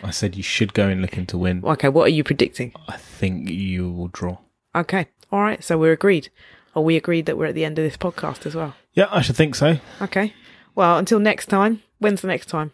I 0.02 0.10
said 0.10 0.36
you 0.36 0.42
should 0.42 0.74
go 0.74 0.88
in 0.88 1.00
looking 1.02 1.26
to 1.26 1.38
win. 1.38 1.62
Okay, 1.64 1.88
what 1.88 2.04
are 2.06 2.10
you 2.14 2.24
predicting? 2.24 2.72
I 2.88 2.96
think 2.96 3.48
you 3.50 3.90
will 3.90 4.08
draw. 4.08 4.38
Okay, 4.74 5.06
all 5.30 5.40
right. 5.42 5.62
So 5.62 5.76
we're 5.78 5.92
agreed. 5.92 6.28
Are 6.74 6.82
we 6.82 6.96
agreed 6.96 7.26
that 7.26 7.36
we're 7.36 7.46
at 7.46 7.54
the 7.54 7.64
end 7.64 7.78
of 7.78 7.84
this 7.84 7.96
podcast 7.96 8.46
as 8.46 8.54
well? 8.54 8.74
Yeah, 8.94 9.08
I 9.10 9.20
should 9.20 9.36
think 9.36 9.54
so. 9.54 9.78
Okay. 10.00 10.32
Well, 10.74 10.96
until 10.98 11.18
next 11.18 11.46
time. 11.46 11.82
When's 11.98 12.22
the 12.22 12.28
next 12.28 12.46
time? 12.46 12.72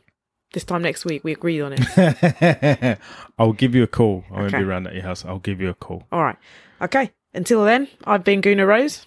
This 0.53 0.65
time 0.65 0.83
next 0.83 1.05
week. 1.05 1.25
We 1.25 1.33
agreed 1.33 1.61
on 1.61 1.75
it. 1.77 2.99
I'll 3.39 3.53
give 3.53 3.75
you 3.75 3.83
a 3.83 3.87
call. 3.89 4.25
I 4.31 4.35
won't 4.41 4.55
Okay. 4.55 4.59
be 4.63 4.69
around 4.69 4.87
at 4.87 4.95
your 4.95 5.03
house. 5.03 5.25
I'll 5.25 5.39
give 5.41 5.61
you 5.61 5.69
a 5.69 5.75
call. 5.75 6.05
all 6.13 6.23
right. 6.23 6.37
Okay. 6.81 7.11
Until 7.35 7.65
then, 7.65 7.89
I've 8.05 8.25
been 8.25 8.41
Gooner 8.41 8.67
Rose. 8.67 9.07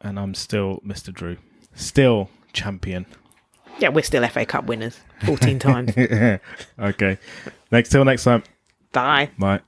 And 0.00 0.18
I'm 0.18 0.34
still 0.34 0.80
Mr. 0.86 1.12
Drew. 1.12 1.36
Still 1.74 2.30
champion. 2.52 3.06
Yeah, 3.78 3.90
we're 3.90 4.02
still 4.02 4.26
FA 4.28 4.44
Cup 4.44 4.66
winners. 4.66 4.98
14 5.24 5.58
times. 5.58 5.92
okay. 6.78 7.18
Next 7.70 7.90
till 7.90 8.04
next 8.04 8.24
time. 8.24 8.42
Bye. 8.92 9.30
Bye. 9.38 9.60